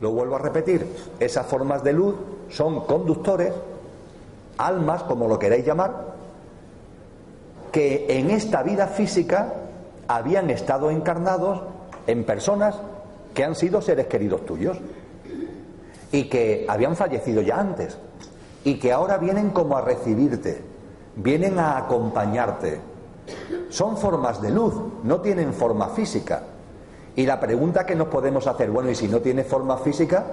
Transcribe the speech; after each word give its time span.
Lo 0.00 0.10
vuelvo 0.10 0.36
a 0.36 0.38
repetir, 0.40 0.86
esas 1.20 1.46
formas 1.46 1.82
de 1.84 1.92
luz 1.92 2.16
son 2.50 2.84
conductores, 2.86 3.52
almas, 4.58 5.04
como 5.04 5.28
lo 5.28 5.38
queráis 5.38 5.64
llamar, 5.64 6.12
que 7.70 8.06
en 8.08 8.30
esta 8.30 8.62
vida 8.62 8.88
física 8.88 9.54
habían 10.08 10.50
estado 10.50 10.90
encarnados 10.90 11.62
en 12.06 12.24
personas 12.24 12.74
que 13.32 13.44
han 13.44 13.54
sido 13.54 13.80
seres 13.80 14.06
queridos 14.08 14.44
tuyos 14.44 14.76
y 16.10 16.24
que 16.24 16.66
habían 16.68 16.96
fallecido 16.96 17.40
ya 17.40 17.58
antes 17.58 17.96
y 18.64 18.78
que 18.78 18.92
ahora 18.92 19.16
vienen 19.18 19.50
como 19.50 19.76
a 19.76 19.80
recibirte, 19.80 20.71
vienen 21.16 21.58
a 21.58 21.76
acompañarte. 21.76 22.80
Son 23.68 23.96
formas 23.96 24.40
de 24.42 24.50
luz, 24.50 24.74
no 25.04 25.20
tienen 25.20 25.52
forma 25.52 25.88
física. 25.88 26.42
Y 27.14 27.26
la 27.26 27.40
pregunta 27.40 27.84
que 27.84 27.94
nos 27.94 28.08
podemos 28.08 28.46
hacer, 28.46 28.70
bueno, 28.70 28.90
y 28.90 28.94
si 28.94 29.08
no 29.08 29.20
tiene 29.20 29.44
forma 29.44 29.76
física, 29.78 30.24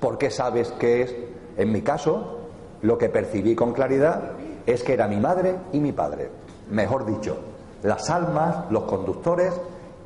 ¿por 0.00 0.18
qué 0.18 0.30
sabes 0.30 0.70
que 0.72 1.02
es? 1.02 1.14
En 1.56 1.72
mi 1.72 1.82
caso, 1.82 2.38
lo 2.82 2.96
que 2.96 3.08
percibí 3.08 3.54
con 3.54 3.72
claridad 3.72 4.32
es 4.66 4.82
que 4.82 4.92
era 4.92 5.08
mi 5.08 5.16
madre 5.16 5.56
y 5.72 5.80
mi 5.80 5.92
padre. 5.92 6.30
Mejor 6.70 7.06
dicho, 7.06 7.38
las 7.82 8.10
almas, 8.10 8.70
los 8.70 8.84
conductores, 8.84 9.52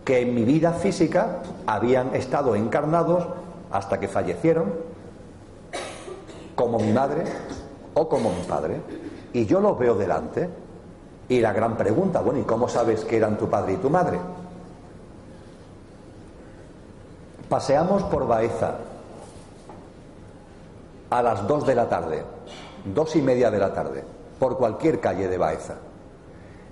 que 0.04 0.20
en 0.20 0.34
mi 0.34 0.44
vida 0.44 0.72
física 0.72 1.42
habían 1.66 2.14
estado 2.14 2.56
encarnados 2.56 3.26
hasta 3.70 4.00
que 4.00 4.08
fallecieron, 4.08 4.72
como 6.54 6.78
mi 6.78 6.92
madre 6.92 7.24
o 7.94 8.08
como 8.08 8.30
mi 8.30 8.42
padre. 8.44 8.80
Y 9.32 9.46
yo 9.46 9.60
los 9.60 9.78
veo 9.78 9.94
delante. 9.94 10.48
Y 11.28 11.40
la 11.40 11.52
gran 11.52 11.76
pregunta, 11.76 12.20
bueno, 12.20 12.40
¿y 12.40 12.44
cómo 12.44 12.68
sabes 12.68 13.04
que 13.04 13.16
eran 13.16 13.38
tu 13.38 13.48
padre 13.48 13.74
y 13.74 13.76
tu 13.76 13.88
madre? 13.88 14.18
Paseamos 17.48 18.02
por 18.04 18.26
Baeza 18.26 18.76
a 21.10 21.22
las 21.22 21.46
dos 21.46 21.66
de 21.66 21.74
la 21.74 21.88
tarde, 21.88 22.22
dos 22.84 23.14
y 23.16 23.22
media 23.22 23.50
de 23.50 23.58
la 23.58 23.72
tarde, 23.72 24.04
por 24.38 24.56
cualquier 24.56 25.00
calle 25.00 25.28
de 25.28 25.38
Baeza. 25.38 25.74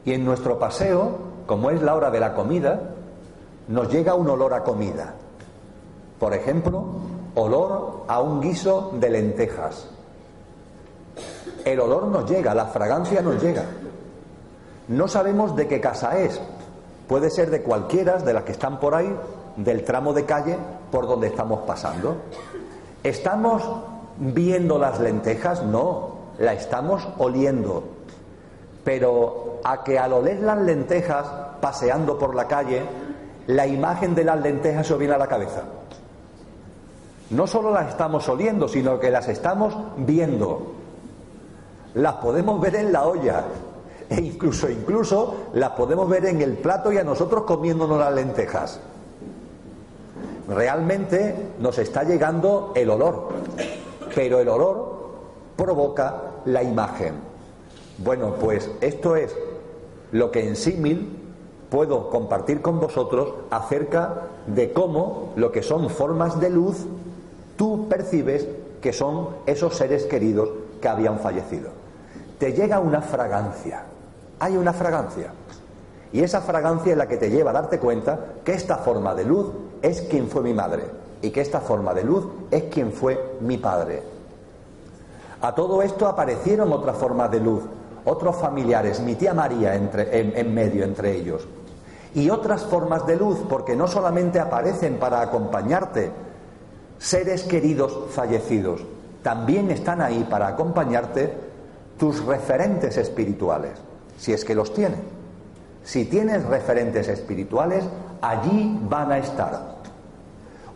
Y 0.04 0.12
en 0.14 0.24
nuestro 0.24 0.58
paseo, 0.58 1.18
como 1.46 1.70
es 1.70 1.82
la 1.82 1.94
hora 1.94 2.10
de 2.10 2.20
la 2.20 2.34
comida, 2.34 2.80
nos 3.68 3.90
llega 3.90 4.14
un 4.14 4.28
olor 4.28 4.54
a 4.54 4.64
comida. 4.64 5.14
Por 6.18 6.34
ejemplo, 6.34 6.84
olor 7.34 8.04
a 8.08 8.20
un 8.20 8.40
guiso 8.40 8.92
de 8.98 9.10
lentejas. 9.10 9.88
El 11.64 11.80
olor 11.80 12.06
nos 12.06 12.28
llega, 12.30 12.54
la 12.54 12.66
fragancia 12.66 13.22
nos 13.22 13.42
llega. 13.42 13.64
No 14.88 15.08
sabemos 15.08 15.54
de 15.56 15.68
qué 15.68 15.80
casa 15.80 16.18
es. 16.18 16.40
Puede 17.06 17.30
ser 17.30 17.50
de 17.50 17.62
cualquiera 17.62 18.18
de 18.18 18.32
las 18.32 18.44
que 18.44 18.52
están 18.52 18.80
por 18.80 18.94
ahí, 18.94 19.14
del 19.56 19.84
tramo 19.84 20.12
de 20.12 20.24
calle 20.24 20.56
por 20.90 21.06
donde 21.06 21.28
estamos 21.28 21.60
pasando. 21.60 22.16
¿Estamos 23.02 23.62
viendo 24.18 24.78
las 24.78 25.00
lentejas? 25.00 25.64
No, 25.64 26.16
la 26.38 26.52
estamos 26.52 27.06
oliendo. 27.18 27.84
Pero 28.84 29.60
a 29.64 29.84
que 29.84 29.98
al 29.98 30.12
oler 30.12 30.40
las 30.40 30.58
lentejas 30.58 31.26
paseando 31.60 32.18
por 32.18 32.34
la 32.34 32.46
calle, 32.46 32.82
la 33.46 33.66
imagen 33.66 34.14
de 34.14 34.24
las 34.24 34.40
lentejas 34.40 34.86
se 34.86 34.96
viene 34.96 35.14
a 35.14 35.18
la 35.18 35.26
cabeza. 35.26 35.62
No 37.30 37.46
solo 37.46 37.72
las 37.72 37.90
estamos 37.90 38.28
oliendo, 38.28 38.66
sino 38.66 38.98
que 38.98 39.10
las 39.10 39.28
estamos 39.28 39.76
viendo. 39.96 40.79
Las 41.94 42.14
podemos 42.14 42.60
ver 42.60 42.76
en 42.76 42.92
la 42.92 43.06
olla. 43.06 43.44
E 44.08 44.20
incluso, 44.20 44.68
incluso 44.68 45.34
las 45.54 45.70
podemos 45.70 46.08
ver 46.08 46.26
en 46.26 46.40
el 46.42 46.54
plato 46.54 46.92
y 46.92 46.98
a 46.98 47.04
nosotros 47.04 47.44
comiéndonos 47.44 47.98
las 47.98 48.12
lentejas 48.12 48.80
realmente 50.50 51.34
nos 51.60 51.78
está 51.78 52.02
llegando 52.02 52.72
el 52.74 52.90
olor, 52.90 53.28
pero 54.14 54.40
el 54.40 54.48
olor 54.48 54.98
provoca 55.56 56.16
la 56.44 56.62
imagen. 56.62 57.14
Bueno, 57.98 58.34
pues 58.34 58.70
esto 58.80 59.16
es 59.16 59.34
lo 60.12 60.30
que 60.30 60.46
en 60.46 60.56
símil 60.56 61.18
puedo 61.70 62.10
compartir 62.10 62.60
con 62.60 62.80
vosotros 62.80 63.32
acerca 63.50 64.22
de 64.46 64.72
cómo 64.72 65.32
lo 65.36 65.52
que 65.52 65.62
son 65.62 65.88
formas 65.88 66.40
de 66.40 66.50
luz 66.50 66.84
tú 67.56 67.86
percibes 67.88 68.48
que 68.80 68.92
son 68.92 69.28
esos 69.46 69.76
seres 69.76 70.04
queridos 70.06 70.48
que 70.80 70.88
habían 70.88 71.20
fallecido. 71.20 71.79
Te 72.40 72.54
llega 72.54 72.80
una 72.80 73.02
fragancia, 73.02 73.82
hay 74.38 74.56
una 74.56 74.72
fragancia. 74.72 75.30
Y 76.10 76.22
esa 76.22 76.40
fragancia 76.40 76.92
es 76.92 76.96
la 76.96 77.06
que 77.06 77.18
te 77.18 77.28
lleva 77.28 77.50
a 77.50 77.52
darte 77.52 77.78
cuenta 77.78 78.18
que 78.42 78.54
esta 78.54 78.78
forma 78.78 79.14
de 79.14 79.24
luz 79.24 79.48
es 79.82 80.00
quien 80.00 80.26
fue 80.26 80.40
mi 80.40 80.54
madre 80.54 80.84
y 81.20 81.28
que 81.28 81.42
esta 81.42 81.60
forma 81.60 81.92
de 81.92 82.02
luz 82.02 82.26
es 82.50 82.62
quien 82.72 82.92
fue 82.92 83.36
mi 83.42 83.58
padre. 83.58 84.02
A 85.42 85.54
todo 85.54 85.82
esto 85.82 86.08
aparecieron 86.08 86.72
otras 86.72 86.96
formas 86.96 87.30
de 87.30 87.40
luz, 87.40 87.62
otros 88.06 88.36
familiares, 88.36 89.00
mi 89.00 89.16
tía 89.16 89.34
María 89.34 89.74
en, 89.74 90.54
medio 90.54 90.84
entre 90.84 91.14
ellos. 91.14 91.46
Y 92.14 92.30
otras 92.30 92.62
formas 92.62 93.06
de 93.06 93.16
luz, 93.16 93.36
porque 93.50 93.76
no 93.76 93.86
solamente 93.86 94.40
aparecen 94.40 94.96
para 94.96 95.20
acompañarte 95.20 96.10
seres 96.98 97.42
queridos 97.42 97.98
fallecidos, 98.08 98.80
también 99.22 99.70
están 99.70 100.00
ahí 100.00 100.26
para 100.30 100.48
acompañarte 100.48 101.49
tus 102.00 102.24
referentes 102.24 102.96
espirituales, 102.96 103.72
si 104.16 104.32
es 104.32 104.42
que 104.42 104.54
los 104.54 104.72
tienes. 104.72 105.00
Si 105.84 106.06
tienes 106.06 106.42
referentes 106.46 107.08
espirituales, 107.08 107.84
allí 108.22 108.80
van 108.88 109.12
a 109.12 109.18
estar. 109.18 109.76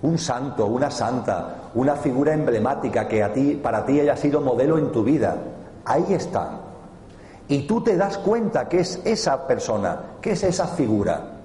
Un 0.03 0.19
santo, 0.19 0.67
una 0.67 0.91
santa, 0.91 1.71
una 1.75 1.97
figura 1.97 2.35
emblemática 2.35 3.09
que 3.09 3.23
a 3.23 3.33
ti, 3.33 3.55
para 3.55 3.87
ti 3.87 4.01
haya 4.01 4.19
sido 4.19 4.43
modelo 4.43 4.77
en 4.77 4.93
tu 4.93 5.03
vida, 5.03 5.35
ahí 5.87 6.05
están. 6.11 6.61
Y 7.49 7.67
tú 7.67 7.83
te 7.83 7.97
das 7.97 8.19
cuenta 8.19 8.69
que 8.69 8.81
es 8.81 9.01
esa 9.06 9.47
persona, 9.47 10.01
que 10.21 10.33
es 10.33 10.43
esa 10.43 10.67
figura. 10.69 11.39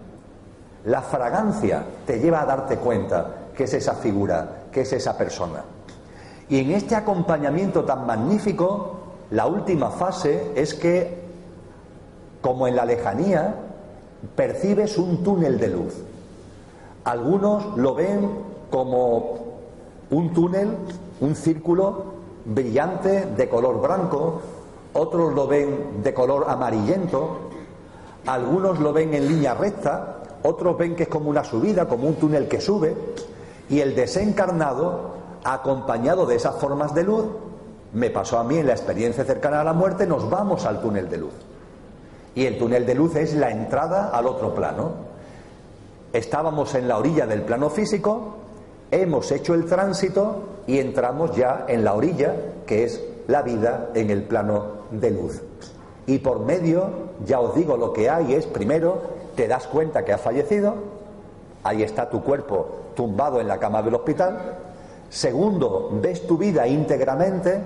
La 0.84 1.02
fragancia 1.02 1.86
te 2.06 2.20
lleva 2.20 2.42
a 2.42 2.46
darte 2.46 2.76
cuenta 2.76 3.34
que 3.56 3.64
es 3.64 3.74
esa 3.74 3.94
figura, 3.94 4.64
que 4.74 4.82
es 4.82 4.92
esa 4.92 5.18
persona. 5.18 5.64
Y 6.50 6.60
en 6.60 6.72
este 6.72 6.96
acompañamiento 6.96 7.86
tan 7.86 8.06
magnífico, 8.06 8.99
la 9.32 9.46
última 9.46 9.92
fase 9.92 10.52
es 10.56 10.74
que, 10.74 11.20
como 12.42 12.68
en 12.68 12.76
la 12.76 12.86
lejanía, 12.86 13.56
percibes 14.36 14.98
un 14.98 15.24
túnel 15.24 15.60
de 15.60 15.68
luz. 15.68 15.94
Algunos 17.04 17.78
lo 17.78 17.94
ven 17.96 18.30
como 18.72 19.38
un 20.10 20.34
túnel, 20.34 20.76
un 21.22 21.36
círculo 21.36 22.06
brillante 22.46 23.26
de 23.26 23.48
color 23.48 23.82
blanco, 23.82 24.42
otros 24.94 25.34
lo 25.34 25.48
ven 25.48 26.02
de 26.04 26.14
color 26.14 26.46
amarillento, 26.50 27.38
algunos 28.26 28.80
lo 28.80 28.94
ven 28.94 29.14
en 29.14 29.28
línea 29.28 29.54
recta, 29.54 30.24
otros 30.44 30.78
ven 30.78 30.96
que 30.96 31.04
es 31.04 31.10
como 31.10 31.30
una 31.30 31.44
subida, 31.44 31.88
como 31.88 32.08
un 32.08 32.16
túnel 32.16 32.48
que 32.48 32.60
sube, 32.60 32.96
y 33.70 33.80
el 33.82 33.96
desencarnado, 33.96 35.20
acompañado 35.44 36.26
de 36.26 36.36
esas 36.36 36.56
formas 36.56 36.94
de 36.96 37.04
luz, 37.04 37.26
me 37.94 38.10
pasó 38.10 38.38
a 38.38 38.44
mí 38.44 38.58
en 38.58 38.68
la 38.68 38.74
experiencia 38.74 39.24
cercana 39.26 39.62
a 39.62 39.64
la 39.64 39.74
muerte, 39.74 40.06
nos 40.06 40.30
vamos 40.30 40.66
al 40.66 40.82
túnel 40.82 41.10
de 41.10 41.18
luz. 41.18 41.34
Y 42.36 42.46
el 42.46 42.58
túnel 42.58 42.86
de 42.86 42.96
luz 42.96 43.16
es 43.16 43.34
la 43.34 43.52
entrada 43.52 44.10
al 44.10 44.28
otro 44.28 44.54
plano. 44.54 44.92
Estábamos 46.14 46.76
en 46.76 46.88
la 46.88 46.98
orilla 46.98 47.26
del 47.26 47.42
plano 47.42 47.70
físico, 47.70 48.36
hemos 48.92 49.32
hecho 49.32 49.54
el 49.54 49.66
tránsito 49.66 50.44
y 50.68 50.80
entramos 50.80 51.36
ya 51.36 51.66
en 51.68 51.84
la 51.84 51.94
orilla, 51.94 52.36
que 52.66 52.84
es 52.84 53.04
la 53.28 53.42
vida 53.42 53.90
en 53.94 54.10
el 54.10 54.24
plano 54.24 54.66
de 54.92 55.12
luz. 55.12 55.42
Y 56.06 56.20
por 56.20 56.40
medio, 56.40 56.90
ya 57.26 57.40
os 57.40 57.56
digo, 57.56 57.78
lo 57.78 57.94
que 57.94 58.10
hay 58.10 58.34
es, 58.34 58.48
primero, 58.48 59.02
te 59.36 59.48
das 59.48 59.68
cuenta 59.68 60.04
que 60.04 60.14
has 60.14 60.22
fallecido, 60.22 60.76
ahí 61.64 61.84
está 61.84 62.10
tu 62.10 62.24
cuerpo 62.24 62.68
tumbado 62.96 63.40
en 63.40 63.48
la 63.48 63.60
cama 63.60 63.82
del 63.82 63.96
hospital. 63.96 64.58
Segundo, 65.10 65.90
ves 66.02 66.26
tu 66.28 66.38
vida 66.38 66.68
íntegramente, 66.68 67.60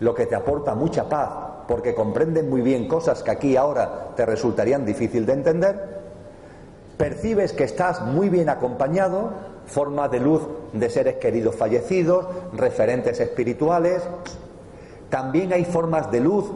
lo 0.00 0.14
que 0.14 0.26
te 0.26 0.34
aporta 0.34 0.74
mucha 0.74 1.08
paz, 1.08 1.30
porque 1.68 1.94
comprendes 1.94 2.44
muy 2.44 2.60
bien 2.60 2.88
cosas 2.88 3.22
que 3.22 3.30
aquí 3.30 3.56
ahora 3.56 4.10
te 4.16 4.26
resultarían 4.26 4.84
difícil 4.84 5.24
de 5.24 5.32
entender 5.32 5.94
percibes 6.96 7.52
que 7.52 7.64
estás 7.64 8.00
muy 8.02 8.28
bien 8.28 8.48
acompañado, 8.48 9.30
forma 9.66 10.08
de 10.08 10.20
luz 10.20 10.42
de 10.72 10.90
seres 10.90 11.16
queridos 11.16 11.54
fallecidos, 11.54 12.26
referentes 12.52 13.20
espirituales. 13.20 14.02
También 15.10 15.52
hay 15.52 15.64
formas 15.64 16.10
de 16.10 16.20
luz, 16.20 16.46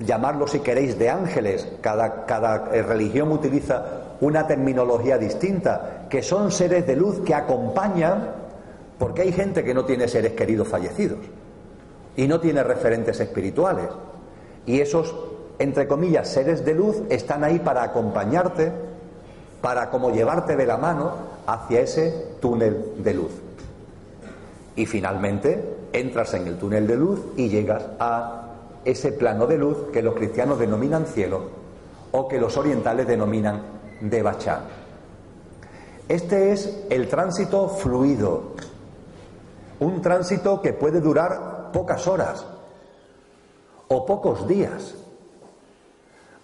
llamarlo 0.00 0.46
si 0.46 0.60
queréis 0.60 0.98
de 0.98 1.10
ángeles, 1.10 1.68
cada, 1.80 2.26
cada 2.26 2.70
eh, 2.72 2.82
religión 2.82 3.30
utiliza 3.32 3.84
una 4.20 4.46
terminología 4.46 5.18
distinta, 5.18 6.06
que 6.08 6.22
son 6.22 6.50
seres 6.50 6.86
de 6.86 6.96
luz 6.96 7.20
que 7.20 7.34
acompañan, 7.34 8.43
porque 8.98 9.22
hay 9.22 9.32
gente 9.32 9.64
que 9.64 9.74
no 9.74 9.84
tiene 9.84 10.08
seres 10.08 10.32
queridos 10.32 10.68
fallecidos 10.68 11.18
y 12.16 12.26
no 12.26 12.40
tiene 12.40 12.62
referentes 12.62 13.18
espirituales. 13.20 13.86
Y 14.66 14.80
esos 14.80 15.14
entre 15.58 15.86
comillas, 15.86 16.28
seres 16.28 16.64
de 16.64 16.74
luz 16.74 16.96
están 17.08 17.44
ahí 17.44 17.58
para 17.58 17.82
acompañarte, 17.82 18.72
para 19.60 19.90
como 19.90 20.10
llevarte 20.10 20.56
de 20.56 20.66
la 20.66 20.76
mano 20.76 21.12
hacia 21.46 21.80
ese 21.80 22.36
túnel 22.40 22.92
de 22.98 23.14
luz. 23.14 23.32
Y 24.76 24.86
finalmente 24.86 25.76
entras 25.92 26.34
en 26.34 26.48
el 26.48 26.58
túnel 26.58 26.86
de 26.86 26.96
luz 26.96 27.20
y 27.36 27.48
llegas 27.48 27.84
a 28.00 28.40
ese 28.84 29.12
plano 29.12 29.46
de 29.46 29.56
luz 29.56 29.90
que 29.92 30.02
los 30.02 30.14
cristianos 30.14 30.58
denominan 30.58 31.06
cielo 31.06 31.48
o 32.10 32.26
que 32.26 32.40
los 32.40 32.56
orientales 32.56 33.06
denominan 33.06 33.62
Devachan. 34.00 34.62
Este 36.08 36.52
es 36.52 36.84
el 36.90 37.08
tránsito 37.08 37.68
fluido, 37.68 38.54
un 39.84 40.00
tránsito 40.00 40.62
que 40.62 40.72
puede 40.72 41.00
durar 41.00 41.70
pocas 41.72 42.06
horas 42.06 42.44
o 43.88 44.06
pocos 44.06 44.48
días. 44.48 44.94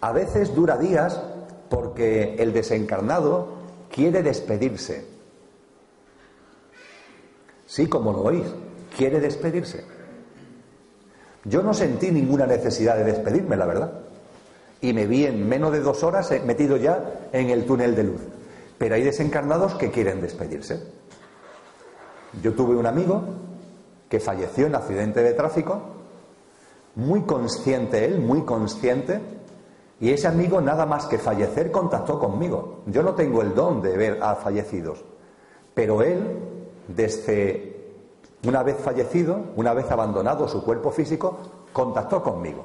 A 0.00 0.12
veces 0.12 0.54
dura 0.54 0.76
días 0.76 1.20
porque 1.68 2.36
el 2.38 2.52
desencarnado 2.52 3.48
quiere 3.90 4.22
despedirse. 4.22 5.06
Sí, 7.66 7.86
como 7.86 8.12
lo 8.12 8.22
oís, 8.22 8.46
quiere 8.96 9.20
despedirse. 9.20 9.84
Yo 11.44 11.62
no 11.62 11.72
sentí 11.72 12.10
ninguna 12.10 12.46
necesidad 12.46 12.96
de 12.96 13.04
despedirme, 13.04 13.56
la 13.56 13.66
verdad. 13.66 13.92
Y 14.82 14.92
me 14.92 15.06
vi 15.06 15.24
en 15.26 15.48
menos 15.48 15.72
de 15.72 15.80
dos 15.80 16.02
horas 16.02 16.30
metido 16.44 16.76
ya 16.76 17.28
en 17.32 17.50
el 17.50 17.64
túnel 17.64 17.94
de 17.94 18.04
luz. 18.04 18.20
Pero 18.76 18.94
hay 18.94 19.02
desencarnados 19.02 19.74
que 19.74 19.90
quieren 19.90 20.20
despedirse. 20.20 20.99
Yo 22.42 22.54
tuve 22.54 22.76
un 22.76 22.86
amigo 22.86 23.22
que 24.08 24.20
falleció 24.20 24.66
en 24.66 24.74
accidente 24.74 25.22
de 25.22 25.32
tráfico, 25.34 25.80
muy 26.96 27.22
consciente 27.22 28.04
él, 28.04 28.20
muy 28.20 28.42
consciente, 28.42 29.20
y 30.00 30.10
ese 30.10 30.28
amigo 30.28 30.60
nada 30.60 30.86
más 30.86 31.06
que 31.06 31.18
fallecer 31.18 31.70
contactó 31.70 32.18
conmigo. 32.18 32.80
Yo 32.86 33.02
no 33.02 33.14
tengo 33.14 33.42
el 33.42 33.54
don 33.54 33.82
de 33.82 33.96
ver 33.96 34.22
a 34.22 34.34
fallecidos, 34.34 35.04
pero 35.74 36.02
él, 36.02 36.38
desde 36.88 37.70
una 38.46 38.62
vez 38.62 38.76
fallecido, 38.78 39.38
una 39.56 39.74
vez 39.74 39.90
abandonado 39.90 40.48
su 40.48 40.64
cuerpo 40.64 40.90
físico, 40.90 41.38
contactó 41.72 42.22
conmigo. 42.22 42.64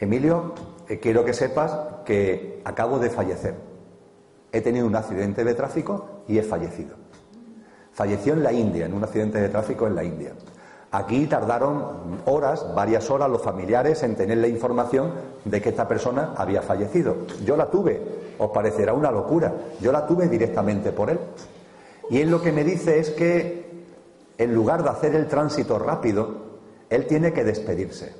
Emilio, 0.00 0.52
eh, 0.88 0.98
quiero 0.98 1.24
que 1.24 1.32
sepas 1.32 1.78
que 2.04 2.60
acabo 2.64 2.98
de 2.98 3.08
fallecer. 3.08 3.54
He 4.50 4.60
tenido 4.60 4.86
un 4.86 4.96
accidente 4.96 5.44
de 5.44 5.54
tráfico 5.54 6.22
y 6.26 6.38
he 6.38 6.42
fallecido. 6.42 7.01
Falleció 7.92 8.32
en 8.32 8.42
la 8.42 8.52
India, 8.52 8.86
en 8.86 8.94
un 8.94 9.04
accidente 9.04 9.40
de 9.40 9.48
tráfico 9.48 9.86
en 9.86 9.94
la 9.94 10.04
India. 10.04 10.32
Aquí 10.92 11.26
tardaron 11.26 12.20
horas, 12.26 12.66
varias 12.74 13.10
horas, 13.10 13.30
los 13.30 13.42
familiares 13.42 14.02
en 14.02 14.14
tener 14.14 14.38
la 14.38 14.48
información 14.48 15.12
de 15.44 15.60
que 15.60 15.70
esta 15.70 15.88
persona 15.88 16.34
había 16.36 16.62
fallecido. 16.62 17.26
Yo 17.44 17.56
la 17.56 17.70
tuve, 17.70 18.00
os 18.38 18.50
parecerá 18.50 18.92
una 18.92 19.10
locura, 19.10 19.52
yo 19.80 19.90
la 19.90 20.06
tuve 20.06 20.28
directamente 20.28 20.92
por 20.92 21.08
él. 21.08 21.18
Y 22.10 22.20
él 22.20 22.30
lo 22.30 22.42
que 22.42 22.52
me 22.52 22.62
dice 22.62 22.98
es 22.98 23.10
que 23.10 23.70
en 24.36 24.54
lugar 24.54 24.82
de 24.82 24.90
hacer 24.90 25.14
el 25.14 25.28
tránsito 25.28 25.78
rápido, 25.78 26.42
él 26.90 27.06
tiene 27.06 27.32
que 27.32 27.44
despedirse. 27.44 28.12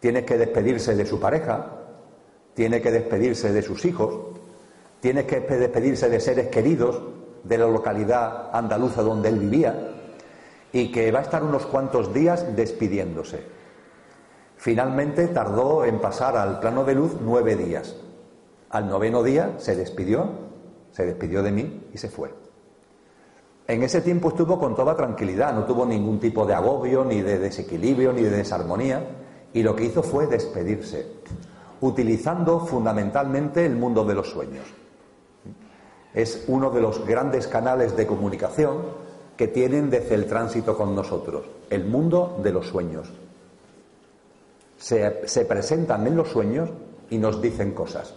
Tiene 0.00 0.24
que 0.26 0.36
despedirse 0.36 0.94
de 0.94 1.06
su 1.06 1.18
pareja, 1.18 1.66
tiene 2.52 2.82
que 2.82 2.90
despedirse 2.90 3.52
de 3.52 3.62
sus 3.62 3.86
hijos, 3.86 4.38
tiene 5.00 5.24
que 5.24 5.40
despedirse 5.40 6.10
de 6.10 6.20
seres 6.20 6.48
queridos 6.48 7.00
de 7.44 7.58
la 7.58 7.66
localidad 7.66 8.50
andaluza 8.52 9.02
donde 9.02 9.28
él 9.28 9.38
vivía 9.38 9.90
y 10.72 10.90
que 10.90 11.12
va 11.12 11.20
a 11.20 11.22
estar 11.22 11.44
unos 11.44 11.66
cuantos 11.66 12.12
días 12.12 12.56
despidiéndose. 12.56 13.44
Finalmente 14.56 15.28
tardó 15.28 15.84
en 15.84 16.00
pasar 16.00 16.36
al 16.36 16.58
plano 16.58 16.84
de 16.84 16.94
luz 16.94 17.16
nueve 17.20 17.54
días. 17.54 17.96
Al 18.70 18.88
noveno 18.88 19.22
día 19.22 19.54
se 19.58 19.76
despidió, 19.76 20.28
se 20.90 21.04
despidió 21.06 21.42
de 21.42 21.52
mí 21.52 21.88
y 21.92 21.98
se 21.98 22.08
fue. 22.08 22.34
En 23.66 23.82
ese 23.82 24.00
tiempo 24.00 24.28
estuvo 24.28 24.58
con 24.58 24.74
toda 24.74 24.96
tranquilidad, 24.96 25.54
no 25.54 25.64
tuvo 25.64 25.86
ningún 25.86 26.18
tipo 26.18 26.44
de 26.44 26.54
agobio, 26.54 27.04
ni 27.04 27.22
de 27.22 27.38
desequilibrio, 27.38 28.12
ni 28.12 28.22
de 28.22 28.30
desarmonía, 28.30 29.02
y 29.52 29.62
lo 29.62 29.74
que 29.74 29.84
hizo 29.84 30.02
fue 30.02 30.26
despedirse, 30.26 31.06
utilizando 31.80 32.60
fundamentalmente 32.60 33.64
el 33.64 33.76
mundo 33.76 34.04
de 34.04 34.14
los 34.14 34.28
sueños. 34.28 34.64
Es 36.14 36.44
uno 36.46 36.70
de 36.70 36.80
los 36.80 37.04
grandes 37.04 37.46
canales 37.46 37.96
de 37.96 38.06
comunicación 38.06 38.82
que 39.36 39.48
tienen 39.48 39.90
desde 39.90 40.14
el 40.14 40.26
tránsito 40.26 40.76
con 40.76 40.94
nosotros, 40.94 41.44
el 41.70 41.84
mundo 41.84 42.38
de 42.42 42.52
los 42.52 42.66
sueños. 42.66 43.12
Se, 44.78 45.26
se 45.26 45.44
presentan 45.44 46.06
en 46.06 46.16
los 46.16 46.28
sueños 46.28 46.70
y 47.10 47.18
nos 47.18 47.42
dicen 47.42 47.72
cosas. 47.72 48.14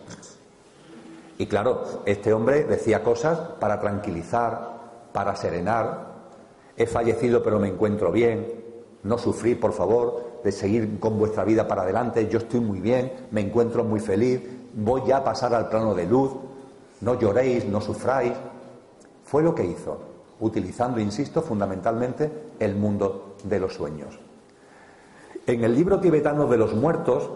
Y 1.39 1.45
claro, 1.47 2.01
este 2.05 2.33
hombre 2.33 2.63
decía 2.63 3.03
cosas 3.03 3.37
para 3.59 3.79
tranquilizar, 3.79 5.09
para 5.11 5.35
serenar, 5.35 6.07
he 6.75 6.85
fallecido 6.85 7.41
pero 7.43 7.59
me 7.59 7.67
encuentro 7.67 8.11
bien, 8.11 8.65
no 9.03 9.17
sufrí, 9.17 9.55
por 9.55 9.73
favor, 9.73 10.41
de 10.43 10.51
seguir 10.51 10.99
con 10.99 11.17
vuestra 11.17 11.43
vida 11.43 11.67
para 11.67 11.83
adelante, 11.83 12.27
yo 12.27 12.39
estoy 12.39 12.59
muy 12.59 12.79
bien, 12.79 13.11
me 13.31 13.41
encuentro 13.41 13.83
muy 13.83 13.99
feliz, 13.99 14.41
voy 14.73 15.01
ya 15.07 15.17
a 15.17 15.23
pasar 15.23 15.53
al 15.53 15.69
plano 15.69 15.93
de 15.93 16.05
luz, 16.05 16.31
no 17.01 17.19
lloréis, 17.19 17.65
no 17.65 17.81
sufráis. 17.81 18.33
Fue 19.23 19.43
lo 19.43 19.53
que 19.53 19.65
hizo, 19.65 19.99
utilizando, 20.39 20.99
insisto, 20.99 21.41
fundamentalmente 21.41 22.31
el 22.59 22.75
mundo 22.75 23.35
de 23.43 23.59
los 23.59 23.73
sueños. 23.73 24.19
En 25.45 25.63
el 25.63 25.75
libro 25.75 25.99
tibetano 25.99 26.47
de 26.47 26.57
los 26.57 26.73
muertos 26.73 27.29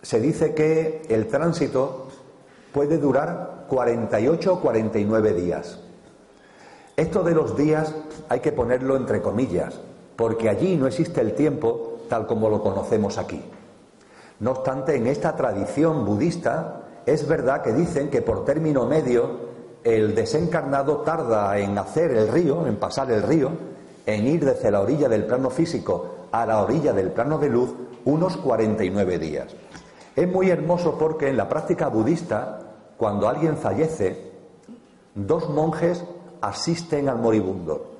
se 0.00 0.20
dice 0.20 0.54
que 0.54 1.02
el 1.08 1.28
tránsito 1.28 2.08
puede 2.72 2.98
durar 2.98 3.66
48 3.68 4.54
o 4.54 4.60
49 4.60 5.32
días. 5.34 5.80
Esto 6.96 7.22
de 7.22 7.34
los 7.34 7.56
días 7.56 7.94
hay 8.28 8.40
que 8.40 8.52
ponerlo 8.52 8.96
entre 8.96 9.22
comillas, 9.22 9.80
porque 10.16 10.48
allí 10.48 10.76
no 10.76 10.86
existe 10.86 11.20
el 11.20 11.34
tiempo 11.34 12.00
tal 12.08 12.26
como 12.26 12.48
lo 12.48 12.62
conocemos 12.62 13.18
aquí. 13.18 13.42
No 14.40 14.50
obstante, 14.50 14.96
en 14.96 15.06
esta 15.06 15.34
tradición 15.34 16.04
budista 16.04 16.81
es 17.06 17.26
verdad 17.26 17.62
que 17.62 17.72
dicen 17.72 18.10
que 18.10 18.22
por 18.22 18.44
término 18.44 18.86
medio 18.86 19.52
el 19.84 20.14
desencarnado 20.14 20.98
tarda 20.98 21.58
en 21.58 21.76
hacer 21.78 22.12
el 22.12 22.28
río, 22.28 22.66
en 22.66 22.76
pasar 22.76 23.10
el 23.10 23.22
río, 23.22 23.50
en 24.06 24.26
ir 24.26 24.44
desde 24.44 24.70
la 24.70 24.80
orilla 24.80 25.08
del 25.08 25.26
plano 25.26 25.50
físico 25.50 26.28
a 26.30 26.46
la 26.46 26.62
orilla 26.62 26.92
del 26.92 27.10
plano 27.10 27.38
de 27.38 27.48
luz 27.48 27.70
unos 28.04 28.36
49 28.36 29.18
días. 29.18 29.54
Es 30.14 30.28
muy 30.28 30.50
hermoso 30.50 30.98
porque 30.98 31.28
en 31.28 31.36
la 31.36 31.48
práctica 31.48 31.88
budista, 31.88 32.60
cuando 32.96 33.28
alguien 33.28 33.56
fallece, 33.56 34.32
dos 35.14 35.48
monjes 35.48 36.04
asisten 36.40 37.08
al 37.08 37.18
moribundo. 37.18 37.92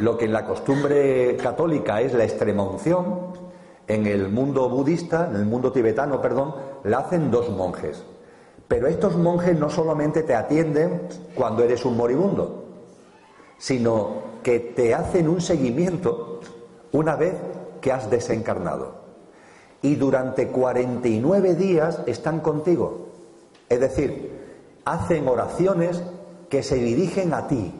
Lo 0.00 0.16
que 0.16 0.26
en 0.26 0.32
la 0.32 0.44
costumbre 0.44 1.36
católica 1.36 2.00
es 2.00 2.12
la 2.14 2.24
extrema 2.24 2.62
unción, 2.62 3.49
en 3.90 4.06
el 4.06 4.28
mundo 4.28 4.68
budista, 4.68 5.26
en 5.28 5.34
el 5.34 5.46
mundo 5.46 5.72
tibetano, 5.72 6.22
perdón, 6.22 6.54
la 6.84 6.98
hacen 6.98 7.28
dos 7.28 7.50
monjes. 7.50 8.04
Pero 8.68 8.86
estos 8.86 9.16
monjes 9.16 9.58
no 9.58 9.68
solamente 9.68 10.22
te 10.22 10.32
atienden 10.32 11.08
cuando 11.34 11.64
eres 11.64 11.84
un 11.84 11.96
moribundo, 11.96 12.66
sino 13.58 14.22
que 14.44 14.60
te 14.60 14.94
hacen 14.94 15.28
un 15.28 15.40
seguimiento 15.40 16.38
una 16.92 17.16
vez 17.16 17.34
que 17.80 17.90
has 17.90 18.08
desencarnado. 18.08 18.94
Y 19.82 19.96
durante 19.96 20.46
49 20.46 21.56
días 21.56 22.00
están 22.06 22.38
contigo. 22.38 23.08
Es 23.68 23.80
decir, 23.80 24.38
hacen 24.84 25.26
oraciones 25.26 26.00
que 26.48 26.62
se 26.62 26.76
dirigen 26.76 27.34
a 27.34 27.48
ti. 27.48 27.74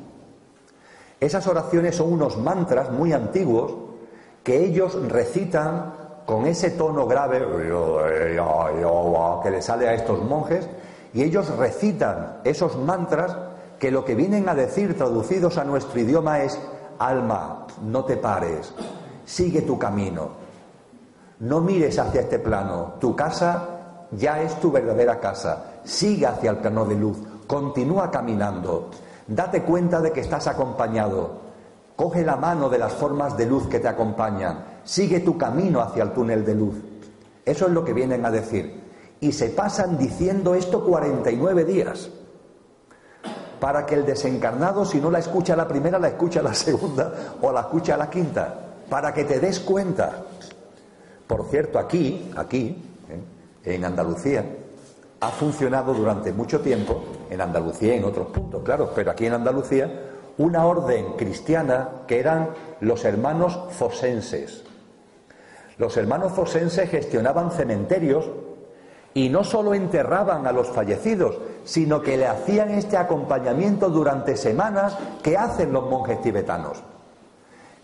Esas 1.20 1.46
oraciones 1.46 1.94
son 1.94 2.12
unos 2.12 2.36
mantras 2.36 2.90
muy 2.90 3.12
antiguos 3.12 3.90
que 4.42 4.64
ellos 4.64 5.00
recitan 5.08 5.99
con 6.26 6.46
ese 6.46 6.70
tono 6.72 7.06
grave 7.06 7.40
que 9.42 9.50
le 9.50 9.62
sale 9.62 9.88
a 9.88 9.94
estos 9.94 10.22
monjes 10.22 10.68
y 11.12 11.22
ellos 11.22 11.56
recitan 11.56 12.40
esos 12.44 12.76
mantras 12.76 13.36
que 13.78 13.90
lo 13.90 14.04
que 14.04 14.14
vienen 14.14 14.48
a 14.48 14.54
decir 14.54 14.96
traducidos 14.96 15.58
a 15.58 15.64
nuestro 15.64 16.00
idioma 16.00 16.42
es 16.42 16.60
alma, 16.98 17.66
no 17.82 18.04
te 18.04 18.16
pares, 18.16 18.72
sigue 19.24 19.62
tu 19.62 19.78
camino, 19.78 20.30
no 21.40 21.60
mires 21.60 21.98
hacia 21.98 22.20
este 22.20 22.38
plano, 22.38 22.94
tu 23.00 23.16
casa 23.16 23.66
ya 24.12 24.42
es 24.42 24.58
tu 24.60 24.70
verdadera 24.70 25.18
casa, 25.18 25.80
sigue 25.84 26.26
hacia 26.26 26.50
el 26.50 26.58
plano 26.58 26.84
de 26.84 26.96
luz, 26.96 27.16
Continúa 27.50 28.12
caminando. 28.12 28.90
Date 29.26 29.62
cuenta 29.62 30.00
de 30.00 30.12
que 30.12 30.20
estás 30.20 30.46
acompañado. 30.46 31.32
Coge 31.96 32.22
la 32.22 32.36
mano 32.36 32.68
de 32.68 32.78
las 32.78 32.92
formas 32.92 33.36
de 33.36 33.44
luz 33.44 33.66
que 33.66 33.80
te 33.80 33.88
acompañan. 33.88 34.69
Sigue 34.90 35.20
tu 35.20 35.38
camino 35.38 35.80
hacia 35.80 36.02
el 36.02 36.10
túnel 36.10 36.44
de 36.44 36.52
luz. 36.52 36.74
Eso 37.44 37.66
es 37.68 37.72
lo 37.72 37.84
que 37.84 37.92
vienen 37.92 38.26
a 38.26 38.30
decir. 38.32 38.80
Y 39.20 39.30
se 39.30 39.50
pasan 39.50 39.96
diciendo 39.96 40.56
esto 40.56 40.84
49 40.84 41.64
días. 41.64 42.10
Para 43.60 43.86
que 43.86 43.94
el 43.94 44.04
desencarnado, 44.04 44.84
si 44.84 45.00
no 45.00 45.08
la 45.08 45.20
escucha 45.20 45.54
la 45.54 45.68
primera, 45.68 46.00
la 46.00 46.08
escucha 46.08 46.42
la 46.42 46.52
segunda 46.54 47.36
o 47.40 47.52
la 47.52 47.60
escucha 47.60 47.96
la 47.96 48.10
quinta. 48.10 48.52
Para 48.90 49.14
que 49.14 49.22
te 49.22 49.38
des 49.38 49.60
cuenta. 49.60 50.24
Por 51.24 51.44
cierto, 51.44 51.78
aquí, 51.78 52.28
aquí, 52.34 52.82
en 53.62 53.84
Andalucía, 53.84 54.44
ha 55.20 55.28
funcionado 55.28 55.94
durante 55.94 56.32
mucho 56.32 56.62
tiempo, 56.62 57.00
en 57.30 57.40
Andalucía 57.40 57.94
y 57.94 57.98
en 57.98 58.06
otros 58.06 58.26
puntos, 58.26 58.64
claro, 58.64 58.90
pero 58.92 59.12
aquí 59.12 59.26
en 59.26 59.34
Andalucía, 59.34 60.06
una 60.38 60.66
orden 60.66 61.12
cristiana 61.16 61.90
que 62.08 62.18
eran 62.18 62.48
los 62.80 63.04
hermanos 63.04 63.56
fosenses. 63.78 64.64
Los 65.80 65.96
hermanos 65.96 66.32
fosenses 66.32 66.90
gestionaban 66.90 67.50
cementerios 67.50 68.28
y 69.14 69.30
no 69.30 69.42
solo 69.42 69.72
enterraban 69.72 70.46
a 70.46 70.52
los 70.52 70.68
fallecidos, 70.68 71.38
sino 71.64 72.02
que 72.02 72.18
le 72.18 72.26
hacían 72.26 72.72
este 72.72 72.98
acompañamiento 72.98 73.88
durante 73.88 74.36
semanas 74.36 74.94
que 75.22 75.38
hacen 75.38 75.72
los 75.72 75.88
monjes 75.88 76.20
tibetanos. 76.20 76.82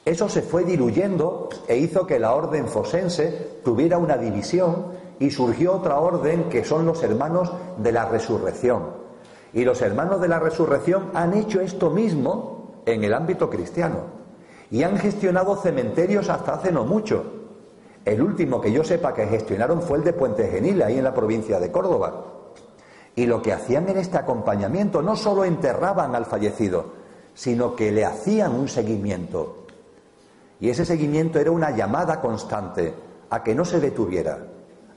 Eso 0.05 0.29
se 0.29 0.43
fue 0.43 0.65
diluyendo 0.65 1.49
e 1.67 1.79
hizo 1.79 2.07
que 2.07 2.19
la 2.19 2.35
orden 2.35 2.69
fosense 2.69 3.61
tuviera 3.65 3.97
una 3.97 4.19
división 4.19 4.89
y 5.19 5.31
surgió 5.31 5.73
otra 5.73 5.99
orden 5.99 6.51
que 6.51 6.67
son 6.67 6.85
los 6.85 7.03
hermanos 7.03 7.51
de 7.79 7.93
la 7.93 8.05
resurrección. 8.05 8.91
Y 9.55 9.65
los 9.65 9.81
hermanos 9.81 10.21
de 10.21 10.29
la 10.29 10.39
resurrección 10.39 11.13
han 11.15 11.33
hecho 11.33 11.63
esto 11.63 11.89
mismo 11.89 12.83
en 12.85 13.05
el 13.05 13.15
ámbito 13.15 13.49
cristiano 13.49 14.01
y 14.71 14.83
han 14.83 14.99
gestionado 14.99 15.57
cementerios 15.57 16.29
hasta 16.29 16.57
hace 16.57 16.71
no 16.71 16.85
mucho. 16.85 17.36
El 18.07 18.23
último 18.23 18.59
que 18.59 18.73
yo 18.73 18.83
sepa 18.83 19.13
que 19.13 19.27
gestionaron 19.27 19.83
fue 19.83 19.99
el 19.99 20.05
de 20.05 20.15
Puente 20.15 20.49
Genil, 20.49 20.83
ahí 20.83 20.97
en 20.97 21.05
la 21.05 21.13
provincia 21.13 21.61
de 21.61 21.71
Córdoba. 21.71 22.25
Y 23.15 23.27
lo 23.27 23.43
que 23.43 23.53
hacían 23.53 23.87
en 23.91 23.99
este 23.99 24.17
acompañamiento 24.17 25.03
no 25.03 25.15
solo 25.15 25.45
enterraban 25.45 26.15
al 26.15 26.25
fallecido, 26.25 26.87
sino 27.35 27.77
que 27.77 27.93
le 27.93 28.07
hacían 28.07 28.55
un 28.55 28.69
seguimiento 28.69 29.67
y 30.61 30.71
ese 30.71 30.85
seguimiento 30.85 31.39
era 31.39 31.51
una 31.51 31.71
llamada 31.71 32.21
constante 32.21 32.95
a 33.29 33.43
que 33.43 33.55
no 33.55 33.65
se 33.65 33.81
detuviera, 33.81 34.39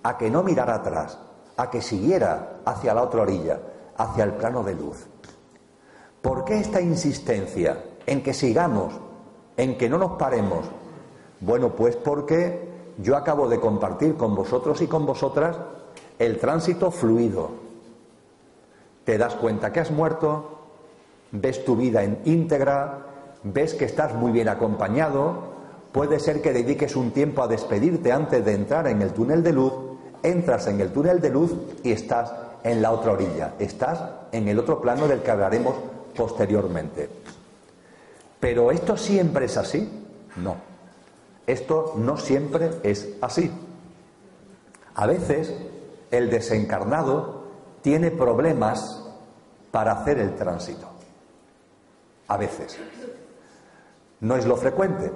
a 0.04 0.18
que 0.18 0.30
no 0.30 0.44
mirara 0.44 0.76
atrás, 0.76 1.20
a 1.58 1.70
que 1.70 1.82
siguiera 1.82 2.62
hacia 2.66 2.94
la 2.94 3.04
otra 3.04 3.24
orilla, 3.24 3.60
hacia 3.98 4.24
el 4.24 4.34
plano 4.34 4.64
de 4.64 4.76
luz. 4.76 5.06
¿Por 6.22 6.46
qué 6.46 6.60
esta 6.60 6.80
insistencia 6.80 7.84
en 8.06 8.24
que 8.24 8.34
sigamos, 8.34 8.94
en 9.58 9.78
que 9.78 9.90
no 9.90 9.98
nos 9.98 10.12
paremos? 10.14 10.66
Bueno, 11.42 11.76
pues 11.76 11.96
porque 11.98 12.70
yo 13.02 13.16
acabo 13.16 13.48
de 13.48 13.60
compartir 13.60 14.16
con 14.16 14.36
vosotros 14.36 14.82
y 14.82 14.88
con 14.88 15.06
vosotras 15.06 15.58
el 16.18 16.38
tránsito 16.38 16.92
fluido. 16.92 17.50
Te 19.06 19.18
das 19.18 19.36
cuenta 19.36 19.72
que 19.72 19.80
has 19.80 19.92
muerto, 19.92 20.60
ves 21.32 21.64
tu 21.64 21.78
vida 21.78 22.04
en 22.04 22.20
íntegra, 22.26 23.06
ves 23.44 23.74
que 23.74 23.86
estás 23.86 24.14
muy 24.14 24.32
bien 24.32 24.50
acompañado, 24.50 25.50
puede 25.94 26.20
ser 26.20 26.42
que 26.42 26.52
dediques 26.52 26.96
un 26.96 27.12
tiempo 27.12 27.42
a 27.42 27.48
despedirte 27.48 28.12
antes 28.12 28.44
de 28.44 28.54
entrar 28.54 28.88
en 28.88 29.02
el 29.02 29.14
túnel 29.14 29.44
de 29.44 29.54
luz, 29.54 29.74
entras 30.22 30.68
en 30.68 30.82
el 30.82 30.92
túnel 30.92 31.22
de 31.22 31.30
luz 31.30 31.54
y 31.84 31.92
estás 31.94 32.34
en 32.64 32.82
la 32.82 32.92
otra 32.92 33.14
orilla, 33.14 33.54
estás 33.60 34.04
en 34.34 34.50
el 34.50 34.60
otro 34.60 34.82
plano 34.82 35.08
del 35.08 35.22
que 35.22 35.32
hablaremos 35.32 35.76
posteriormente. 36.16 37.10
Pero 38.42 38.72
esto 38.72 38.98
siempre 38.98 39.46
es 39.46 39.56
así? 39.56 39.90
No. 40.36 40.69
Esto 41.50 41.94
no 41.98 42.16
siempre 42.16 42.70
es 42.84 43.10
así. 43.22 43.52
A 44.94 45.08
veces 45.08 45.52
el 46.12 46.30
desencarnado 46.30 47.42
tiene 47.82 48.12
problemas 48.12 49.04
para 49.72 49.94
hacer 49.94 50.20
el 50.20 50.36
tránsito. 50.36 50.88
A 52.28 52.38
veces. 52.38 52.78
No 54.20 54.36
es 54.36 54.46
lo 54.46 54.58
frecuente, 54.58 55.12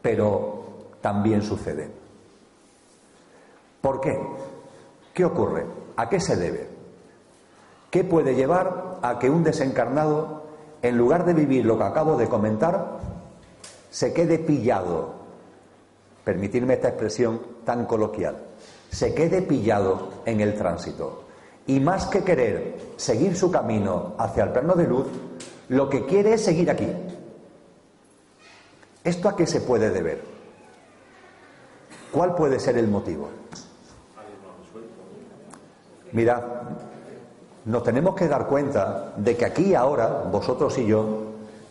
pero 0.00 0.92
también 1.00 1.42
sucede. 1.42 1.90
¿Por 3.80 4.00
qué? 4.00 4.16
¿Qué 5.12 5.24
ocurre? 5.24 5.66
¿A 5.96 6.08
qué 6.08 6.20
se 6.20 6.36
debe? 6.36 6.68
¿Qué 7.90 8.04
puede 8.04 8.36
llevar 8.36 9.00
a 9.02 9.18
que 9.18 9.30
un 9.30 9.42
desencarnado, 9.42 10.44
en 10.82 10.96
lugar 10.96 11.24
de 11.24 11.34
vivir 11.34 11.66
lo 11.66 11.76
que 11.76 11.84
acabo 11.84 12.16
de 12.16 12.28
comentar, 12.28 13.00
se 13.90 14.12
quede 14.12 14.38
pillado? 14.38 15.15
Permitirme 16.26 16.74
esta 16.74 16.88
expresión 16.88 17.40
tan 17.64 17.86
coloquial. 17.86 18.36
Se 18.90 19.14
quede 19.14 19.42
pillado 19.42 20.22
en 20.24 20.40
el 20.40 20.56
tránsito. 20.56 21.22
Y 21.68 21.78
más 21.78 22.06
que 22.06 22.24
querer 22.24 22.78
seguir 22.96 23.36
su 23.36 23.48
camino 23.52 24.14
hacia 24.18 24.42
el 24.42 24.50
plano 24.50 24.74
de 24.74 24.88
luz, 24.88 25.06
lo 25.68 25.88
que 25.88 26.04
quiere 26.04 26.34
es 26.34 26.44
seguir 26.44 26.68
aquí, 26.68 26.88
¿Esto 29.06 29.28
a 29.28 29.36
qué 29.36 29.46
se 29.46 29.60
puede 29.60 29.90
deber? 29.90 30.20
¿Cuál 32.10 32.34
puede 32.34 32.58
ser 32.58 32.76
el 32.76 32.88
motivo? 32.88 33.28
Mira, 36.10 36.62
nos 37.66 37.84
tenemos 37.84 38.16
que 38.16 38.26
dar 38.26 38.48
cuenta 38.48 39.12
de 39.16 39.36
que 39.36 39.44
aquí 39.44 39.76
ahora, 39.76 40.24
vosotros 40.28 40.76
y 40.78 40.86
yo, 40.86 41.22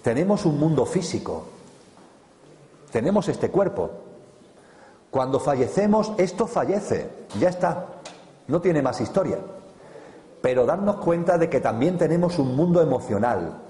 tenemos 0.01 0.45
un 0.45 0.57
mundo 0.57 0.85
físico. 0.85 1.43
Tenemos 2.89 3.27
este 3.27 3.51
cuerpo. 3.51 3.91
Cuando 5.15 5.39
fallecemos, 5.39 6.11
esto 6.17 6.45
fallece. 6.45 7.09
Ya 7.39 7.47
está. 7.47 7.85
No 8.49 8.59
tiene 8.59 8.81
más 8.81 8.99
historia. 8.99 9.37
Pero 10.41 10.65
darnos 10.65 10.97
cuenta 10.97 11.37
de 11.37 11.49
que 11.49 11.61
también 11.61 11.97
tenemos 11.97 12.37
un 12.37 12.53
mundo 12.53 12.81
emocional. 12.81 13.61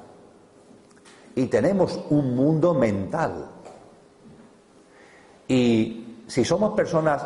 Y 1.36 1.46
tenemos 1.46 2.00
un 2.10 2.36
mundo 2.36 2.74
mental. 2.74 3.46
Y 5.48 6.24
si 6.26 6.44
somos 6.44 6.74
personas 6.74 7.24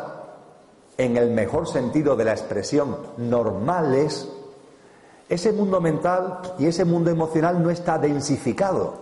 en 0.98 1.16
el 1.16 1.30
mejor 1.30 1.66
sentido 1.66 2.14
de 2.14 2.24
la 2.24 2.32
expresión 2.32 2.98
normales, 3.16 4.28
ese 5.30 5.50
mundo 5.50 5.80
mental 5.80 6.40
y 6.58 6.66
ese 6.66 6.84
mundo 6.84 7.10
emocional 7.10 7.62
no 7.62 7.70
está 7.70 7.96
densificado. 7.96 8.98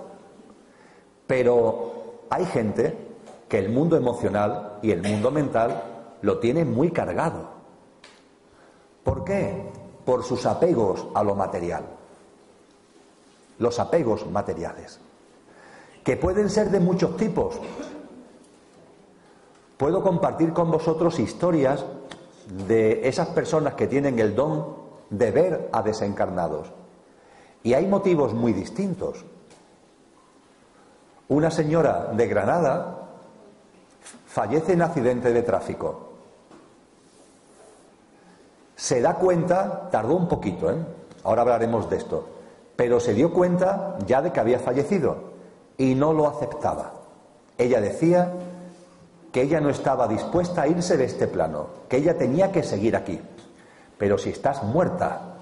Pero 1.27 2.21
hay 2.31 2.45
gente 2.45 3.08
que 3.49 3.59
el 3.59 3.71
mundo 3.71 3.97
emocional 3.97 4.79
y 4.83 4.91
el 4.91 5.03
mundo 5.03 5.31
mental 5.31 5.83
lo 6.23 6.39
tiene 6.39 6.65
muy 6.65 6.91
cargado. 6.91 7.49
¿Por 9.05 9.25
qué? 9.25 9.71
Por 10.05 10.25
sus 10.25 10.45
apegos 10.47 11.07
a 11.15 11.23
lo 11.23 11.35
material. 11.35 11.85
Los 13.59 13.79
apegos 13.79 14.31
materiales. 14.31 15.01
Que 16.05 16.17
pueden 16.17 16.51
ser 16.51 16.71
de 16.71 16.81
muchos 16.81 17.17
tipos 17.17 17.61
puedo 19.79 20.03
compartir 20.03 20.53
con 20.53 20.71
vosotros 20.71 21.19
historias 21.19 21.87
de 22.67 23.09
esas 23.09 23.29
personas 23.29 23.75
que 23.75 23.87
tienen 23.87 24.19
el 24.19 24.35
don 24.35 24.77
de 25.09 25.31
ver 25.31 25.71
a 25.73 25.83
desencarnados. 25.83 26.71
Y 27.63 27.73
hay 27.75 27.87
motivos 27.87 28.35
muy 28.35 28.53
distintos. 28.53 29.25
Una 31.29 31.51
señora 31.51 32.11
de 32.13 32.27
Granada 32.27 33.08
fallece 34.39 34.75
en 34.75 34.83
accidente 34.83 35.33
de 35.33 35.43
tráfico. 35.43 36.11
Se 38.77 39.01
da 39.01 39.15
cuenta, 39.15 39.91
tardó 39.91 40.15
un 40.15 40.29
poquito, 40.29 40.71
¿eh? 40.71 40.77
ahora 41.25 41.43
hablaremos 41.43 41.91
de 41.91 41.97
esto, 41.97 42.29
pero 42.77 43.01
se 43.01 43.15
dio 43.15 43.33
cuenta 43.33 43.99
ya 44.07 44.23
de 44.23 44.31
que 44.31 44.39
había 44.39 44.61
fallecido 44.61 45.17
y 45.77 45.97
no 45.97 46.13
lo 46.13 46.29
aceptaba. 46.29 46.93
Ella 47.59 47.81
decía 47.81 48.33
que 49.33 49.43
ella 49.43 49.61
no 49.61 49.71
estaba 49.71 50.07
dispuesta 50.07 50.63
a 50.63 50.69
irse 50.69 50.97
de 50.97 51.07
este 51.07 51.27
plano, 51.27 51.67
que 51.89 51.97
ella 51.97 52.17
tenía 52.17 52.53
que 52.53 52.63
seguir 52.63 52.95
aquí. 52.95 53.21
Pero 53.99 54.19
si 54.19 54.31
estás 54.31 54.63
muerta, 54.63 55.35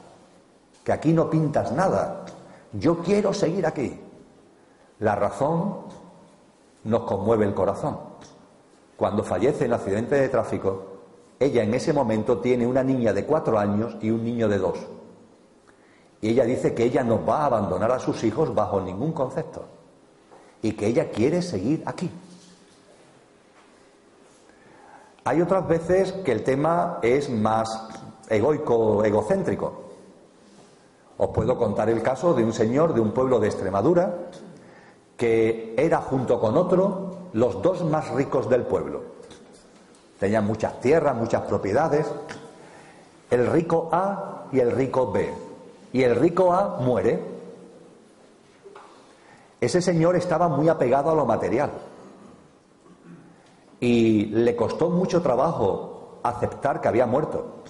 que 0.84 0.92
aquí 0.92 1.12
no 1.12 1.28
pintas 1.28 1.70
nada, 1.70 2.24
yo 2.72 3.00
quiero 3.00 3.34
seguir 3.34 3.66
aquí. 3.66 4.00
La 5.00 5.14
razón 5.16 5.80
nos 6.84 7.02
conmueve 7.02 7.44
el 7.44 7.52
corazón. 7.52 8.05
Cuando 8.96 9.22
fallece 9.22 9.66
en 9.66 9.72
accidente 9.72 10.14
de 10.14 10.28
tráfico, 10.28 10.96
ella 11.38 11.62
en 11.62 11.74
ese 11.74 11.92
momento 11.92 12.38
tiene 12.38 12.66
una 12.66 12.82
niña 12.82 13.12
de 13.12 13.26
cuatro 13.26 13.58
años 13.58 13.96
y 14.00 14.10
un 14.10 14.24
niño 14.24 14.48
de 14.48 14.58
dos. 14.58 14.78
Y 16.20 16.30
ella 16.30 16.44
dice 16.44 16.74
que 16.74 16.84
ella 16.84 17.04
no 17.04 17.24
va 17.24 17.42
a 17.42 17.46
abandonar 17.46 17.92
a 17.92 17.98
sus 17.98 18.24
hijos 18.24 18.54
bajo 18.54 18.80
ningún 18.80 19.12
concepto. 19.12 19.64
Y 20.62 20.72
que 20.72 20.86
ella 20.86 21.10
quiere 21.10 21.42
seguir 21.42 21.82
aquí. 21.84 22.10
Hay 25.24 25.42
otras 25.42 25.68
veces 25.68 26.12
que 26.12 26.32
el 26.32 26.42
tema 26.42 26.98
es 27.02 27.28
más 27.28 27.88
egoico, 28.28 29.04
egocéntrico. 29.04 29.84
Os 31.18 31.28
puedo 31.30 31.58
contar 31.58 31.90
el 31.90 32.02
caso 32.02 32.32
de 32.32 32.44
un 32.44 32.52
señor 32.52 32.94
de 32.94 33.00
un 33.00 33.12
pueblo 33.12 33.38
de 33.40 33.48
Extremadura 33.48 34.14
que 35.16 35.74
era 35.76 35.98
junto 35.98 36.38
con 36.38 36.56
otro 36.56 37.15
los 37.36 37.60
dos 37.60 37.84
más 37.84 38.08
ricos 38.12 38.48
del 38.48 38.62
pueblo. 38.62 39.02
Tenían 40.18 40.46
muchas 40.46 40.80
tierras, 40.80 41.14
muchas 41.14 41.42
propiedades. 41.42 42.06
El 43.30 43.46
rico 43.48 43.90
A 43.92 44.46
y 44.52 44.60
el 44.60 44.72
rico 44.72 45.12
B. 45.12 45.34
Y 45.92 46.02
el 46.02 46.16
rico 46.16 46.54
A 46.54 46.78
muere. 46.80 47.20
Ese 49.60 49.82
señor 49.82 50.16
estaba 50.16 50.48
muy 50.48 50.70
apegado 50.70 51.10
a 51.10 51.14
lo 51.14 51.26
material 51.26 51.72
y 53.80 54.26
le 54.26 54.56
costó 54.56 54.88
mucho 54.88 55.20
trabajo 55.20 56.20
aceptar 56.22 56.80
que 56.80 56.88
había 56.88 57.04
muerto. 57.04 57.64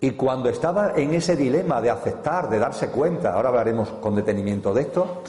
Y 0.00 0.12
cuando 0.12 0.48
estaba 0.48 0.94
en 0.96 1.14
ese 1.14 1.36
dilema 1.36 1.80
de 1.80 1.90
aceptar, 1.90 2.48
de 2.50 2.58
darse 2.58 2.90
cuenta, 2.90 3.34
ahora 3.34 3.50
hablaremos 3.50 3.88
con 3.90 4.16
detenimiento 4.16 4.74
de 4.74 4.82
esto, 4.82 5.22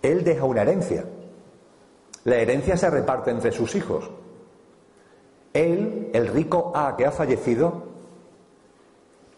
él 0.00 0.24
deja 0.24 0.44
una 0.44 0.62
herencia. 0.62 1.04
La 2.28 2.36
herencia 2.36 2.76
se 2.76 2.90
reparte 2.90 3.30
entre 3.30 3.52
sus 3.52 3.74
hijos. 3.74 4.10
Él, 5.54 6.10
el 6.12 6.28
rico 6.28 6.72
A 6.74 6.94
que 6.94 7.06
ha 7.06 7.10
fallecido, 7.10 7.84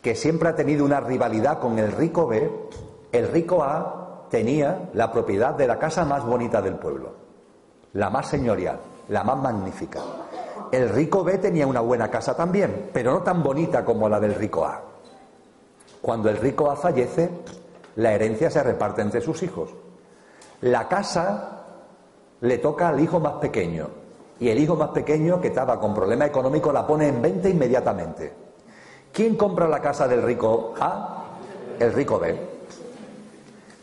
que 0.03 0.17
siempre 0.17 0.49
ha 0.49 0.57
tenido 0.57 0.85
una 0.85 0.99
rivalidad 0.99 1.61
con 1.61 1.79
el 1.79 1.93
rico 1.93 2.27
B, 2.27 2.51
el 3.13 3.29
rico 3.29 3.63
A 3.63 4.27
tenía 4.29 4.91
la 4.93 5.13
propiedad 5.13 5.55
de 5.55 5.69
la 5.69 5.79
casa 5.79 6.05
más 6.05 6.25
bonita 6.25 6.61
del 6.61 6.75
pueblo, 6.75 7.13
la 7.93 8.11
más 8.11 8.27
señorial, 8.27 8.81
la 9.09 9.23
más 9.23 9.39
magnífica. 9.39 10.01
El 10.73 10.89
rico 10.89 11.23
B 11.23 11.39
tenía 11.39 11.69
una 11.69 11.83
buena 11.83 12.11
casa 12.11 12.35
también, 12.35 12.91
pero 12.93 13.13
no 13.13 13.23
tan 13.23 13.41
bonita 13.41 13.85
como 13.85 14.09
la 14.09 14.19
del 14.19 14.35
rico 14.35 14.67
A. 14.67 14.83
Cuando 16.03 16.29
el 16.29 16.39
rico 16.39 16.69
A 16.69 16.75
fallece, 16.75 17.31
la 17.95 18.13
herencia 18.15 18.51
se 18.51 18.65
reparte 18.65 19.01
entre 19.03 19.21
sus 19.21 19.45
hijos. 19.45 19.71
La 20.63 20.89
casa 20.89 21.60
le 22.41 22.59
toca 22.59 22.89
al 22.89 23.01
hijo 23.01 23.21
más 23.21 23.35
pequeño 23.35 23.89
y 24.39 24.49
el 24.49 24.59
hijo 24.59 24.75
más 24.75 24.91
pequeño 24.91 25.41
que 25.41 25.49
estaba 25.49 25.79
con 25.79 25.95
problema 25.95 26.25
económico 26.25 26.73
la 26.73 26.87
pone 26.87 27.09
en 27.09 27.21
venta 27.21 27.49
inmediatamente. 27.49 28.33
¿Quién 29.13 29.37
compra 29.37 29.69
la 29.69 29.81
casa 29.81 30.09
del 30.09 30.23
rico 30.23 30.75
A? 30.81 31.25
El 31.79 31.93
rico 31.93 32.19
B. 32.19 32.37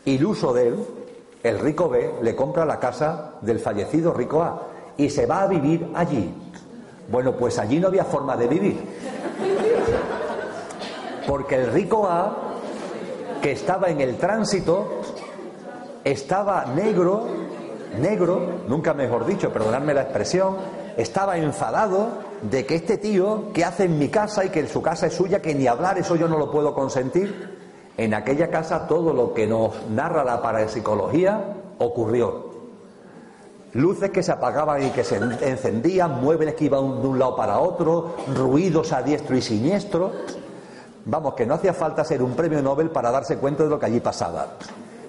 Iluso 0.06 0.52
de 0.52 0.68
él, 0.68 0.86
el 1.42 1.58
rico 1.60 1.88
B 1.88 2.14
le 2.22 2.34
compra 2.34 2.64
la 2.64 2.78
casa 2.78 3.34
del 3.42 3.60
fallecido 3.60 4.12
rico 4.12 4.42
A 4.42 4.62
y 4.96 5.08
se 5.10 5.26
va 5.26 5.42
a 5.42 5.46
vivir 5.46 5.90
allí. 5.94 6.34
Bueno, 7.10 7.36
pues 7.36 7.58
allí 7.58 7.78
no 7.78 7.88
había 7.88 8.04
forma 8.04 8.36
de 8.36 8.48
vivir. 8.48 8.80
Porque 11.26 11.56
el 11.56 11.72
rico 11.72 12.06
A, 12.06 12.36
que 13.40 13.52
estaba 13.52 13.90
en 13.90 14.00
el 14.00 14.16
tránsito, 14.16 15.02
estaba 16.02 16.64
negro, 16.66 17.26
negro, 17.98 18.62
nunca 18.68 18.94
mejor 18.94 19.26
dicho, 19.26 19.52
perdonadme 19.52 19.94
la 19.94 20.02
expresión, 20.02 20.56
estaba 20.96 21.38
enfadado 21.38 22.08
de 22.42 22.66
que 22.66 22.74
este 22.74 22.98
tío, 22.98 23.52
que 23.52 23.64
hace 23.64 23.84
en 23.84 23.98
mi 23.98 24.08
casa 24.08 24.44
y 24.44 24.50
que 24.50 24.66
su 24.66 24.82
casa 24.82 25.06
es 25.06 25.14
suya, 25.14 25.40
que 25.40 25.54
ni 25.54 25.66
hablar, 25.66 25.98
eso 25.98 26.16
yo 26.16 26.28
no 26.28 26.38
lo 26.38 26.50
puedo 26.50 26.74
consentir, 26.74 27.58
en 27.96 28.14
aquella 28.14 28.50
casa 28.50 28.86
todo 28.86 29.12
lo 29.12 29.34
que 29.34 29.46
nos 29.46 29.88
narra 29.90 30.24
la 30.24 30.40
parapsicología 30.40 31.54
ocurrió 31.78 32.48
luces 33.74 34.10
que 34.10 34.22
se 34.22 34.32
apagaban 34.32 34.82
y 34.82 34.90
que 34.90 35.04
se 35.04 35.16
encendían, 35.16 36.20
muebles 36.20 36.54
que 36.54 36.64
iban 36.64 37.00
de 37.00 37.08
un 37.08 37.18
lado 37.18 37.36
para 37.36 37.58
otro, 37.58 38.14
ruidos 38.34 38.92
a 38.92 39.02
diestro 39.02 39.36
y 39.36 39.42
siniestro. 39.42 40.12
Vamos, 41.04 41.34
que 41.34 41.46
no 41.46 41.54
hacía 41.54 41.72
falta 41.72 42.04
ser 42.04 42.22
un 42.22 42.34
premio 42.34 42.62
Nobel 42.62 42.90
para 42.90 43.10
darse 43.10 43.38
cuenta 43.38 43.64
de 43.64 43.70
lo 43.70 43.78
que 43.78 43.86
allí 43.86 44.00
pasaba. 44.00 44.54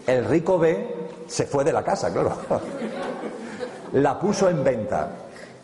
El 0.06 0.26
rico 0.26 0.58
B 0.58 1.09
se 1.30 1.46
fue 1.46 1.64
de 1.64 1.72
la 1.72 1.84
casa, 1.84 2.12
claro. 2.12 2.34
La 3.94 4.20
puso 4.20 4.50
en 4.50 4.64
venta. 4.64 5.10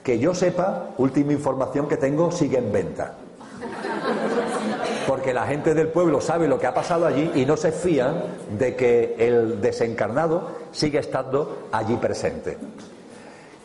Que 0.04 0.20
yo 0.20 0.36
sepa, 0.36 0.92
última 0.98 1.34
información 1.34 1.88
que 1.88 1.98
tengo, 1.98 2.32
sigue 2.32 2.60
en 2.60 2.72
venta. 2.72 3.14
Porque 5.08 5.34
la 5.34 5.48
gente 5.48 5.74
del 5.74 5.88
pueblo 5.88 6.22
sabe 6.22 6.48
lo 6.48 6.60
que 6.60 6.68
ha 6.68 6.74
pasado 6.74 7.08
allí 7.08 7.32
y 7.36 7.46
no 7.46 7.58
se 7.58 7.72
fían 7.72 8.24
de 8.58 8.76
que 8.76 9.16
el 9.18 9.62
desencarnado 9.62 10.50
sigue 10.72 11.00
estando 11.00 11.68
allí 11.72 11.96
presente. 11.98 12.58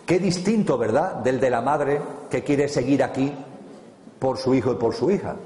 Qué 0.06 0.18
distinto, 0.18 0.78
¿verdad?, 0.78 1.16
del 1.16 1.38
de 1.38 1.50
la 1.50 1.60
madre 1.60 2.00
que 2.30 2.42
quiere 2.42 2.68
seguir 2.68 3.04
aquí 3.04 3.32
por 4.18 4.38
su 4.38 4.54
hijo 4.54 4.72
y 4.72 4.76
por 4.76 4.94
su 4.94 5.10
hija. 5.10 5.36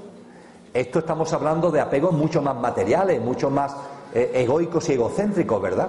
Esto 0.73 1.01
estamos 1.01 1.33
hablando 1.33 1.71
de 1.71 1.81
apegos 1.81 2.13
mucho 2.13 2.41
más 2.41 2.57
materiales, 2.57 3.21
mucho 3.21 3.51
más 3.51 3.75
eh, 4.13 4.31
egoicos 4.35 4.89
y 4.89 4.93
egocéntricos, 4.95 5.61
¿verdad? 5.61 5.89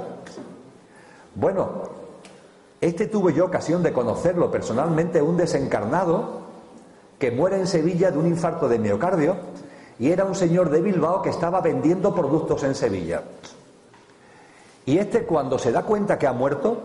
Bueno, 1.35 1.83
este 2.79 3.07
tuve 3.07 3.33
yo 3.33 3.45
ocasión 3.45 3.83
de 3.83 3.91
conocerlo 3.91 4.49
personalmente, 4.49 5.21
un 5.21 5.37
desencarnado 5.37 6.45
que 7.19 7.31
muere 7.31 7.57
en 7.57 7.67
Sevilla 7.67 8.11
de 8.11 8.17
un 8.17 8.27
infarto 8.27 8.67
de 8.69 8.79
miocardio 8.79 9.35
y 9.99 10.11
era 10.11 10.25
un 10.25 10.35
señor 10.35 10.69
de 10.69 10.81
Bilbao 10.81 11.21
que 11.21 11.29
estaba 11.29 11.61
vendiendo 11.61 12.15
productos 12.15 12.63
en 12.63 12.75
Sevilla. 12.75 13.23
Y 14.85 14.97
este 14.97 15.25
cuando 15.25 15.57
se 15.57 15.71
da 15.71 15.83
cuenta 15.83 16.17
que 16.17 16.27
ha 16.27 16.33
muerto, 16.33 16.77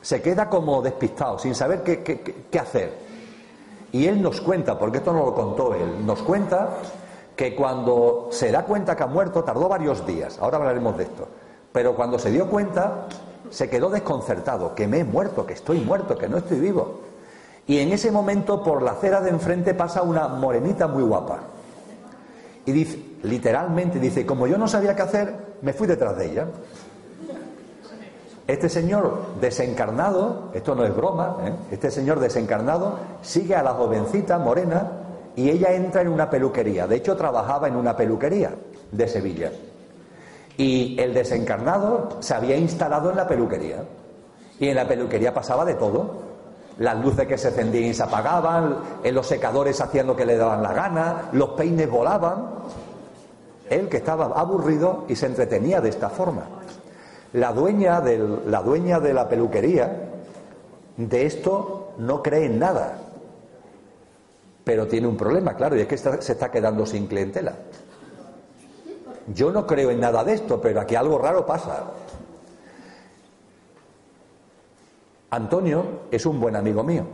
se 0.00 0.22
queda 0.22 0.48
como 0.48 0.80
despistado, 0.82 1.38
sin 1.38 1.54
saber 1.54 1.82
qué, 1.82 2.58
hacer. 2.58 2.92
Y 3.92 4.06
él 4.06 4.22
nos 4.22 4.40
cuenta, 4.40 4.78
porque 4.78 4.98
esto 4.98 5.12
no 5.12 5.24
lo 5.24 5.34
contó 5.34 5.74
él, 5.74 6.04
nos 6.06 6.22
cuenta 6.22 6.78
que 7.36 7.54
cuando 7.54 8.28
se 8.30 8.50
da 8.50 8.64
cuenta 8.64 8.96
que 8.96 9.02
ha 9.02 9.06
muerto, 9.06 9.44
tardó 9.44 9.68
varios 9.68 10.04
días, 10.06 10.38
ahora 10.40 10.58
hablaremos 10.58 10.96
de 10.96 11.04
esto, 11.04 11.28
pero 11.72 11.94
cuando 11.94 12.18
se 12.18 12.30
dio 12.30 12.48
cuenta, 12.48 13.06
se 13.50 13.68
quedó 13.68 13.90
desconcertado, 13.90 14.74
que 14.74 14.86
me 14.86 15.00
he 15.00 15.04
muerto, 15.04 15.46
que 15.46 15.54
estoy 15.54 15.80
muerto, 15.80 16.16
que 16.16 16.28
no 16.28 16.38
estoy 16.38 16.60
vivo. 16.60 17.00
Y 17.66 17.78
en 17.78 17.92
ese 17.92 18.10
momento 18.10 18.62
por 18.62 18.82
la 18.82 18.92
acera 18.92 19.20
de 19.20 19.30
enfrente 19.30 19.74
pasa 19.74 20.02
una 20.02 20.28
morenita 20.28 20.86
muy 20.88 21.02
guapa. 21.02 21.40
Y 22.64 22.72
dice, 22.72 23.02
literalmente 23.22 23.98
dice, 23.98 24.24
como 24.26 24.46
yo 24.46 24.58
no 24.58 24.68
sabía 24.68 24.94
qué 24.96 25.02
hacer, 25.02 25.34
me 25.62 25.72
fui 25.72 25.86
detrás 25.86 26.16
de 26.16 26.26
ella. 26.26 26.46
Este 28.46 28.70
señor 28.70 29.34
desencarnado, 29.40 30.50
esto 30.54 30.74
no 30.74 30.84
es 30.84 30.96
broma, 30.96 31.36
¿eh? 31.44 31.52
este 31.70 31.90
señor 31.90 32.18
desencarnado 32.18 32.98
sigue 33.20 33.54
a 33.54 33.62
la 33.62 33.74
jovencita 33.74 34.38
morena 34.38 34.90
y 35.36 35.50
ella 35.50 35.74
entra 35.74 36.00
en 36.00 36.08
una 36.08 36.30
peluquería. 36.30 36.86
De 36.86 36.96
hecho, 36.96 37.14
trabajaba 37.14 37.68
en 37.68 37.76
una 37.76 37.94
peluquería 37.94 38.54
de 38.90 39.06
Sevilla. 39.06 39.52
Y 40.58 41.00
el 41.00 41.14
desencarnado 41.14 42.18
se 42.20 42.34
había 42.34 42.56
instalado 42.56 43.10
en 43.10 43.16
la 43.16 43.26
peluquería. 43.26 43.84
Y 44.60 44.68
en 44.68 44.74
la 44.74 44.86
peluquería 44.86 45.32
pasaba 45.32 45.64
de 45.64 45.74
todo. 45.74 46.28
Las 46.78 47.02
luces 47.02 47.26
que 47.26 47.38
se 47.38 47.48
encendían 47.48 47.84
y 47.84 47.94
se 47.94 48.02
apagaban, 48.02 48.76
en 49.02 49.14
los 49.14 49.26
secadores 49.26 49.80
hacían 49.80 50.08
lo 50.08 50.16
que 50.16 50.26
le 50.26 50.36
daban 50.36 50.62
la 50.62 50.72
gana, 50.74 51.30
los 51.32 51.50
peines 51.50 51.88
volaban. 51.88 52.50
Él 53.70 53.88
que 53.88 53.98
estaba 53.98 54.26
aburrido 54.26 55.04
y 55.08 55.16
se 55.16 55.26
entretenía 55.26 55.80
de 55.80 55.88
esta 55.88 56.10
forma. 56.10 56.42
La 57.32 57.52
dueña, 57.52 58.02
la 58.46 58.62
dueña 58.62 59.00
de 59.00 59.14
la 59.14 59.28
peluquería 59.28 60.08
de 60.98 61.26
esto 61.26 61.92
no 61.98 62.22
cree 62.22 62.46
en 62.46 62.58
nada, 62.58 62.98
pero 64.64 64.88
tiene 64.88 65.06
un 65.06 65.16
problema, 65.16 65.54
claro, 65.54 65.76
y 65.76 65.80
es 65.80 65.86
que 65.86 65.96
se 65.96 66.32
está 66.32 66.50
quedando 66.50 66.84
sin 66.84 67.06
clientela. 67.06 67.54
Yo 69.34 69.50
no 69.50 69.66
creo 69.66 69.90
en 69.90 70.00
nada 70.00 70.24
de 70.24 70.34
esto, 70.34 70.60
pero 70.60 70.80
aquí 70.80 70.94
algo 70.94 71.18
raro 71.18 71.44
pasa. 71.44 71.84
Antonio 75.30 75.84
es 76.10 76.24
un 76.24 76.40
buen 76.40 76.56
amigo 76.56 76.82
mío, 76.82 77.04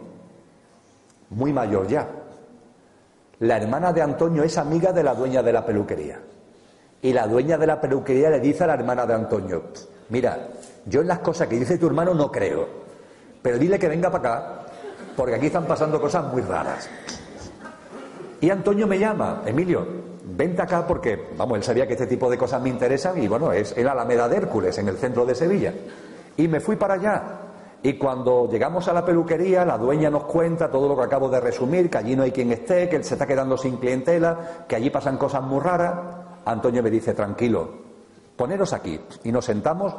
muy 1.30 1.52
mayor 1.52 1.88
ya. 1.88 2.08
La 3.40 3.56
hermana 3.56 3.92
de 3.92 4.02
Antonio 4.02 4.44
es 4.44 4.56
amiga 4.56 4.92
de 4.92 5.02
la 5.02 5.14
dueña 5.14 5.42
de 5.42 5.52
la 5.52 5.66
peluquería. 5.66 6.20
Y 7.02 7.12
la 7.12 7.26
dueña 7.26 7.58
de 7.58 7.66
la 7.66 7.80
peluquería 7.80 8.30
le 8.30 8.40
dice 8.40 8.64
a 8.64 8.68
la 8.68 8.74
hermana 8.74 9.04
de 9.04 9.14
Antonio, 9.14 9.64
mira, 10.08 10.48
yo 10.86 11.00
en 11.00 11.08
las 11.08 11.18
cosas 11.18 11.48
que 11.48 11.58
dice 11.58 11.76
tu 11.76 11.88
hermano 11.88 12.14
no 12.14 12.30
creo, 12.30 12.66
pero 13.42 13.58
dile 13.58 13.78
que 13.78 13.88
venga 13.88 14.10
para 14.10 14.36
acá, 14.36 14.66
porque 15.16 15.34
aquí 15.34 15.46
están 15.46 15.66
pasando 15.66 16.00
cosas 16.00 16.32
muy 16.32 16.42
raras. 16.42 16.88
Y 18.40 18.48
Antonio 18.48 18.86
me 18.86 18.98
llama, 18.98 19.42
Emilio, 19.44 19.86
vente 20.24 20.62
acá 20.62 20.86
porque, 20.86 21.28
vamos, 21.36 21.58
él 21.58 21.64
sabía 21.64 21.86
que 21.86 21.92
este 21.92 22.06
tipo 22.06 22.30
de 22.30 22.38
cosas 22.38 22.60
me 22.62 22.70
interesan 22.70 23.22
y 23.22 23.28
bueno, 23.28 23.52
es 23.52 23.76
en 23.76 23.86
Alameda 23.86 24.28
de 24.28 24.36
Hércules, 24.36 24.76
en 24.78 24.88
el 24.88 24.96
centro 24.96 25.26
de 25.26 25.34
Sevilla. 25.34 25.72
Y 26.36 26.48
me 26.48 26.60
fui 26.60 26.76
para 26.76 26.94
allá. 26.94 27.22
Y 27.82 27.98
cuando 27.98 28.48
llegamos 28.50 28.88
a 28.88 28.94
la 28.94 29.04
peluquería, 29.04 29.64
la 29.64 29.76
dueña 29.76 30.08
nos 30.08 30.24
cuenta 30.24 30.70
todo 30.70 30.88
lo 30.88 30.96
que 30.96 31.02
acabo 31.02 31.28
de 31.28 31.38
resumir, 31.38 31.90
que 31.90 31.98
allí 31.98 32.16
no 32.16 32.22
hay 32.22 32.32
quien 32.32 32.50
esté, 32.50 32.88
que 32.88 32.96
él 32.96 33.04
se 33.04 33.14
está 33.14 33.26
quedando 33.26 33.58
sin 33.58 33.76
clientela, 33.76 34.64
que 34.66 34.76
allí 34.76 34.88
pasan 34.88 35.18
cosas 35.18 35.42
muy 35.42 35.60
raras. 35.60 35.92
Antonio 36.46 36.82
me 36.82 36.90
dice, 36.90 37.12
tranquilo, 37.12 37.68
poneros 38.36 38.72
aquí. 38.72 38.98
Y 39.24 39.30
nos 39.30 39.44
sentamos 39.44 39.94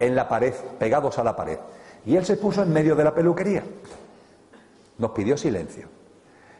en 0.00 0.16
la 0.16 0.28
pared, 0.28 0.52
pegados 0.78 1.16
a 1.18 1.24
la 1.24 1.36
pared. 1.36 1.58
Y 2.04 2.16
él 2.16 2.24
se 2.24 2.36
puso 2.36 2.64
en 2.64 2.72
medio 2.72 2.96
de 2.96 3.04
la 3.04 3.14
peluquería. 3.14 3.62
Nos 4.98 5.10
pidió 5.12 5.36
silencio. 5.36 5.95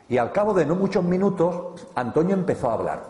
Y 0.09 0.19
al 0.19 0.33
cabo 0.33 0.55
de 0.55 0.65
no 0.65 0.75
muchos 0.75 1.05
minutos, 1.05 1.87
Antonio 1.95 2.35
empezó 2.35 2.71
a 2.71 2.75
hablar, 2.75 3.03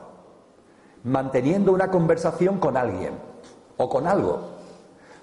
manteniendo 1.05 1.73
una 1.73 1.91
conversación 1.91 2.59
con 2.59 2.77
alguien 2.77 3.15
o 3.77 3.89
con 3.89 4.07
algo. 4.07 4.41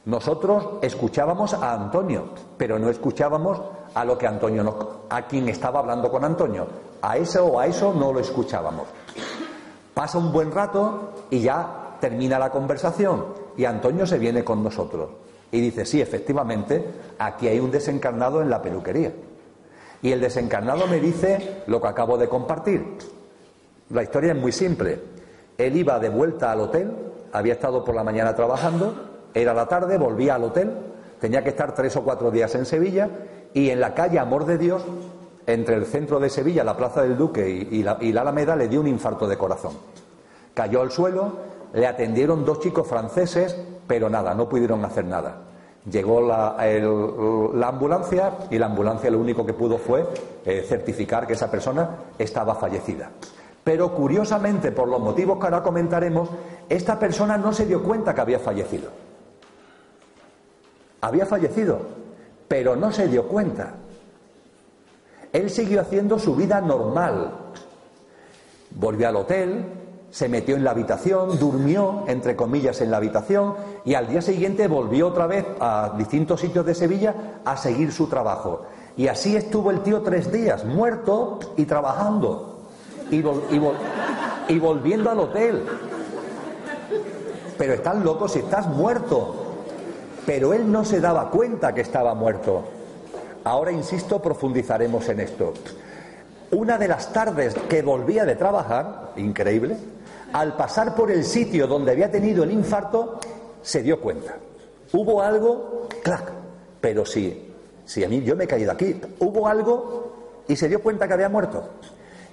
Nosotros 0.05 0.79
escuchábamos 0.81 1.53
a 1.53 1.73
Antonio, 1.73 2.29
pero 2.57 2.77
no 2.77 2.89
escuchábamos 2.89 3.61
a 3.93 4.05
lo 4.05 4.17
que 4.17 4.27
Antonio 4.27 4.63
nos, 4.63 4.75
a 5.09 5.23
quien 5.23 5.49
estaba 5.49 5.79
hablando 5.79 6.11
con 6.11 6.25
Antonio. 6.25 6.67
A 7.01 7.17
eso 7.17 7.45
o 7.45 7.59
a 7.59 7.65
eso 7.65 7.93
no 7.93 8.13
lo 8.13 8.19
escuchábamos. 8.19 8.87
Pasa 9.93 10.17
un 10.17 10.31
buen 10.31 10.51
rato 10.51 11.13
y 11.29 11.41
ya 11.41 11.97
termina 11.99 12.37
la 12.37 12.49
conversación 12.49 13.25
y 13.55 13.65
Antonio 13.65 14.05
se 14.05 14.19
viene 14.19 14.43
con 14.43 14.63
nosotros 14.63 15.09
y 15.51 15.61
dice, 15.61 15.85
sí, 15.85 16.01
efectivamente, 16.01 16.83
aquí 17.19 17.47
hay 17.47 17.59
un 17.59 17.69
desencarnado 17.69 18.41
en 18.41 18.49
la 18.49 18.61
peluquería. 18.61 19.13
Y 20.03 20.11
el 20.11 20.21
desencarnado 20.21 20.85
me 20.85 20.99
dice 20.99 21.63
lo 21.65 21.81
que 21.81 21.87
acabo 21.87 22.17
de 22.19 22.29
compartir. 22.29 22.97
La 23.89 24.03
historia 24.03 24.33
es 24.33 24.37
muy 24.37 24.51
simple. 24.51 24.99
Él 25.57 25.75
iba 25.77 25.97
de 25.97 26.09
vuelta 26.09 26.51
al 26.51 26.59
hotel, 26.59 26.91
había 27.31 27.53
estado 27.53 27.83
por 27.83 27.95
la 27.95 28.03
mañana 28.03 28.35
trabajando, 28.35 28.93
era 29.33 29.53
la 29.53 29.67
tarde, 29.67 29.97
volvía 29.97 30.35
al 30.35 30.43
hotel, 30.43 30.71
tenía 31.19 31.43
que 31.43 31.49
estar 31.49 31.73
tres 31.73 31.95
o 31.95 32.03
cuatro 32.03 32.31
días 32.31 32.53
en 32.55 32.65
Sevilla 32.65 33.09
y 33.53 33.69
en 33.69 33.79
la 33.79 33.93
calle 33.93 34.19
Amor 34.19 34.45
de 34.45 34.57
Dios, 34.57 34.83
entre 35.47 35.75
el 35.75 35.85
centro 35.85 36.19
de 36.19 36.29
Sevilla, 36.29 36.63
la 36.63 36.77
Plaza 36.77 37.01
del 37.03 37.17
Duque 37.17 37.47
y, 37.49 37.81
la, 37.83 37.93
Alameda, 38.21 38.55
le 38.55 38.67
dio 38.67 38.81
un 38.81 38.87
infarto 38.87 39.27
de 39.27 39.37
corazón. 39.37 39.73
Cayó 40.53 40.81
al 40.81 40.91
suelo, 40.91 41.33
le 41.73 41.87
atendieron 41.87 42.45
dos 42.45 42.59
chicos 42.59 42.87
franceses, 42.87 43.57
pero 43.87 44.09
nada, 44.09 44.33
no 44.33 44.49
pudieron 44.49 44.83
hacer 44.85 45.05
nada. 45.05 45.37
Llegó 45.91 46.21
la, 46.21 46.55
ambulancia 47.67 48.31
y 48.49 48.57
la 48.57 48.67
ambulancia 48.67 49.11
lo 49.11 49.19
único 49.19 49.45
que 49.45 49.53
pudo 49.53 49.77
fue 49.77 50.07
eh, 50.45 50.65
certificar 50.67 51.27
que 51.27 51.33
esa 51.33 51.51
persona 51.51 51.89
estaba 52.17 52.55
fallecida. 52.55 53.09
Pero 53.63 53.93
curiosamente, 53.93 54.71
por 54.71 54.87
los 54.87 55.01
motivos 55.01 55.37
que 55.39 55.45
ahora 55.45 55.61
comentaremos, 55.61 56.29
esta 56.69 56.97
persona 56.97 57.37
no 57.37 57.51
se 57.51 57.65
dio 57.65 57.83
cuenta 57.83 58.15
que 58.15 58.21
había 58.21 58.39
fallecido. 58.39 58.91
Había 61.01 61.25
fallecido, 61.25 61.79
pero 62.47 62.77
no 62.77 62.91
se 62.91 63.07
dio 63.09 63.27
cuenta. 63.27 63.73
Él 65.33 65.49
siguió 65.49 65.81
haciendo 65.81 66.17
su 66.17 66.35
vida 66.35 66.61
normal. 66.61 67.31
Volvió 68.71 69.09
al 69.09 69.17
hotel, 69.17 69.65
se 70.13 70.29
metió 70.29 70.55
en 70.55 70.63
la 70.63 70.69
habitación, 70.69 71.39
durmió, 71.39 72.03
entre 72.05 72.35
comillas, 72.35 72.81
en 72.81 72.91
la 72.91 72.97
habitación 72.97 73.55
y 73.83 73.95
al 73.95 74.07
día 74.07 74.21
siguiente 74.21 74.67
volvió 74.67 75.07
otra 75.07 75.25
vez 75.25 75.43
a 75.59 75.95
distintos 75.97 76.39
sitios 76.39 76.67
de 76.67 76.75
Sevilla 76.75 77.15
a 77.43 77.57
seguir 77.57 77.91
su 77.91 78.05
trabajo. 78.05 78.61
Y 78.95 79.07
así 79.07 79.35
estuvo 79.35 79.71
el 79.71 79.79
tío 79.79 80.03
tres 80.03 80.31
días, 80.31 80.65
muerto 80.65 81.39
y 81.57 81.65
trabajando 81.65 82.59
y, 83.09 84.59
volviendo 84.59 85.09
al 85.09 85.19
hotel. 85.19 85.63
Pero 87.57 87.73
estás 87.73 87.95
loco 87.95 88.27
si 88.27 88.37
estás 88.37 88.67
muerto. 88.67 89.35
Pero 90.27 90.53
él 90.53 90.71
no 90.71 90.85
se 90.85 91.01
daba 91.01 91.31
cuenta 91.31 91.73
que 91.73 91.81
estaba 91.81 92.13
muerto. 92.13 92.65
Ahora, 93.45 93.71
insisto, 93.71 94.21
profundizaremos 94.21 95.09
en 95.09 95.21
esto. 95.21 95.53
Una 96.51 96.77
de 96.77 96.87
las 96.87 97.11
tardes 97.11 97.55
que 97.67 97.81
volvía 97.81 98.25
de 98.25 98.35
trabajar, 98.35 99.13
increíble, 99.17 99.75
al 100.33 100.57
pasar 100.57 100.95
por 100.95 101.11
el 101.11 101.23
sitio 101.23 101.67
donde 101.67 101.91
había 101.91 102.11
tenido 102.11 102.43
el 102.43 102.51
infarto, 102.51 103.19
se 103.61 103.83
dio 103.83 104.01
cuenta. 104.01 104.35
Hubo 104.91 105.21
algo, 105.21 105.87
clac, 106.03 106.31
pero 106.81 107.05
sí, 107.05 107.53
sí, 107.85 108.03
a 108.03 108.09
mí 108.09 108.21
yo 108.23 108.35
me 108.35 108.43
he 108.43 108.47
caído 108.47 108.71
aquí, 108.71 108.99
hubo 109.19 109.47
algo 109.47 110.43
y 110.47 110.55
se 110.55 110.67
dio 110.67 110.81
cuenta 110.81 111.07
que 111.07 111.13
había 111.13 111.29
muerto. 111.29 111.63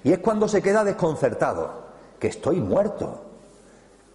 Y 0.02 0.12
es 0.12 0.18
cuando 0.18 0.48
se 0.48 0.62
queda 0.62 0.82
desconcertado, 0.82 1.90
que 2.18 2.28
estoy 2.28 2.60
muerto, 2.60 3.22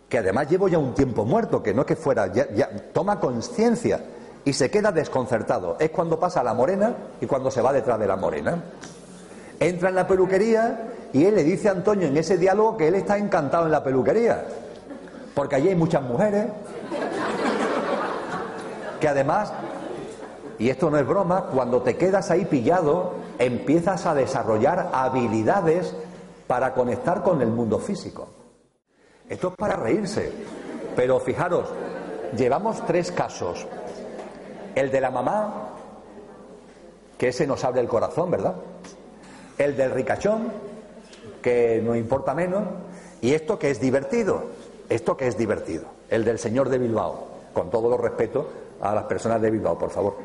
que 0.09 0.17
además 0.17 0.49
llevo 0.49 0.67
ya 0.67 0.77
un 0.79 0.93
tiempo 0.93 1.23
muerto, 1.23 1.61
que 1.61 1.73
no 1.73 1.81
es 1.81 1.87
que 1.87 1.95
fuera, 1.95 2.31
ya, 2.31 2.69
toma 2.91 3.19
conciencia 3.19 4.03
y 4.43 4.53
se 4.53 4.69
queda 4.71 4.91
desconcertado. 4.91 5.77
Es 5.79 5.91
cuando 5.91 6.19
pasa 6.19 6.43
la 6.43 6.53
morena 6.53 6.95
y 7.21 7.25
cuando 7.27 7.51
se 7.51 7.61
va 7.61 7.71
detrás 7.71 7.99
de 7.99 8.07
la 8.07 8.15
morena. 8.15 8.63
Entra 9.59 9.89
en 9.89 9.95
la 9.95 10.07
peluquería 10.07 10.94
y 11.15 11.23
él 11.23 11.35
le 11.35 11.45
dice 11.45 11.69
a 11.69 11.71
Antonio 11.71 12.09
en 12.09 12.17
ese 12.17 12.37
diálogo 12.37 12.75
que 12.75 12.89
él 12.89 12.95
está 12.95 13.17
encantado 13.17 13.67
en 13.67 13.71
la 13.71 13.81
peluquería, 13.81 14.43
porque 15.33 15.55
allí 15.55 15.69
hay 15.69 15.75
muchas 15.75 16.01
mujeres, 16.01 16.47
que 18.99 19.07
además, 19.07 19.53
y 20.59 20.69
esto 20.69 20.89
no 20.89 20.97
es 20.97 21.07
broma, 21.07 21.45
cuando 21.53 21.81
te 21.81 21.95
quedas 21.95 22.31
ahí 22.31 22.43
pillado, 22.43 23.13
empiezas 23.39 24.05
a 24.05 24.13
desarrollar 24.13 24.89
habilidades 24.91 25.95
para 26.47 26.73
conectar 26.73 27.23
con 27.23 27.41
el 27.41 27.47
mundo 27.47 27.79
físico. 27.79 28.27
Esto 29.29 29.47
es 29.47 29.55
para 29.55 29.77
reírse, 29.77 30.33
pero 30.97 31.21
fijaros, 31.21 31.69
llevamos 32.35 32.85
tres 32.85 33.13
casos. 33.13 33.65
El 34.75 34.91
de 34.91 34.99
la 34.99 35.11
mamá, 35.11 35.69
que 37.17 37.29
ese 37.29 37.47
nos 37.47 37.63
abre 37.63 37.79
el 37.79 37.87
corazón, 37.87 38.31
¿verdad? 38.31 38.55
El 39.57 39.77
del 39.77 39.91
ricachón, 39.91 40.74
que 41.45 41.79
no 41.85 41.95
importa 41.95 42.33
menos, 42.33 42.63
y 43.21 43.35
esto 43.35 43.59
que 43.59 43.69
es 43.69 43.79
divertido, 43.79 44.45
esto 44.89 45.15
que 45.15 45.27
es 45.27 45.37
divertido, 45.37 45.85
el 46.09 46.25
del 46.25 46.39
señor 46.39 46.69
de 46.69 46.79
Bilbao, 46.79 47.27
con 47.53 47.69
todo 47.69 47.87
lo 47.87 47.97
respeto 47.97 48.49
a 48.81 48.95
las 48.95 49.03
personas 49.03 49.39
de 49.43 49.51
Bilbao, 49.51 49.77
por 49.77 49.91
favor. 49.91 50.15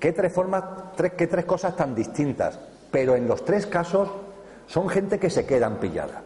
Qué 0.00 0.10
tres 0.10 0.32
formas, 0.32 0.64
tres, 0.96 1.12
qué 1.12 1.28
tres 1.28 1.44
cosas 1.44 1.76
tan 1.76 1.94
distintas, 1.94 2.58
pero 2.90 3.14
en 3.14 3.28
los 3.28 3.44
tres 3.44 3.66
casos 3.66 4.08
son 4.66 4.88
gente 4.88 5.20
que 5.20 5.30
se 5.30 5.46
quedan 5.46 5.76
pillada. 5.76 6.24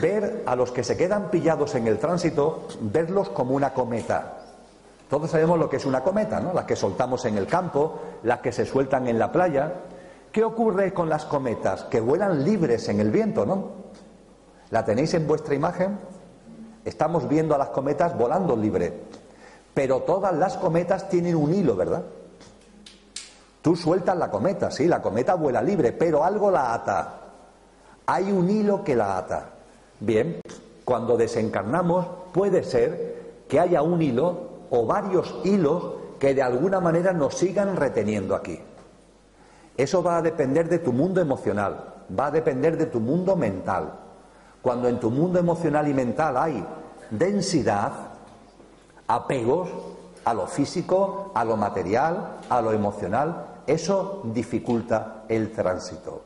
Ver 0.00 0.42
a 0.44 0.56
los 0.56 0.72
que 0.72 0.82
se 0.82 0.96
quedan 0.96 1.30
pillados 1.30 1.76
en 1.76 1.86
el 1.86 1.98
tránsito, 1.98 2.66
verlos 2.80 3.28
como 3.28 3.54
una 3.54 3.72
cometa. 3.72 4.38
Todos 5.08 5.30
sabemos 5.30 5.56
lo 5.56 5.70
que 5.70 5.76
es 5.76 5.86
una 5.86 6.00
cometa, 6.02 6.40
¿no? 6.40 6.52
Las 6.52 6.64
que 6.64 6.74
soltamos 6.74 7.24
en 7.26 7.38
el 7.38 7.46
campo, 7.46 8.00
las 8.24 8.40
que 8.40 8.50
se 8.50 8.66
sueltan 8.66 9.06
en 9.06 9.20
la 9.20 9.30
playa. 9.30 9.72
¿Qué 10.32 10.42
ocurre 10.42 10.94
con 10.94 11.10
las 11.10 11.26
cometas? 11.26 11.84
Que 11.84 12.00
vuelan 12.00 12.42
libres 12.42 12.88
en 12.88 13.00
el 13.00 13.10
viento, 13.10 13.44
¿no? 13.44 13.82
¿La 14.70 14.82
tenéis 14.82 15.12
en 15.12 15.26
vuestra 15.26 15.54
imagen? 15.54 15.98
Estamos 16.86 17.28
viendo 17.28 17.54
a 17.54 17.58
las 17.58 17.68
cometas 17.68 18.16
volando 18.16 18.56
libre. 18.56 18.94
Pero 19.74 20.00
todas 20.00 20.34
las 20.34 20.56
cometas 20.56 21.10
tienen 21.10 21.36
un 21.36 21.52
hilo, 21.52 21.76
¿verdad? 21.76 22.04
Tú 23.60 23.76
sueltas 23.76 24.16
la 24.16 24.30
cometa, 24.30 24.70
sí, 24.70 24.86
la 24.86 25.02
cometa 25.02 25.34
vuela 25.34 25.60
libre, 25.60 25.92
pero 25.92 26.24
algo 26.24 26.50
la 26.50 26.72
ata. 26.72 27.20
Hay 28.06 28.32
un 28.32 28.48
hilo 28.48 28.82
que 28.82 28.96
la 28.96 29.18
ata. 29.18 29.50
Bien, 30.00 30.40
cuando 30.86 31.18
desencarnamos 31.18 32.06
puede 32.32 32.64
ser 32.64 33.34
que 33.48 33.60
haya 33.60 33.82
un 33.82 34.00
hilo 34.00 34.48
o 34.70 34.86
varios 34.86 35.40
hilos 35.44 35.92
que 36.18 36.34
de 36.34 36.42
alguna 36.42 36.80
manera 36.80 37.12
nos 37.12 37.34
sigan 37.34 37.76
reteniendo 37.76 38.34
aquí. 38.34 38.58
Eso 39.76 40.02
va 40.02 40.18
a 40.18 40.22
depender 40.22 40.68
de 40.68 40.78
tu 40.78 40.92
mundo 40.92 41.20
emocional, 41.20 41.94
va 42.18 42.26
a 42.26 42.30
depender 42.30 42.76
de 42.76 42.86
tu 42.86 43.00
mundo 43.00 43.36
mental. 43.36 43.92
Cuando 44.60 44.88
en 44.88 45.00
tu 45.00 45.10
mundo 45.10 45.38
emocional 45.38 45.88
y 45.88 45.94
mental 45.94 46.36
hay 46.36 46.64
densidad, 47.10 47.92
apegos 49.08 49.68
a 50.24 50.34
lo 50.34 50.46
físico, 50.46 51.32
a 51.34 51.44
lo 51.44 51.56
material, 51.56 52.38
a 52.48 52.60
lo 52.60 52.72
emocional, 52.72 53.46
eso 53.66 54.22
dificulta 54.24 55.24
el 55.28 55.52
tránsito. 55.52 56.22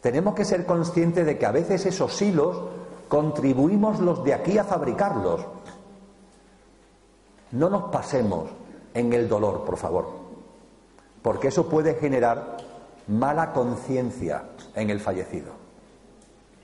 Tenemos 0.00 0.34
que 0.34 0.44
ser 0.44 0.66
conscientes 0.66 1.24
de 1.24 1.38
que 1.38 1.46
a 1.46 1.52
veces 1.52 1.86
esos 1.86 2.20
hilos 2.20 2.56
contribuimos 3.08 4.00
los 4.00 4.24
de 4.24 4.34
aquí 4.34 4.58
a 4.58 4.64
fabricarlos. 4.64 5.42
No 7.52 7.70
nos 7.70 7.84
pasemos 7.92 8.48
en 8.94 9.12
el 9.12 9.28
dolor, 9.28 9.64
por 9.64 9.76
favor, 9.76 10.21
porque 11.22 11.48
eso 11.48 11.68
puede 11.68 11.94
generar 11.94 12.56
mala 13.08 13.52
conciencia 13.52 14.44
en 14.74 14.90
el 14.90 15.00
fallecido. 15.00 15.52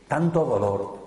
Tanto 0.09 0.45
dolor, 0.45 0.99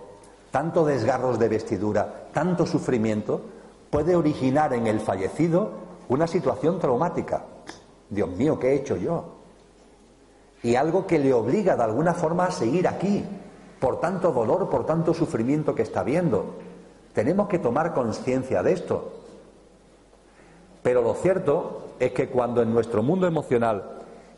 tanto 0.52 0.86
desgarros 0.86 1.40
de 1.40 1.50
vestidura, 1.50 2.28
tanto 2.34 2.66
sufrimiento, 2.66 3.42
puede 3.90 4.16
originar 4.16 4.74
en 4.74 4.88
el 4.88 5.00
fallecido 5.00 5.72
una 6.10 6.28
situación 6.28 6.80
traumática. 6.80 7.44
Dios 8.10 8.30
mío, 8.30 8.60
¿qué 8.60 8.70
he 8.70 8.76
hecho 8.76 8.98
yo? 8.98 9.26
Y 10.64 10.76
algo 10.76 11.08
que 11.08 11.20
le 11.20 11.34
obliga 11.34 11.76
de 11.76 11.84
alguna 11.84 12.14
forma 12.14 12.46
a 12.46 12.52
seguir 12.52 12.88
aquí, 12.88 13.26
por 13.80 14.00
tanto 14.00 14.32
dolor, 14.32 14.70
por 14.70 14.86
tanto 14.86 15.14
sufrimiento 15.14 15.74
que 15.74 15.82
está 15.82 16.04
viendo. 16.04 16.58
Tenemos 17.14 17.48
que 17.48 17.60
tomar 17.60 17.94
conciencia 17.94 18.62
de 18.62 18.74
esto. 18.74 19.21
Pero 20.84 21.02
lo 21.02 21.14
cierto 21.14 21.96
es 22.00 22.12
que 22.12 22.30
cuando 22.30 22.62
en 22.62 22.74
nuestro 22.74 23.04
mundo 23.04 23.28
emocional 23.28 23.84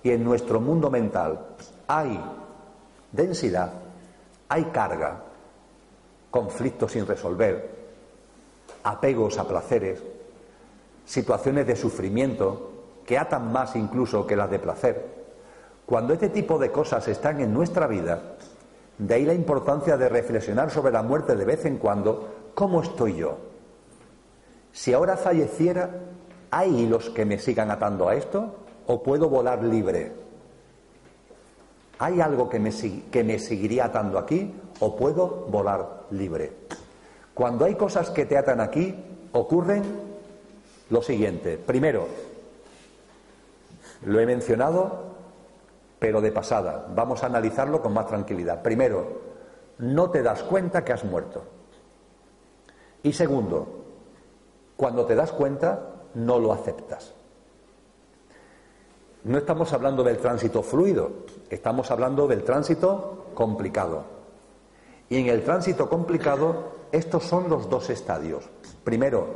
y 0.04 0.12
en 0.12 0.24
nuestro 0.24 0.60
mundo 0.60 0.90
mental 0.90 1.40
hay 1.88 2.20
densidad, 3.12 3.72
hay 4.50 4.66
carga, 4.66 5.22
conflictos 6.30 6.92
sin 6.92 7.06
resolver, 7.06 7.70
apegos 8.84 9.38
a 9.38 9.48
placeres, 9.48 10.02
situaciones 11.06 11.68
de 11.68 11.76
sufrimiento, 11.76 12.72
que 13.06 13.18
atan 13.18 13.52
más 13.52 13.76
incluso 13.76 14.26
que 14.26 14.36
las 14.36 14.50
de 14.50 14.60
placer. 14.60 15.06
Cuando 15.86 16.14
este 16.14 16.30
tipo 16.30 16.58
de 16.58 16.72
cosas 16.72 17.08
están 17.08 17.42
en 17.42 17.54
nuestra 17.54 17.88
vida, 17.88 18.22
de 18.98 19.14
ahí 19.14 19.26
la 19.26 19.34
importancia 19.34 19.98
de 19.98 20.10
reflexionar 20.10 20.72
sobre 20.72 20.94
la 20.94 21.04
muerte 21.04 21.36
de 21.36 21.46
vez 21.46 21.66
en 21.66 21.78
cuando, 21.78 22.52
¿cómo 22.54 22.82
estoy 22.82 23.16
yo? 23.16 23.38
Si 24.72 24.94
ahora 24.94 25.18
falleciera, 25.18 25.90
¿hay 26.54 26.84
hilos 26.84 27.10
que 27.10 27.26
me 27.26 27.40
sigan 27.40 27.72
atando 27.72 28.08
a 28.08 28.16
esto? 28.16 28.54
¿O 28.86 29.02
puedo 29.02 29.28
volar 29.28 29.64
libre? 29.64 30.12
¿Hay 31.98 32.22
algo 32.22 32.48
que 32.48 32.60
me, 32.60 32.70
que 33.12 33.24
me 33.24 33.40
seguiría 33.40 33.86
atando 33.86 34.20
aquí? 34.20 34.54
¿O 34.80 34.96
puedo 34.96 35.48
volar 35.50 36.04
libre? 36.12 36.52
Cuando 37.34 37.66
hay 37.66 37.74
cosas 37.74 38.12
que 38.12 38.28
te 38.28 38.38
atan 38.38 38.62
aquí, 38.62 38.96
ocurren 39.32 39.82
lo 40.92 41.02
siguiente. 41.02 41.58
Primero, 41.58 42.06
lo 44.06 44.20
he 44.20 44.26
mencionado, 44.28 45.16
pero 45.98 46.22
de 46.22 46.32
pasada. 46.32 46.86
Vamos 46.94 47.24
a 47.24 47.28
analizarlo 47.28 47.82
con 47.82 47.94
más 47.94 48.06
tranquilidad. 48.06 48.62
Primero, 48.62 49.22
no 49.80 50.12
te 50.12 50.22
das 50.22 50.44
cuenta 50.44 50.86
que 50.86 50.94
has 50.94 51.04
muerto. 51.04 51.42
Y 53.02 53.14
segundo, 53.14 53.86
cuando 54.78 55.06
te 55.06 55.16
das 55.16 55.32
cuenta, 55.32 55.93
no 56.16 56.40
lo 56.40 56.54
aceptas. 56.54 57.14
No 59.24 59.38
estamos 59.38 59.72
hablando 59.72 60.04
del 60.04 60.18
tránsito 60.18 60.64
fluido, 60.64 61.12
estamos 61.50 61.90
hablando 61.92 62.28
del 62.28 62.44
tránsito 62.44 63.28
complicado. 63.34 64.04
Y 65.10 65.18
en 65.18 65.28
el 65.28 65.44
tránsito 65.44 65.88
complicado, 65.90 66.74
estos 66.92 67.24
son 67.24 67.50
los 67.50 67.70
dos 67.70 67.90
estadios. 67.90 68.50
Primero, 68.84 69.28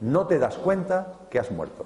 no 0.00 0.26
te 0.26 0.38
das 0.38 0.56
cuenta 0.56 1.14
que 1.30 1.38
has 1.38 1.50
muerto. 1.50 1.84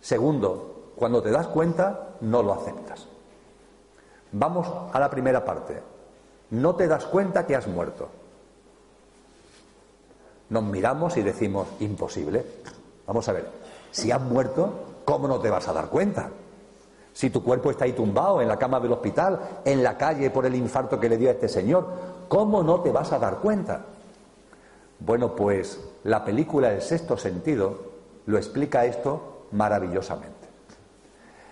Segundo, 0.00 0.92
cuando 0.96 1.22
te 1.22 1.30
das 1.30 1.46
cuenta, 1.48 2.16
no 2.20 2.42
lo 2.42 2.52
aceptas. 2.52 3.06
Vamos 4.32 4.66
a 4.92 5.00
la 5.00 5.08
primera 5.08 5.44
parte. 5.44 5.80
No 6.50 6.74
te 6.74 6.88
das 6.88 7.06
cuenta 7.06 7.46
que 7.46 7.56
has 7.56 7.66
muerto. 7.66 8.08
Nos 10.50 10.62
miramos 10.62 11.16
y 11.16 11.22
decimos, 11.22 11.68
imposible. 11.80 12.44
Vamos 13.06 13.28
a 13.28 13.32
ver, 13.32 13.48
si 13.90 14.10
has 14.10 14.20
muerto, 14.20 14.72
¿cómo 15.04 15.28
no 15.28 15.38
te 15.40 15.50
vas 15.50 15.68
a 15.68 15.72
dar 15.72 15.88
cuenta? 15.88 16.30
Si 17.12 17.30
tu 17.30 17.44
cuerpo 17.44 17.70
está 17.70 17.84
ahí 17.84 17.92
tumbado 17.92 18.40
en 18.40 18.48
la 18.48 18.58
cama 18.58 18.80
del 18.80 18.92
hospital, 18.92 19.60
en 19.64 19.82
la 19.82 19.96
calle 19.96 20.30
por 20.30 20.46
el 20.46 20.54
infarto 20.54 20.98
que 20.98 21.08
le 21.08 21.16
dio 21.16 21.28
a 21.28 21.32
este 21.32 21.48
señor, 21.48 21.86
¿cómo 22.28 22.62
no 22.62 22.80
te 22.80 22.90
vas 22.90 23.12
a 23.12 23.18
dar 23.18 23.38
cuenta? 23.38 23.82
Bueno, 24.98 25.36
pues 25.36 25.80
la 26.04 26.24
película 26.24 26.72
El 26.72 26.82
sexto 26.82 27.16
sentido 27.16 27.92
lo 28.26 28.36
explica 28.36 28.84
esto 28.84 29.46
maravillosamente. 29.52 30.48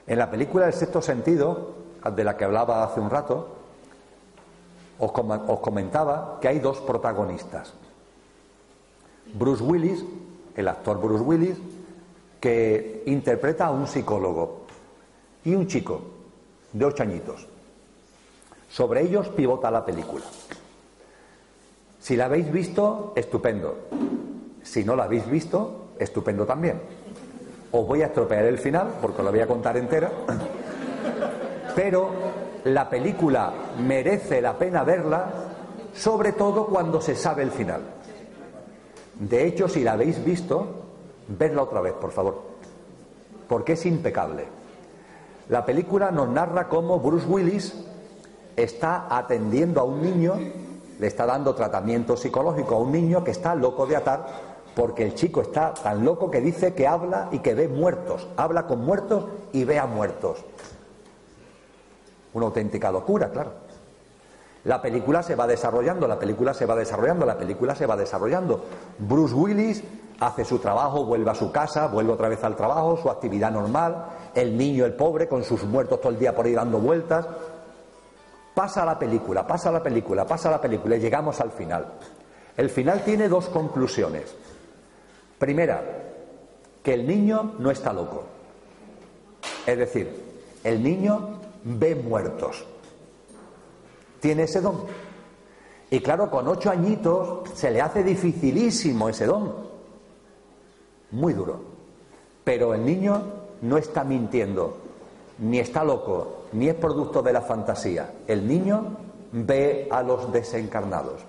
En 0.07 0.19
la 0.19 0.31
película 0.31 0.67
El 0.67 0.73
sexto 0.73 1.01
sentido, 1.01 1.75
de 2.11 2.25
la 2.25 2.37
que 2.37 2.45
hablaba 2.45 2.83
hace 2.83 3.01
un 3.01 3.11
rato, 3.11 3.49
os, 4.99 5.13
comentaba 5.61 6.39
que 6.41 6.49
hay 6.49 6.59
dos 6.59 6.79
protagonistas. 6.79 7.73
Bruce 9.35 9.63
Willis, 9.63 10.05
el 10.57 10.69
actor 10.69 11.01
Bruce 11.01 11.23
Willis, 11.25 11.59
que 12.41 13.03
interpreta 13.07 13.67
a 13.67 13.71
un 13.71 13.87
psicólogo 13.87 14.67
y 15.45 15.55
un 15.55 15.67
chico 15.67 16.03
de 16.73 16.85
ocho 16.85 17.03
añitos. 17.03 17.47
Sobre 18.69 19.03
ellos 19.03 19.29
pivota 19.29 19.71
la 19.71 19.85
película. 19.85 20.25
Si 22.01 22.17
la 22.17 22.25
habéis 22.25 22.51
visto, 22.51 23.13
estupendo. 23.15 23.77
Si 24.63 24.83
no 24.85 24.97
la 24.97 25.05
habéis 25.05 25.29
visto, 25.31 25.91
estupendo 25.99 26.45
también. 26.47 26.81
Os 27.71 27.87
voy 27.87 28.03
a 28.03 28.07
estropear 28.07 28.45
el 28.45 28.59
final, 28.59 28.95
porque 29.01 29.23
la 29.23 29.31
voy 29.31 29.41
a 29.41 29.47
contar 29.47 29.77
entera. 29.77 30.11
Pero 31.77 32.11
la 32.65 32.89
película 32.89 33.53
merece 33.79 34.41
la 34.41 34.59
pena 34.59 34.85
verla, 34.85 35.31
sobre 35.95 36.33
todo 36.33 36.67
cuando 36.67 37.01
se 37.01 37.15
sabe 37.15 37.43
el 37.43 37.51
final. 37.51 37.83
De 39.19 39.47
hecho, 39.47 39.69
si 39.69 39.83
la 39.83 39.93
habéis 39.93 40.25
visto, 40.25 40.67
vedla 41.29 41.63
otra 41.63 41.81
vez, 41.81 41.93
por 41.95 42.11
favor, 42.11 42.43
porque 43.49 43.73
es 43.75 43.87
impecable. 43.87 44.47
La 45.49 45.65
película 45.65 46.11
nos 46.11 46.29
narra 46.29 46.69
cómo 46.69 46.99
Bruce 47.01 47.27
Willis 47.27 47.75
está 48.57 49.07
atendiendo 49.15 49.81
a 49.81 49.85
un 49.85 50.03
niño, 50.03 50.35
le 50.99 51.07
está 51.07 51.27
dando 51.27 51.55
tratamiento 51.55 52.17
psicológico 52.17 52.75
a 52.75 52.79
un 52.79 52.93
niño 52.93 53.25
que 53.25 53.33
está 53.33 53.55
loco 53.55 53.87
de 53.87 53.97
atar, 53.97 54.27
porque 54.75 55.05
el 55.05 55.15
chico 55.15 55.43
está 55.43 55.75
tan 55.75 56.05
loco 56.05 56.31
que 56.31 56.41
dice 56.41 56.75
que 56.75 56.87
habla 56.87 57.29
y 57.33 57.41
que 57.41 57.55
ve 57.55 57.69
muertos, 57.69 58.27
habla 58.37 58.67
con 58.67 58.85
muertos 58.85 59.27
y 59.53 59.65
ve 59.65 59.79
a 59.79 59.87
muertos. 59.87 60.45
Una 62.33 62.47
auténtica 62.47 62.91
locura, 62.91 63.31
claro. 63.31 63.53
La 64.65 64.81
película 64.81 65.23
se 65.23 65.35
va 65.35 65.47
desarrollando, 65.47 66.07
la 66.07 66.19
película 66.19 66.55
se 66.55 66.67
va 66.67 66.77
desarrollando, 66.77 67.27
la 67.27 67.37
película 67.37 67.75
se 67.75 67.87
va 67.87 67.97
desarrollando. 67.97 68.65
Bruce 68.99 69.35
Willis 69.35 69.83
hace 70.21 70.45
su 70.45 70.61
trabajo, 70.61 71.05
vuelve 71.05 71.31
a 71.31 71.35
su 71.35 71.51
casa, 71.51 71.89
vuelve 71.89 72.13
otra 72.13 72.29
vez 72.29 72.45
al 72.45 72.55
trabajo, 72.55 72.97
su 72.97 73.11
actividad 73.11 73.51
normal, 73.51 74.07
el 74.35 74.57
niño, 74.57 74.85
el 74.85 74.95
pobre, 74.95 75.27
con 75.27 75.43
sus 75.43 75.65
muertos 75.65 76.01
todo 76.01 76.13
el 76.13 76.19
día 76.19 76.35
por 76.35 76.47
ahí 76.47 76.53
dando 76.53 76.79
vueltas. 76.79 77.27
Pasa 78.55 78.85
la 78.85 78.99
película, 78.99 79.45
pasa 79.47 79.73
la 79.73 79.83
película, 79.83 80.25
pasa 80.27 80.51
la 80.51 80.61
película 80.61 80.97
y 80.97 81.01
llegamos 81.01 81.41
al 81.41 81.51
final. 81.51 81.95
El 82.57 82.71
final 82.71 83.03
tiene 83.03 83.29
dos 83.29 83.49
conclusiones. 83.49 84.33
Primera, 85.39 85.83
que 86.85 86.95
el 86.95 87.05
niño 87.05 87.55
no 87.59 87.71
está 87.73 87.93
loco. 87.93 88.25
Es 89.67 89.77
decir, 89.77 90.23
el 90.63 90.83
niño 90.85 91.41
ve 91.65 91.97
muertos 91.97 92.65
tiene 94.23 94.45
ese 94.45 94.61
don. 94.61 94.85
Y 95.91 96.01
claro, 96.01 96.31
con 96.31 96.47
ocho 96.47 96.71
añitos 96.71 97.51
se 97.55 97.71
le 97.71 97.83
hace 97.83 98.05
dificilísimo 98.05 99.09
ese 99.09 99.27
don. 99.27 99.53
Muy 101.11 101.35
duro. 101.35 101.61
Pero 102.45 102.73
el 102.73 102.87
niño 102.87 103.21
no 103.61 103.77
está 103.77 104.05
mintiendo, 104.05 104.79
ni 105.39 105.59
está 105.59 105.85
loco, 105.85 106.45
ni 106.53 106.69
es 106.69 106.77
producto 106.77 107.21
de 107.21 107.33
la 107.33 107.43
fantasía. 107.43 108.13
El 108.27 108.47
niño 108.47 108.97
ve 109.33 109.89
a 109.91 110.03
los 110.03 110.33
desencarnados. 110.33 111.21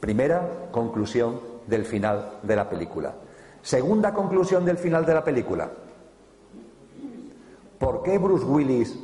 Primera 0.00 0.68
conclusión 0.72 1.40
del 1.66 1.84
final 1.84 2.38
de 2.42 2.56
la 2.56 2.68
película. 2.68 3.14
Segunda 3.62 4.14
conclusión 4.14 4.64
del 4.64 4.78
final 4.78 5.04
de 5.04 5.14
la 5.14 5.22
película. 5.22 5.70
¿Por 7.78 8.02
qué 8.02 8.16
Bruce 8.16 8.46
Willis 8.46 8.98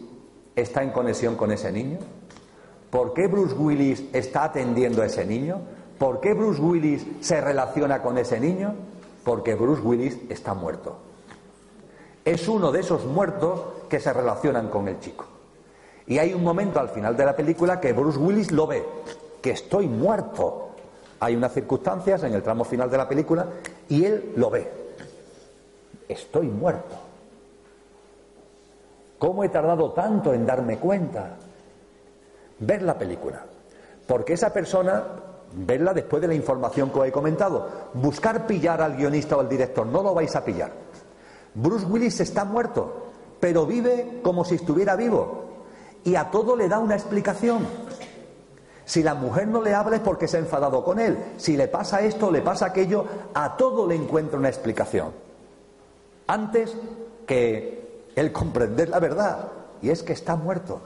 está 0.57 0.83
en 0.83 0.91
conexión 0.91 1.37
con 1.37 1.53
ese 1.53 1.71
niño? 1.71 1.99
¿Por 2.95 3.13
qué 3.13 3.27
Bruce 3.27 3.57
Willis 3.57 4.05
está 4.13 4.45
atendiendo 4.45 5.03
a 5.03 5.07
ese 5.07 5.27
niño? 5.27 5.63
¿Por 5.99 6.21
qué 6.21 6.33
Bruce 6.33 6.63
Willis 6.63 7.05
se 7.23 7.41
relaciona 7.41 8.01
con 8.01 8.19
ese 8.19 8.39
niño? 8.39 8.73
Porque 9.25 9.57
Bruce 9.57 9.83
Willis 9.83 10.17
está 10.29 10.55
muerto. 10.55 10.99
Es 12.25 12.47
uno 12.47 12.71
de 12.71 12.79
esos 12.79 13.05
muertos 13.05 13.63
que 13.89 13.99
se 13.99 14.13
relacionan 14.13 14.69
con 14.69 14.87
el 14.87 15.01
chico. 15.01 15.25
Y 16.07 16.19
hay 16.19 16.35
un 16.35 16.45
momento 16.45 16.79
al 16.79 16.89
final 16.89 17.17
de 17.17 17.25
la 17.25 17.35
película 17.35 17.81
que 17.81 17.93
Bruce 17.93 18.17
Willis 18.17 18.53
lo 18.53 18.69
ve, 18.69 18.85
que 19.43 19.51
estoy 19.51 19.89
muerto. 19.89 20.69
Hay 21.19 21.35
unas 21.35 21.53
circunstancias 21.53 22.23
en 22.23 22.33
el 22.33 22.45
tramo 22.45 22.63
final 22.63 22.89
de 22.89 22.97
la 22.97 23.09
película 23.09 23.49
y 23.89 24.05
él 24.05 24.35
lo 24.37 24.51
ve. 24.51 24.71
Estoy 26.09 26.47
muerto. 26.47 26.95
¿Cómo 29.19 29.43
he 29.43 29.49
tardado 29.49 29.91
tanto 29.91 30.33
en 30.33 30.47
darme 30.47 30.79
cuenta? 30.79 31.39
Ver 32.59 32.83
la 32.83 32.99
película. 32.99 33.45
Porque 34.07 34.35
esa 34.35 34.53
persona, 34.53 35.03
verla 35.55 35.95
después 35.95 36.21
de 36.21 36.29
la 36.29 36.35
información 36.35 36.90
que 36.90 36.99
os 37.01 37.07
he 37.07 37.12
comentado, 37.12 37.69
buscar 37.95 38.47
pillar 38.47 38.83
al 38.83 38.97
guionista 38.97 39.37
o 39.37 39.40
al 39.40 39.49
director, 39.49 39.87
no 39.87 40.03
lo 40.03 40.14
vais 40.14 40.35
a 40.37 40.45
pillar. 40.45 40.73
Bruce 41.55 41.87
Willis 41.87 42.21
está 42.21 42.45
muerto, 42.45 43.12
pero 43.40 43.67
vive 43.67 44.21
como 44.23 44.45
si 44.45 44.57
estuviera 44.57 44.97
vivo. 44.97 45.45
Y 46.05 46.17
a 46.17 46.31
todo 46.31 46.57
le 46.57 46.69
da 46.69 46.79
una 46.79 46.95
explicación. 46.95 47.67
Si 48.85 49.03
la 49.03 49.14
mujer 49.14 49.49
no 49.49 49.62
le 49.62 49.73
habla 49.73 49.97
es 49.97 50.03
porque 50.03 50.29
se 50.29 50.37
ha 50.37 50.40
enfadado 50.40 50.85
con 50.85 50.99
él. 50.99 51.17
Si 51.38 51.57
le 51.57 51.69
pasa 51.69 52.03
esto, 52.03 52.31
le 52.31 52.43
pasa 52.43 52.67
aquello, 52.67 53.07
a 53.33 53.57
todo 53.57 53.87
le 53.87 53.95
encuentra 53.95 54.38
una 54.38 54.49
explicación. 54.49 55.12
Antes 56.27 56.77
que 57.27 58.11
el 58.14 58.33
comprender 58.33 58.90
la 58.90 58.99
verdad, 58.99 59.49
y 59.81 59.88
es 59.88 60.03
que 60.03 60.12
está 60.12 60.37
muerto 60.37 60.83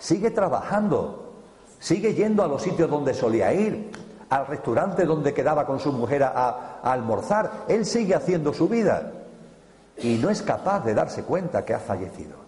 sigue 0.00 0.32
trabajando, 0.32 1.34
sigue 1.78 2.14
yendo 2.14 2.42
a 2.42 2.48
los 2.48 2.62
sitios 2.62 2.90
donde 2.90 3.14
solía 3.14 3.52
ir, 3.52 3.92
al 4.30 4.46
restaurante 4.46 5.04
donde 5.04 5.34
quedaba 5.34 5.66
con 5.66 5.78
su 5.78 5.92
mujer 5.92 6.24
a, 6.24 6.80
almorzar. 6.82 7.66
Él 7.68 7.84
sigue 7.84 8.14
haciendo 8.14 8.52
su 8.52 8.68
vida 8.68 9.12
y 9.98 10.16
no 10.16 10.30
es 10.30 10.42
capaz 10.42 10.84
de 10.84 10.94
darse 10.94 11.22
cuenta 11.22 11.64
que 11.64 11.74
ha 11.74 11.78
fallecido. 11.78 12.40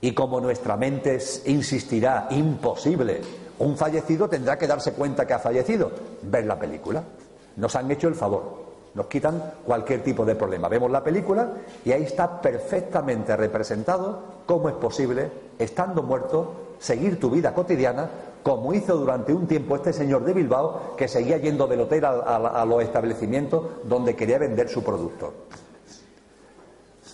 Y 0.00 0.12
como 0.12 0.40
nuestra 0.40 0.76
mente 0.76 1.18
insistirá, 1.46 2.26
imposible, 2.30 3.20
un 3.60 3.76
fallecido 3.76 4.28
tendrá 4.28 4.58
que 4.58 4.66
darse 4.66 4.92
cuenta 4.92 5.24
que 5.24 5.34
ha 5.34 5.38
fallecido. 5.38 5.92
Ver 6.22 6.44
la 6.46 6.58
película. 6.58 7.04
Nos 7.56 7.76
han 7.76 7.88
hecho 7.90 8.08
el 8.08 8.16
favor. 8.16 8.62
Nos 8.94 9.06
quitan 9.06 9.54
cualquier 9.64 10.02
tipo 10.02 10.24
de 10.24 10.34
problema. 10.34 10.68
Vemos 10.68 10.90
la 10.90 11.04
película 11.04 11.52
y 11.84 11.92
ahí 11.92 12.02
está 12.02 12.40
perfectamente 12.40 13.36
representado 13.36 14.42
cómo 14.44 14.68
es 14.68 14.74
posible, 14.74 15.30
estando 15.58 16.02
muerto, 16.02 16.71
seguir 16.82 17.20
tu 17.20 17.30
vida 17.30 17.54
cotidiana, 17.54 18.10
como 18.42 18.74
hizo 18.74 18.96
durante 18.96 19.32
un 19.32 19.46
tiempo 19.46 19.76
este 19.76 19.92
señor 19.92 20.24
de 20.24 20.34
Bilbao, 20.34 20.96
que 20.96 21.06
seguía 21.06 21.38
yendo 21.38 21.68
del 21.68 21.82
hotel 21.82 22.04
a, 22.04 22.64
los 22.66 22.82
establecimientos 22.82 23.64
donde 23.84 24.16
quería 24.16 24.38
vender 24.38 24.68
su 24.68 24.82
producto. 24.82 25.32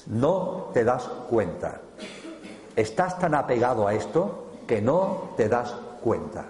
No 0.07 0.71
te 0.73 0.85
das 0.85 1.05
cuenta. 1.29 1.83
Estás 2.75 3.19
tan 3.19 3.35
apegado 3.35 3.87
a 3.87 3.93
esto 3.93 4.47
que 4.67 4.81
no 4.81 5.33
te 5.37 5.51
das 5.51 5.75
cuenta. 6.03 6.47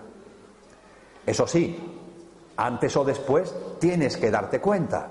Eso 1.26 1.44
sí, 1.48 1.76
antes 2.56 2.96
o 2.96 3.04
después 3.04 3.52
tienes 3.80 4.16
que 4.16 4.30
darte 4.30 4.60
cuenta. 4.60 5.10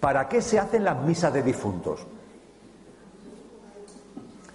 ¿Para 0.00 0.28
qué 0.28 0.42
se 0.42 0.58
hacen 0.58 0.84
las 0.84 1.00
misas 1.02 1.32
de 1.32 1.44
difuntos? 1.44 2.00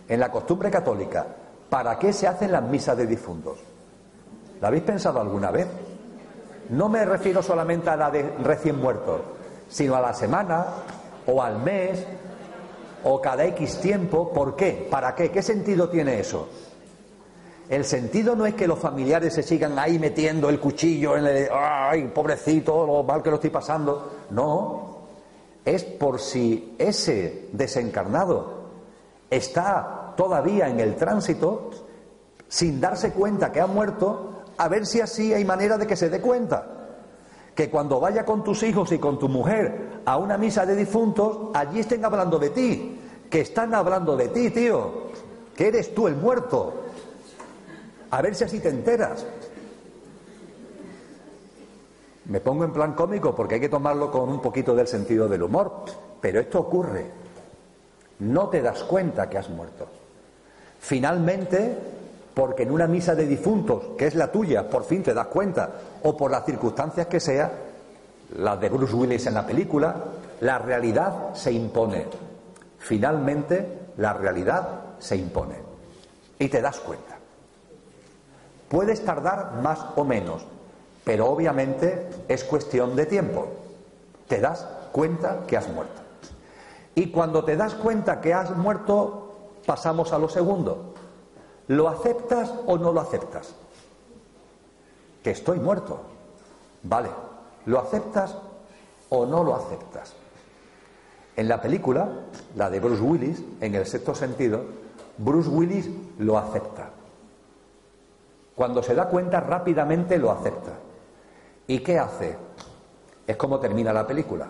En 0.10 0.19
la 0.19 0.29
costumbre 0.29 0.69
católica, 0.69 1.25
¿Para 1.69 1.97
qué 1.97 2.13
se 2.13 2.28
hacen 2.28 2.51
las 2.51 2.63
misas 2.63 2.97
de 2.97 3.08
difuntos? 3.08 3.60
¿La 4.62 4.67
habéis 4.67 4.84
pensado 4.84 5.19
alguna 5.19 5.51
vez? 5.51 5.67
No 6.69 6.89
me 6.89 7.06
refiero 7.06 7.43
solamente 7.43 7.89
a 7.89 7.95
la 7.95 8.10
de 8.10 8.23
recién 8.43 8.80
muerto, 8.80 9.21
sino 9.67 9.95
a 9.95 10.01
la 10.01 10.13
semana 10.13 10.65
o 11.28 11.41
al 11.41 11.60
mes 11.60 12.06
o 13.04 13.21
cada 13.21 13.45
X 13.45 13.80
tiempo. 13.80 14.32
¿Por 14.32 14.56
qué? 14.56 14.88
¿Para 14.89 15.13
qué? 15.13 15.30
¿Qué 15.30 15.41
sentido 15.41 15.89
tiene 15.89 16.19
eso? 16.19 16.47
El 17.69 17.84
sentido 17.84 18.36
no 18.36 18.45
es 18.45 18.54
que 18.54 18.67
los 18.67 18.78
familiares 18.78 19.34
se 19.34 19.41
sigan 19.41 19.78
ahí 19.80 19.97
metiendo 19.97 20.49
el 20.49 20.60
cuchillo 20.60 21.17
en 21.17 21.25
el. 21.25 21.49
¡Ay, 21.51 22.12
pobrecito, 22.13 22.86
lo 22.86 23.04
mal 23.04 23.23
que 23.23 23.30
lo 23.30 23.36
estoy 23.36 23.49
pasando! 23.49 24.12
No. 24.30 24.95
Es 25.63 25.84
por 25.84 26.19
si 26.19 26.75
ese 26.78 27.49
desencarnado 27.51 28.65
está 29.32 30.04
todavía 30.15 30.67
en 30.67 30.80
el 30.80 30.95
tránsito, 30.95 31.69
sin 32.47 32.80
darse 32.80 33.12
cuenta 33.12 33.51
que 33.51 33.62
ha 33.62 33.67
muerto, 33.67 34.43
a 34.58 34.67
ver 34.67 34.86
si 34.86 35.01
así 35.01 35.34
hay 35.34 35.43
manera 35.43 35.78
de 35.78 35.88
que 35.88 35.95
se 35.95 36.10
dé 36.10 36.21
cuenta. 36.21 36.71
Que 37.54 37.69
cuando 37.69 37.99
vaya 37.99 38.25
con 38.25 38.43
tus 38.43 38.63
hijos 38.63 38.91
y 38.91 38.99
con 38.99 39.17
tu 39.17 39.30
mujer 39.30 40.01
a 40.06 40.17
una 40.17 40.38
misa 40.38 40.65
de 40.65 40.75
difuntos, 40.75 41.49
allí 41.54 41.80
estén 41.80 42.04
hablando 42.04 42.38
de 42.38 42.49
ti. 42.49 42.99
Que 43.30 43.41
están 43.41 43.73
hablando 43.73 44.15
de 44.15 44.28
ti, 44.28 44.49
tío. 44.49 45.06
Que 45.56 45.69
eres 45.69 45.93
tú 45.95 46.08
el 46.08 46.15
muerto. 46.15 46.73
A 48.12 48.21
ver 48.21 48.36
si 48.36 48.43
así 48.43 48.60
te 48.60 48.69
enteras. 48.69 49.25
Me 52.25 52.39
pongo 52.39 52.65
en 52.65 52.73
plan 52.73 52.93
cómico 52.93 53.34
porque 53.36 53.56
hay 53.56 53.62
que 53.62 53.69
tomarlo 53.69 54.12
con 54.12 54.30
un 54.30 54.41
poquito 54.41 54.75
del 54.75 54.88
sentido 54.88 55.28
del 55.30 55.43
humor. 55.43 55.86
Pero 56.19 56.39
esto 56.39 56.60
ocurre. 56.60 57.12
No 58.19 58.49
te 58.49 58.62
das 58.62 58.84
cuenta 58.84 59.30
que 59.30 59.38
has 59.38 59.49
muerto. 59.49 59.88
Finalmente, 60.86 61.76
porque 62.36 62.62
en 62.62 62.69
una 62.69 62.86
misa 62.86 63.15
de 63.15 63.26
difuntos, 63.26 63.95
que 63.98 64.06
es 64.06 64.13
la 64.13 64.32
tuya, 64.32 64.69
por 64.69 64.84
fin 64.84 65.02
te 65.02 65.15
das 65.15 65.26
cuenta, 65.26 65.71
o 66.04 66.15
por 66.15 66.30
las 66.30 66.45
circunstancias 66.45 67.08
que 67.08 67.19
sea, 67.19 67.52
las 68.38 68.62
de 68.62 68.69
Bruce 68.69 68.93
Willis 68.93 69.26
en 69.26 69.34
la 69.34 69.48
película, 69.48 69.95
la 70.41 70.60
realidad 70.60 71.34
se 71.34 71.52
impone. 71.52 72.06
Finalmente, 72.78 73.80
la 73.98 74.13
realidad 74.13 74.67
se 75.00 75.15
impone. 75.15 75.56
Y 76.38 76.50
te 76.50 76.62
das 76.62 76.80
cuenta. 76.82 77.17
Puedes 78.69 79.04
tardar 79.04 79.54
más 79.63 79.84
o 79.95 80.04
menos, 80.04 80.45
pero 81.04 81.26
obviamente 81.32 82.10
es 82.28 82.43
cuestión 82.43 82.95
de 82.95 83.08
tiempo. 83.08 83.48
Te 84.28 84.39
das 84.39 84.67
cuenta 84.91 85.45
que 85.48 85.58
has 85.58 85.67
muerto. 85.67 86.04
Y 86.93 87.10
cuando 87.10 87.43
te 87.43 87.58
das 87.58 87.74
cuenta 87.74 88.21
que 88.21 88.36
has 88.36 88.56
muerto, 88.56 89.24
pasamos 89.65 90.13
a 90.13 90.19
lo 90.19 90.30
segundo. 90.30 90.93
¿Lo 91.67 91.89
aceptas 91.89 92.54
o 92.67 92.78
no 92.78 92.91
lo 92.91 93.01
aceptas? 93.01 93.56
Que 95.23 95.32
estoy 95.32 95.60
muerto. 95.60 95.99
Vale, 96.84 97.10
¿lo 97.65 97.80
aceptas 97.80 98.38
o 99.10 99.25
no 99.25 99.43
lo 99.43 99.56
aceptas? 99.56 100.13
En 101.36 101.49
la 101.49 101.62
película, 101.62 102.08
la 102.56 102.69
de 102.69 102.80
Bruce 102.80 103.01
Willis, 103.01 103.43
en 103.60 103.75
el 103.75 103.86
sexto 103.86 104.13
sentido, 104.13 104.62
Bruce 105.17 105.49
Willis 105.49 105.89
lo 106.19 106.38
acepta. 106.38 106.89
Cuando 108.56 108.82
se 108.84 108.95
da 108.95 109.10
cuenta 109.10 109.41
rápidamente 109.41 110.17
lo 110.17 110.32
acepta. 110.32 110.71
¿Y 111.67 111.80
qué 111.80 111.99
hace? 111.99 112.38
Es 113.25 113.36
como 113.36 113.60
termina 113.60 113.91
la 113.91 114.06
película. 114.06 114.47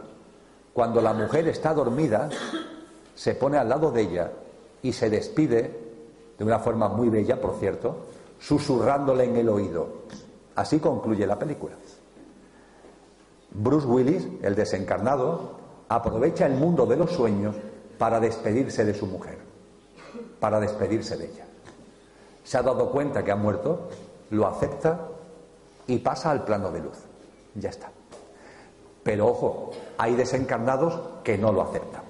Cuando 0.73 1.01
la 1.01 1.13
mujer 1.13 1.47
está 1.47 1.73
dormida, 1.73 2.30
se 3.15 3.34
pone 3.34 3.58
al 3.58 3.69
lado 3.69 3.91
de 3.91 4.01
ella 4.01 4.32
y 4.81 4.93
se 4.93 5.09
despide, 5.09 5.85
de 6.38 6.43
una 6.43 6.59
forma 6.59 6.89
muy 6.89 7.09
bella, 7.09 7.39
por 7.39 7.57
cierto, 7.59 8.07
susurrándole 8.39 9.25
en 9.25 9.35
el 9.38 9.49
oído. 9.49 9.88
Así 10.55 10.79
concluye 10.79 11.25
la 11.25 11.39
película. 11.39 11.75
Bruce 13.51 13.88
Willis, 13.88 14.27
el 14.41 14.55
desencarnado, 14.55 15.51
aprovecha 15.88 16.45
el 16.45 16.55
mundo 16.55 16.85
de 16.85 16.97
los 16.97 17.11
sueños 17.11 17.55
para 17.97 18.19
despedirse 18.19 18.83
de 18.83 18.93
su 18.93 19.05
mujer, 19.07 19.38
para 20.39 20.59
despedirse 20.59 21.15
de 21.15 21.25
ella 21.25 21.45
se 22.45 22.59
ha 22.59 22.61
dado 22.61 22.91
cuenta 22.91 23.23
que 23.23 23.31
ha 23.31 23.35
muerto, 23.35 23.89
lo 24.29 24.47
acepta 24.47 25.07
y 25.88 25.97
pasa 25.97 26.29
al 26.29 26.45
plano 26.45 26.71
de 26.71 26.79
luz. 26.79 26.97
Ya 27.55 27.69
está. 27.69 27.89
Pero 29.03 29.27
ojo, 29.27 29.71
hay 29.97 30.15
desencarnados 30.15 30.99
que 31.23 31.38
no 31.38 31.51
lo 31.51 31.63
aceptan. 31.63 32.03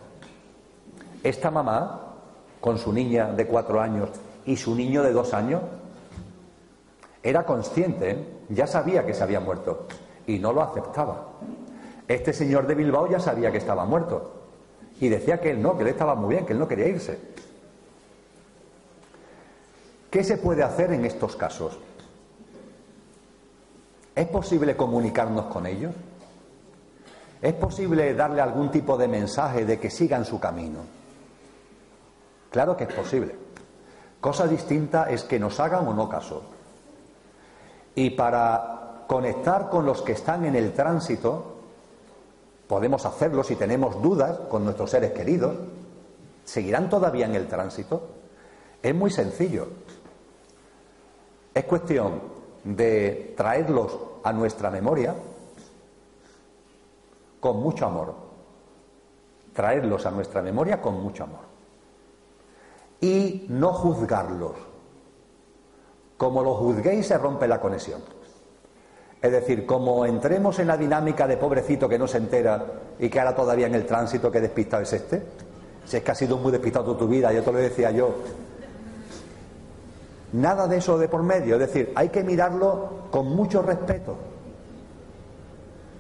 Esta 1.24 1.50
mamá, 1.50 2.05
con 2.66 2.80
su 2.80 2.92
niña 2.92 3.32
de 3.32 3.46
cuatro 3.46 3.80
años 3.80 4.10
y 4.44 4.56
su 4.56 4.74
niño 4.74 5.04
de 5.04 5.14
dos 5.14 5.36
años, 5.36 5.62
era 7.22 7.46
consciente, 7.46 8.10
¿eh? 8.10 8.26
ya 8.50 8.66
sabía 8.66 9.06
que 9.06 9.14
se 9.14 9.22
había 9.22 9.40
muerto 9.40 9.86
y 10.26 10.40
no 10.40 10.52
lo 10.52 10.64
aceptaba. 10.64 11.28
Este 12.08 12.34
señor 12.34 12.66
de 12.66 12.74
Bilbao 12.74 13.08
ya 13.08 13.20
sabía 13.20 13.52
que 13.52 13.60
estaba 13.60 13.86
muerto 13.86 14.34
y 15.00 15.10
decía 15.10 15.40
que 15.40 15.52
él 15.52 15.62
no, 15.62 15.78
que 15.78 15.84
él 15.84 15.90
estaba 15.90 16.16
muy 16.16 16.34
bien, 16.34 16.48
que 16.48 16.54
él 16.54 16.60
no 16.60 16.68
quería 16.68 16.88
irse. 16.88 17.20
¿Qué 20.10 20.24
se 20.24 20.38
puede 20.38 20.64
hacer 20.64 20.92
en 20.92 21.06
estos 21.06 21.36
casos? 21.36 21.78
¿Es 24.16 24.28
posible 24.28 24.76
comunicarnos 24.76 25.46
con 25.54 25.68
ellos? 25.68 25.94
¿Es 27.44 27.54
posible 27.54 28.16
darle 28.16 28.42
algún 28.42 28.72
tipo 28.72 28.98
de 28.98 29.08
mensaje 29.08 29.68
de 29.68 29.80
que 29.80 29.92
sigan 29.92 30.26
su 30.26 30.40
camino? 30.40 31.05
Claro 32.56 32.78
que 32.78 32.86
es 32.86 32.94
posible. 32.94 33.36
Cosa 34.22 34.48
distinta 34.48 35.10
es 35.10 35.26
que 35.26 35.38
nos 35.38 35.60
hagan 35.60 35.86
o 35.90 35.94
no 35.94 36.08
caso. 36.08 36.42
Y 37.96 38.12
para 38.12 39.04
conectar 39.08 39.70
con 39.70 39.86
los 39.86 40.02
que 40.02 40.14
están 40.14 40.46
en 40.46 40.56
el 40.56 40.72
tránsito, 40.72 41.58
podemos 42.66 43.06
hacerlo 43.06 43.44
si 43.44 43.58
tenemos 43.58 44.02
dudas 44.02 44.40
con 44.50 44.64
nuestros 44.64 44.90
seres 44.90 45.12
queridos. 45.12 45.54
¿Seguirán 46.46 46.90
todavía 46.90 47.26
en 47.26 47.36
el 47.36 47.46
tránsito? 47.50 48.08
Es 48.82 48.96
muy 48.96 49.12
sencillo. 49.12 49.68
Es 51.54 51.66
cuestión 51.66 52.22
de 52.64 53.34
traerlos 53.36 54.00
a 54.24 54.32
nuestra 54.32 54.72
memoria 54.72 55.14
con 57.42 57.58
mucho 57.58 57.86
amor. 57.86 58.16
Traerlos 59.52 60.06
a 60.06 60.12
nuestra 60.12 60.42
memoria 60.42 60.82
con 60.82 61.04
mucho 61.04 61.26
amor. 61.26 61.45
Y 63.06 63.46
no 63.50 63.72
juzgarlos. 63.72 64.54
Como 66.18 66.42
lo 66.42 66.56
juzguéis 66.56 67.06
se 67.06 67.18
rompe 67.20 67.48
la 67.48 67.62
conexión. 67.62 68.02
Es 69.22 69.32
decir, 69.32 69.68
como 69.68 70.08
entremos 70.08 70.58
en 70.58 70.68
la 70.68 70.76
dinámica 70.76 71.28
de 71.28 71.38
pobrecito 71.38 71.88
que 71.88 72.00
no 72.00 72.08
se 72.08 72.18
entera 72.18 72.66
y 72.98 73.08
que 73.08 73.20
ahora 73.20 73.36
todavía 73.36 73.68
en 73.68 73.76
el 73.76 73.86
tránsito 73.86 74.32
que 74.32 74.42
despistado 74.42 74.82
es 74.82 74.94
este, 74.94 75.22
si 75.86 75.98
es 75.98 76.04
que 76.04 76.12
ha 76.12 76.16
sido 76.16 76.38
muy 76.38 76.52
despistado 76.52 76.96
tu 76.96 77.08
vida, 77.08 77.32
yo 77.32 77.44
te 77.44 77.52
lo 77.52 77.60
decía 77.60 77.92
yo, 77.92 78.16
Nada 80.34 80.68
de 80.68 80.78
eso 80.78 80.98
de 80.98 81.08
por 81.08 81.24
medio, 81.24 81.56
es 81.56 81.62
decir, 81.62 81.94
hay 81.96 82.10
que 82.10 82.24
mirarlo 82.24 82.90
con 83.12 83.28
mucho 83.28 83.62
respeto, 83.62 84.16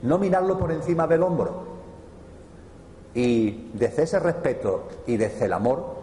no 0.02 0.18
mirarlo 0.18 0.58
por 0.58 0.72
encima 0.72 1.08
del 1.08 1.24
hombro. 1.24 1.76
Y 3.14 3.70
desde 3.74 4.04
ese 4.04 4.20
respeto 4.20 4.90
y 5.08 5.16
desde 5.16 5.46
el 5.46 5.54
amor, 5.54 5.95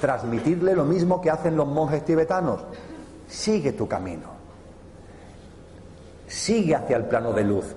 transmitirle 0.00 0.74
lo 0.74 0.84
mismo 0.84 1.20
que 1.20 1.30
hacen 1.30 1.56
los 1.56 1.66
monjes 1.66 2.04
tibetanos. 2.04 2.60
Sigue 3.28 3.72
tu 3.72 3.86
camino. 3.86 4.28
Sigue 6.26 6.74
hacia 6.74 6.96
el 6.96 7.04
plano 7.04 7.32
de 7.32 7.44
luz. 7.44 7.74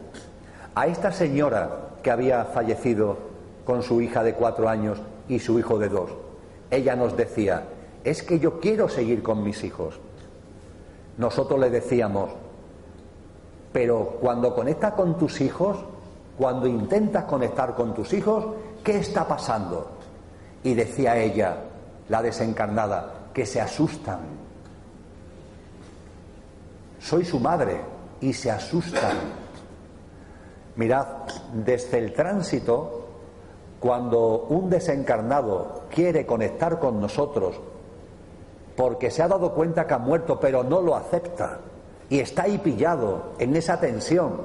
A 0.75 0.87
esta 0.87 1.11
señora 1.11 1.89
que 2.01 2.11
había 2.11 2.45
fallecido 2.45 3.17
con 3.65 3.83
su 3.83 4.01
hija 4.01 4.23
de 4.23 4.33
cuatro 4.33 4.67
años 4.67 4.99
y 5.27 5.39
su 5.39 5.57
hijo 5.59 5.77
de 5.77 5.89
dos, 5.89 6.11
ella 6.69 6.95
nos 6.95 7.15
decía, 7.15 7.63
es 8.03 8.23
que 8.23 8.39
yo 8.39 8.59
quiero 8.59 8.89
seguir 8.89 9.23
con 9.23 9.43
mis 9.43 9.63
hijos. 9.63 9.99
Nosotros 11.17 11.59
le 11.59 11.69
decíamos, 11.69 12.31
pero 13.71 14.17
cuando 14.19 14.53
conectas 14.53 14.93
con 14.93 15.17
tus 15.17 15.41
hijos, 15.41 15.77
cuando 16.37 16.67
intentas 16.67 17.25
conectar 17.25 17.75
con 17.75 17.93
tus 17.93 18.13
hijos, 18.13 18.45
¿qué 18.83 18.97
está 18.97 19.27
pasando? 19.27 19.87
Y 20.63 20.73
decía 20.73 21.17
ella, 21.17 21.57
la 22.09 22.21
desencarnada, 22.21 23.29
que 23.33 23.45
se 23.45 23.59
asustan. 23.59 24.19
Soy 26.99 27.25
su 27.25 27.39
madre 27.39 27.81
y 28.21 28.33
se 28.33 28.51
asustan. 28.51 29.17
Mirad, 30.75 31.05
desde 31.53 31.99
el 31.99 32.13
tránsito, 32.13 33.07
cuando 33.79 34.45
un 34.49 34.69
desencarnado 34.69 35.83
quiere 35.89 36.25
conectar 36.25 36.79
con 36.79 37.01
nosotros 37.01 37.59
porque 38.75 39.11
se 39.11 39.21
ha 39.21 39.27
dado 39.27 39.53
cuenta 39.53 39.85
que 39.85 39.93
ha 39.93 39.99
muerto, 39.99 40.39
pero 40.39 40.63
no 40.63 40.81
lo 40.81 40.95
acepta 40.95 41.59
y 42.09 42.19
está 42.19 42.43
ahí 42.43 42.57
pillado 42.57 43.33
en 43.39 43.55
esa 43.55 43.79
tensión 43.79 44.41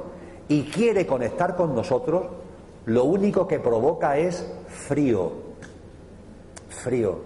y 0.49 0.65
quiere 0.65 1.07
conectar 1.07 1.57
con 1.57 1.75
nosotros, 1.75 2.27
lo 2.87 3.05
único 3.05 3.47
que 3.47 3.59
provoca 3.59 4.19
es 4.19 4.47
frío, 4.69 5.33
frío, 6.69 7.19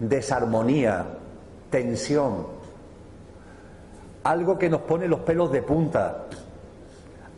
desarmonía, 0.00 1.06
tensión. 1.70 2.58
algo 4.24 4.58
que 4.58 4.68
nos 4.68 4.82
pone 4.82 5.08
los 5.08 5.20
pelos 5.20 5.50
de 5.50 5.62
punta, 5.62 6.26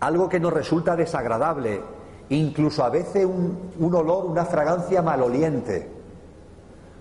algo 0.01 0.29
que 0.29 0.41
nos 0.41 0.53
resulta 0.53 0.97
desagradable, 0.97 1.81
incluso 2.29 2.83
a 2.85 2.91
veces 2.91 3.25
un, 3.25 3.95
olor, 3.95 4.25
una 4.25 4.45
fragancia 4.45 5.01
maloliente. 5.03 5.89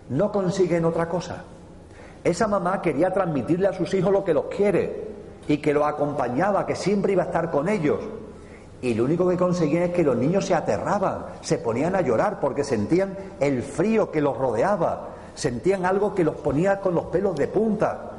No 0.10 0.32
consiguen 0.32 0.86
otra 0.86 1.08
cosa. 1.10 1.44
Esa 2.24 2.48
mamá 2.48 2.82
quería 2.82 3.12
transmitirle 3.12 3.68
a 3.68 3.74
sus 3.74 3.92
hijos 3.96 4.12
lo 4.12 4.24
que 4.24 4.36
los 4.36 4.46
quiere 4.46 5.08
y 5.48 5.58
que 5.58 5.74
los 5.74 5.86
acompañaba, 5.86 6.66
que 6.66 6.76
siempre 6.76 7.14
iba 7.14 7.24
a 7.24 7.28
estar 7.28 7.50
con 7.50 7.68
ellos. 7.68 8.00
Y 8.84 8.94
lo 8.94 9.06
único 9.06 9.28
que 9.28 9.38
conseguían 9.38 9.84
es 9.84 9.92
que 9.92 10.04
los 10.04 10.18
niños 10.18 10.46
se 10.46 10.54
aterraban, 10.54 11.26
se 11.42 11.58
ponían 11.58 11.96
a 11.96 12.02
llorar 12.02 12.40
porque 12.40 12.64
sentían 12.64 13.16
el 13.40 13.64
frío 13.64 14.12
que 14.12 14.22
los 14.22 14.38
rodeaba, 14.38 15.11
sentían 15.36 15.86
algo 15.86 16.14
que 16.14 16.24
los 16.24 16.36
ponía 16.36 16.80
con 16.80 16.96
los 16.96 17.06
pelos 17.06 17.36
de 17.36 17.48
punta. 17.48 18.12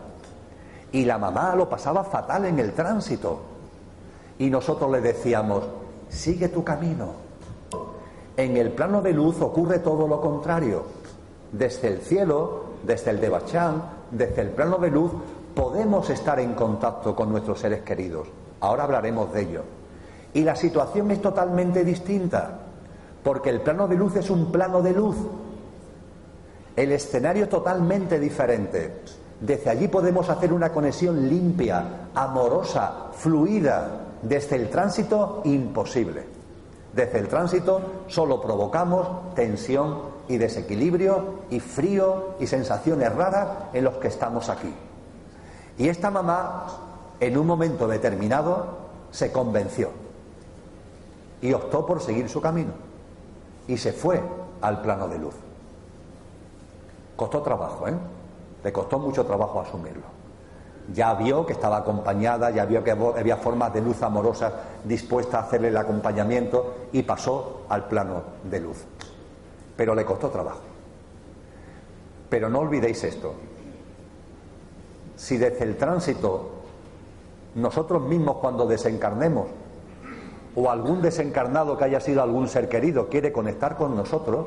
Y 0.93 1.05
la 1.05 1.19
mamá 1.19 1.55
lo 1.55 1.69
pasaba 1.69 2.05
fatal 2.05 2.45
en 2.45 2.59
el 2.59 2.73
tránsito. 2.73 3.41
Y 4.39 4.51
nosotros 4.51 4.91
le 4.91 5.01
decíamos, 5.01 5.65
sigue 6.09 6.49
tu 6.49 6.63
camino. 6.63 7.11
En 8.37 8.57
el 8.57 8.71
plano 8.73 9.03
de 9.03 9.13
luz 9.13 9.41
ocurre 9.41 9.79
todo 9.79 10.09
lo 10.09 10.21
contrario. 10.21 10.85
Desde 11.53 11.89
el 11.89 12.01
cielo, 12.01 12.65
desde 12.83 13.11
el 13.11 13.21
de 13.21 13.29
Bachán, 13.29 13.83
desde 14.11 14.43
el 14.43 14.51
plano 14.51 14.79
de 14.79 14.91
luz, 14.91 15.13
podemos 15.55 16.09
estar 16.11 16.41
en 16.41 16.55
contacto 16.55 17.15
con 17.15 17.31
nuestros 17.31 17.61
seres 17.61 17.83
queridos. 17.83 18.29
Ahora 18.61 18.85
hablaremos 18.85 19.33
de 19.33 19.43
ello. 19.43 19.63
Y 20.35 20.43
la 20.43 20.57
situación 20.57 21.11
es 21.11 21.21
totalmente 21.21 21.85
distinta, 21.85 22.59
porque 23.23 23.51
el 23.51 23.61
plano 23.61 23.87
de 23.87 23.97
luz 23.97 24.17
es 24.17 24.31
un 24.31 24.51
plano 24.51 24.81
de 24.81 24.93
luz. 24.93 25.17
El 26.77 26.93
escenario 26.93 27.45
es 27.45 27.51
totalmente 27.51 28.19
diferente. 28.19 29.03
Desde 29.41 29.71
allí 29.71 29.89
podemos 29.89 30.29
hacer 30.31 30.53
una 30.53 30.73
conexión 30.73 31.29
limpia, 31.29 32.09
amorosa, 32.15 33.09
fluida. 33.13 34.01
Desde 34.23 34.57
el 34.57 34.71
tránsito, 34.71 35.43
imposible. 35.45 36.25
Desde 36.93 37.19
el 37.19 37.29
tránsito 37.29 38.05
solo 38.07 38.41
provocamos 38.41 39.35
tensión 39.35 40.13
y 40.29 40.39
desequilibrio 40.39 41.41
y 41.51 41.59
frío 41.59 42.35
y 42.39 42.47
sensaciones 42.47 43.13
raras 43.15 43.49
en 43.73 43.85
los 43.85 43.97
que 43.97 44.09
estamos 44.09 44.49
aquí. 44.49 44.73
Y 45.79 45.89
esta 45.89 46.11
mamá, 46.11 46.67
en 47.19 47.37
un 47.37 47.47
momento 47.47 47.89
determinado, 47.89 48.83
se 49.11 49.33
convenció 49.33 49.91
y 51.41 51.53
optó 51.53 51.85
por 51.85 52.01
seguir 52.01 52.29
su 52.29 52.41
camino 52.41 52.73
y 53.67 53.77
se 53.77 53.93
fue 53.93 54.23
al 54.61 54.81
plano 54.81 55.09
de 55.09 55.19
luz. 55.19 55.35
Costó 57.17 57.43
trabajo, 57.43 57.89
¿eh? 57.89 57.95
Le 58.65 58.73
costó 58.73 58.99
mucho 58.99 59.25
trabajo 59.25 59.61
asumirlo. 59.61 60.05
Ya 60.93 61.15
vio 61.15 61.47
que 61.47 61.53
estaba 61.53 61.79
acompañada, 61.79 62.51
ya 62.51 62.65
vio 62.65 62.83
que 62.83 62.91
había 62.91 63.37
formas 63.37 63.73
de 63.73 63.81
luz 63.81 64.03
amorosas 64.03 64.53
dispuestas 64.85 65.35
a 65.35 65.47
hacerle 65.47 65.69
el 65.69 65.77
acompañamiento 65.77 66.75
y 66.93 67.03
pasó 67.03 67.63
al 67.69 67.85
plano 67.85 68.23
de 68.45 68.61
luz. 68.61 68.85
Pero 69.77 69.95
le 69.95 70.05
costó 70.05 70.29
trabajo. 70.31 70.61
Pero 72.29 72.49
no 72.49 72.61
olvidéis 72.61 73.05
esto, 73.05 73.35
si 75.17 75.37
desde 75.37 75.65
el 75.65 75.77
tránsito 75.77 76.51
nosotros 77.55 78.03
mismos 78.03 78.37
cuando 78.39 78.67
desencarnemos 78.67 79.47
o 80.55 80.71
algún 80.71 81.03
desencarnado 81.03 81.77
que 81.77 81.85
haya 81.85 82.01
sido 82.01 82.23
algún 82.23 82.49
ser 82.49 82.69
querido 82.69 83.09
quiere 83.09 83.33
conectar 83.33 83.77
con 83.77 83.95
nosotros, 83.95 84.47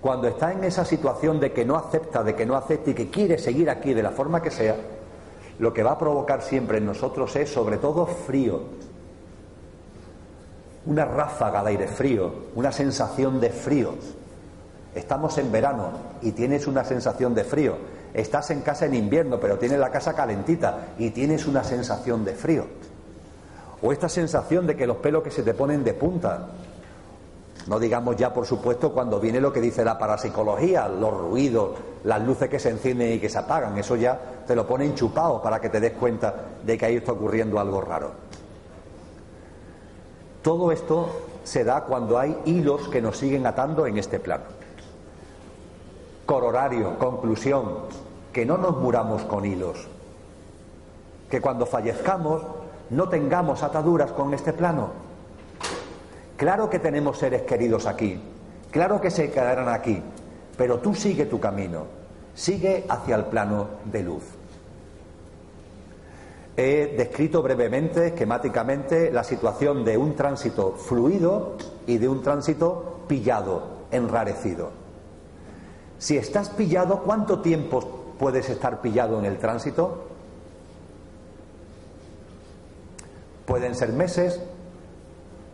cuando 0.00 0.28
está 0.28 0.52
en 0.52 0.64
esa 0.64 0.84
situación 0.84 1.40
de 1.40 1.52
que 1.52 1.64
no 1.64 1.76
acepta, 1.76 2.22
de 2.22 2.34
que 2.34 2.46
no 2.46 2.56
acepta 2.56 2.90
y 2.90 2.94
que 2.94 3.10
quiere 3.10 3.38
seguir 3.38 3.68
aquí 3.68 3.94
de 3.94 4.02
la 4.02 4.10
forma 4.10 4.42
que 4.42 4.50
sea, 4.50 4.76
lo 5.58 5.72
que 5.72 5.82
va 5.82 5.92
a 5.92 5.98
provocar 5.98 6.42
siempre 6.42 6.78
en 6.78 6.86
nosotros 6.86 7.34
es 7.36 7.50
sobre 7.50 7.78
todo 7.78 8.06
frío, 8.06 8.62
una 10.86 11.04
ráfaga 11.04 11.62
de 11.62 11.70
aire 11.70 11.88
frío, 11.88 12.32
una 12.54 12.72
sensación 12.72 13.40
de 13.40 13.50
frío. 13.50 13.94
Estamos 14.94 15.36
en 15.38 15.52
verano 15.52 15.90
y 16.22 16.32
tienes 16.32 16.66
una 16.66 16.84
sensación 16.84 17.34
de 17.34 17.44
frío 17.44 17.76
Estás 18.14 18.50
en 18.50 18.62
casa 18.62 18.86
en 18.86 18.94
invierno, 18.94 19.38
pero 19.38 19.58
tienes 19.58 19.78
la 19.78 19.90
casa 19.90 20.14
calentita 20.14 20.88
y 20.98 21.10
tienes 21.10 21.46
una 21.46 21.62
sensación 21.62 22.24
de 22.24 22.34
frío. 22.34 22.66
O 23.82 23.92
esta 23.92 24.08
sensación 24.08 24.66
de 24.66 24.76
que 24.76 24.86
los 24.86 24.96
pelos 24.96 25.22
que 25.22 25.30
se 25.30 25.42
te 25.42 25.54
ponen 25.54 25.84
de 25.84 25.94
punta. 25.94 26.48
No 27.68 27.78
digamos 27.78 28.16
ya, 28.16 28.32
por 28.32 28.46
supuesto, 28.46 28.92
cuando 28.92 29.20
viene 29.20 29.42
lo 29.42 29.52
que 29.52 29.60
dice 29.60 29.84
la 29.84 29.98
parapsicología, 29.98 30.88
los 30.88 31.12
ruidos, 31.12 31.76
las 32.04 32.22
luces 32.22 32.48
que 32.48 32.58
se 32.58 32.70
encienden 32.70 33.12
y 33.12 33.18
que 33.18 33.28
se 33.28 33.36
apagan. 33.36 33.76
Eso 33.76 33.94
ya 33.94 34.18
te 34.46 34.56
lo 34.56 34.66
pone 34.66 34.86
enchupado 34.86 35.42
para 35.42 35.60
que 35.60 35.68
te 35.68 35.78
des 35.78 35.92
cuenta 35.92 36.34
de 36.64 36.78
que 36.78 36.86
ahí 36.86 36.96
está 36.96 37.12
ocurriendo 37.12 37.60
algo 37.60 37.82
raro. 37.82 38.12
Todo 40.40 40.72
esto 40.72 41.10
se 41.44 41.62
da 41.62 41.82
cuando 41.84 42.18
hay 42.18 42.40
hilos 42.46 42.88
que 42.88 43.02
nos 43.02 43.18
siguen 43.18 43.46
atando 43.46 43.86
en 43.86 43.98
este 43.98 44.18
plano. 44.18 44.44
Cororario, 46.24 46.98
conclusión, 46.98 47.80
que 48.32 48.46
no 48.46 48.56
nos 48.56 48.78
muramos 48.78 49.24
con 49.24 49.44
hilos, 49.44 49.88
que 51.28 51.42
cuando 51.42 51.66
fallezcamos 51.66 52.42
no 52.88 53.10
tengamos 53.10 53.62
ataduras 53.62 54.12
con 54.12 54.32
este 54.32 54.54
plano. 54.54 55.07
Claro 56.38 56.70
que 56.70 56.78
tenemos 56.78 57.18
seres 57.18 57.42
queridos 57.42 57.84
aquí, 57.86 58.16
claro 58.70 59.00
que 59.00 59.10
se 59.10 59.28
quedarán 59.28 59.68
aquí, 59.68 60.00
pero 60.56 60.78
tú 60.78 60.94
sigue 60.94 61.26
tu 61.26 61.40
camino, 61.40 61.86
sigue 62.32 62.84
hacia 62.88 63.16
el 63.16 63.24
plano 63.24 63.66
de 63.84 64.04
luz. 64.04 64.22
He 66.56 66.94
descrito 66.96 67.42
brevemente, 67.42 68.06
esquemáticamente, 68.06 69.10
la 69.10 69.24
situación 69.24 69.84
de 69.84 69.98
un 69.98 70.14
tránsito 70.14 70.74
fluido 70.74 71.56
y 71.88 71.98
de 71.98 72.08
un 72.08 72.22
tránsito 72.22 73.00
pillado, 73.08 73.86
enrarecido. 73.90 74.70
Si 75.98 76.16
estás 76.16 76.50
pillado, 76.50 77.02
¿cuánto 77.02 77.40
tiempo 77.40 78.14
puedes 78.16 78.48
estar 78.48 78.80
pillado 78.80 79.18
en 79.18 79.24
el 79.24 79.38
tránsito? 79.38 80.04
Pueden 83.44 83.74
ser 83.74 83.92
meses, 83.92 84.40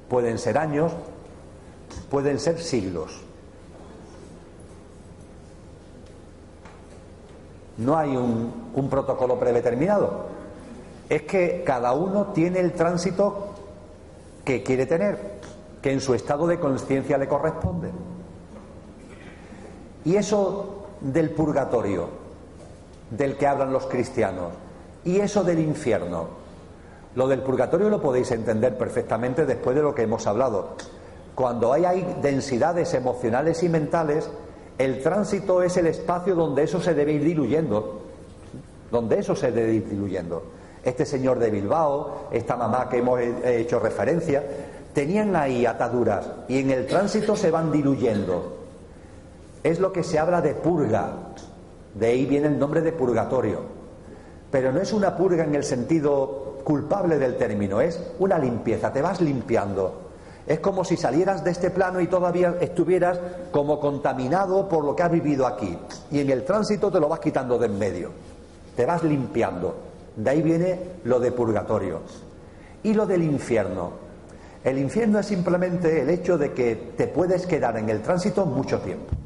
pueden 0.09 0.39
ser 0.39 0.59
años, 0.59 0.93
pueden 2.11 2.39
ser 2.39 2.61
siglos. 2.61 3.25
No 7.77 7.97
hay 7.97 8.17
un, 8.17 8.89
protocolo 8.89 9.39
predeterminado. 9.39 10.27
Es 11.09 11.23
que 11.23 11.63
cada 11.65 11.93
uno 11.93 12.27
tiene 12.29 12.61
el 12.61 12.73
tránsito 12.73 13.49
que 14.45 14.63
quiere 14.63 14.87
tener, 14.87 15.41
que 15.83 15.93
en 15.93 16.01
su 16.01 16.15
estado 16.15 16.47
de 16.47 16.59
conciencia 16.59 17.19
le 17.19 17.29
corresponde. 17.29 17.91
Y 20.05 20.17
eso 20.17 20.87
del 21.01 21.31
purgatorio, 21.31 22.09
del 23.11 23.37
que 23.37 23.47
hablan 23.47 23.73
los 23.73 23.87
cristianos, 23.87 24.53
y 25.05 25.19
eso 25.19 25.43
del 25.43 25.59
infierno. 25.61 26.44
Lo 27.15 27.29
del 27.29 27.43
purgatorio 27.43 27.89
lo 27.89 28.01
podéis 28.01 28.31
entender 28.33 28.77
perfectamente 28.77 29.47
después 29.47 29.77
de 29.77 29.83
lo 29.83 29.95
que 29.95 30.03
hemos 30.03 30.27
hablado. 30.27 30.71
Cuando 31.35 31.73
hay, 31.73 32.17
densidades 32.23 32.95
emocionales 32.95 33.63
y 33.63 33.69
mentales, 33.69 34.29
el 34.79 35.03
tránsito 35.03 35.63
es 35.63 35.77
el 35.77 35.87
espacio 35.87 36.35
donde 36.35 36.65
eso 36.65 36.81
se 36.81 36.95
debe 36.95 37.13
ir 37.13 37.25
diluyendo, 37.25 38.03
donde 38.91 39.19
eso 39.19 39.35
se 39.37 39.53
debe 39.53 39.75
ir 39.75 39.89
diluyendo. 39.89 40.43
Este 40.83 41.07
señor 41.07 41.39
de 41.39 41.51
Bilbao, 41.51 42.29
esta 42.31 42.57
mamá 42.57 42.89
que 42.89 42.99
hemos 42.99 43.21
hecho 43.21 43.79
referencia, 43.79 44.43
tenían 44.93 45.35
ahí 45.35 45.67
ataduras 45.67 46.27
y 46.49 46.59
en 46.59 46.71
el 46.71 46.87
tránsito 46.87 47.37
se 47.37 47.51
van 47.51 47.73
diluyendo 47.73 48.65
es 49.65 49.81
lo 49.81 49.93
que 49.93 50.05
se 50.05 50.19
habla 50.19 50.43
de 50.43 50.55
purga. 50.55 51.11
De 51.95 52.07
ahí 52.07 52.27
viene 52.27 52.49
el 52.49 52.59
nombre 52.59 52.83
de 52.83 52.93
purgatorio. 52.93 53.61
Pero 54.55 54.71
no 54.71 54.81
es 54.81 54.93
una 54.93 55.17
purga 55.17 55.43
en 55.43 55.57
el 55.57 55.65
sentido 55.65 56.61
culpable 56.63 57.19
del 57.19 57.37
término, 57.37 57.81
es 57.81 58.01
una 58.21 58.39
limpieza, 58.39 58.93
te 58.93 59.03
vas 59.03 59.21
limpiando. 59.21 60.03
Es 60.47 60.61
como 60.61 60.85
si 60.85 60.97
salieras 60.97 61.43
de 61.43 61.51
este 61.51 61.71
plano 61.71 62.01
y 62.01 62.07
todavía 62.07 62.55
estuvieras 62.61 63.19
como 63.51 63.81
contaminado 63.81 64.69
por 64.69 64.85
lo 64.85 64.95
que 64.95 65.03
has 65.03 65.11
vivido 65.11 65.45
aquí. 65.49 65.77
Y 66.13 66.21
en 66.21 66.31
el 66.31 66.45
tránsito 66.45 66.89
te 66.93 67.01
lo 67.01 67.09
vas 67.09 67.19
quitando 67.19 67.59
de 67.59 67.67
en 67.67 67.77
medio. 67.81 68.11
Te 68.77 68.87
vas 68.87 69.03
limpiando. 69.03 69.75
De 70.15 70.31
ahí 70.31 70.41
viene 70.41 70.79
lo 71.03 71.19
de 71.19 71.33
purgatorio. 71.33 72.03
Y 72.85 72.95
lo 72.95 73.07
del 73.07 73.25
infierno. 73.25 73.91
El 74.63 74.79
infierno 74.79 75.19
es 75.19 75.27
simplemente 75.27 76.03
el 76.03 76.11
hecho 76.11 76.39
de 76.39 76.53
que 76.53 76.93
te 76.97 77.09
puedes 77.09 77.45
quedar 77.49 77.77
en 77.77 77.91
el 77.91 78.03
tránsito 78.03 78.47
mucho 78.47 78.79
tiempo. 78.79 79.24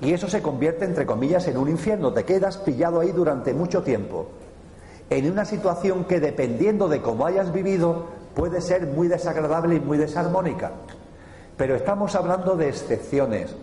Y 0.00 0.12
eso 0.12 0.28
se 0.28 0.42
convierte, 0.42 0.84
entre 0.84 1.06
comillas, 1.06 1.48
en 1.48 1.56
un 1.56 1.68
infierno. 1.68 2.12
Te 2.12 2.24
quedas 2.24 2.58
pillado 2.58 3.00
ahí 3.00 3.12
durante 3.12 3.54
mucho 3.54 3.82
tiempo. 3.82 4.26
En 5.08 5.30
una 5.30 5.44
situación 5.44 6.04
que, 6.04 6.20
dependiendo 6.20 6.88
de 6.88 7.00
cómo 7.00 7.26
hayas 7.26 7.52
vivido, 7.52 8.06
puede 8.34 8.60
ser 8.60 8.86
muy 8.86 9.08
desagradable 9.08 9.76
y 9.76 9.80
muy 9.80 9.96
desarmónica. 9.96 10.72
Pero 11.56 11.74
estamos 11.74 12.14
hablando 12.14 12.56
de 12.56 12.68
excepciones. 12.68 13.54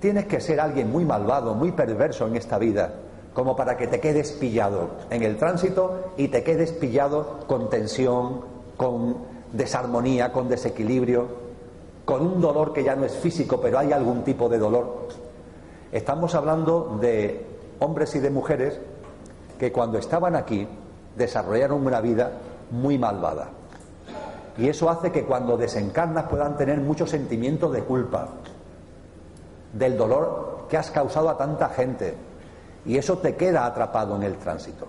Tienes 0.00 0.26
que 0.26 0.40
ser 0.40 0.60
alguien 0.60 0.90
muy 0.90 1.04
malvado, 1.04 1.54
muy 1.54 1.72
perverso 1.72 2.26
en 2.26 2.36
esta 2.36 2.58
vida, 2.58 2.94
como 3.34 3.54
para 3.54 3.76
que 3.76 3.86
te 3.86 4.00
quedes 4.00 4.32
pillado 4.32 4.90
en 5.10 5.22
el 5.22 5.36
tránsito 5.36 6.12
y 6.16 6.28
te 6.28 6.42
quedes 6.42 6.72
pillado 6.72 7.40
con 7.46 7.68
tensión, 7.68 8.40
con 8.76 9.16
desarmonía, 9.52 10.32
con 10.32 10.48
desequilibrio, 10.48 11.26
con 12.04 12.26
un 12.26 12.40
dolor 12.40 12.72
que 12.72 12.82
ya 12.82 12.96
no 12.96 13.04
es 13.04 13.16
físico, 13.16 13.60
pero 13.60 13.78
hay 13.78 13.92
algún 13.92 14.24
tipo 14.24 14.48
de 14.48 14.58
dolor. 14.58 15.08
Estamos 15.92 16.34
hablando 16.34 16.96
de 17.02 17.44
hombres 17.78 18.14
y 18.14 18.18
de 18.18 18.30
mujeres 18.30 18.80
que 19.58 19.70
cuando 19.70 19.98
estaban 19.98 20.34
aquí 20.34 20.66
desarrollaron 21.16 21.86
una 21.86 22.00
vida 22.00 22.32
muy 22.70 22.96
malvada. 22.96 23.50
Y 24.56 24.68
eso 24.68 24.88
hace 24.88 25.12
que 25.12 25.24
cuando 25.24 25.58
desencarnas 25.58 26.24
puedan 26.30 26.56
tener 26.56 26.80
mucho 26.80 27.06
sentimiento 27.06 27.70
de 27.70 27.82
culpa, 27.82 28.28
del 29.74 29.98
dolor 29.98 30.64
que 30.70 30.78
has 30.78 30.90
causado 30.90 31.28
a 31.28 31.36
tanta 31.36 31.68
gente. 31.68 32.14
Y 32.86 32.96
eso 32.96 33.18
te 33.18 33.36
queda 33.36 33.66
atrapado 33.66 34.16
en 34.16 34.22
el 34.22 34.36
tránsito. 34.36 34.86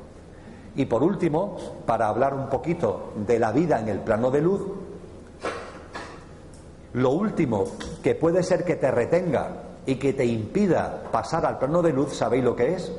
Y 0.77 0.85
por 0.85 1.03
último, 1.03 1.57
para 1.85 2.07
hablar 2.07 2.33
un 2.33 2.47
poquito 2.47 3.11
de 3.27 3.39
la 3.39 3.51
vida 3.51 3.77
en 3.77 3.89
el 3.89 3.99
plano 3.99 4.31
de 4.31 4.41
luz, 4.41 4.61
lo 6.93 7.09
último 7.09 7.65
que 8.01 8.15
puede 8.15 8.41
ser 8.41 8.63
que 8.63 8.77
te 8.77 8.89
retenga 8.89 9.72
y 9.85 9.95
que 9.95 10.13
te 10.13 10.25
impida 10.25 11.03
pasar 11.11 11.45
al 11.45 11.59
plano 11.59 11.81
de 11.81 11.93
luz, 11.93 12.15
¿sabéis 12.15 12.43
lo 12.43 12.55
que 12.55 12.73
es? 12.75 12.91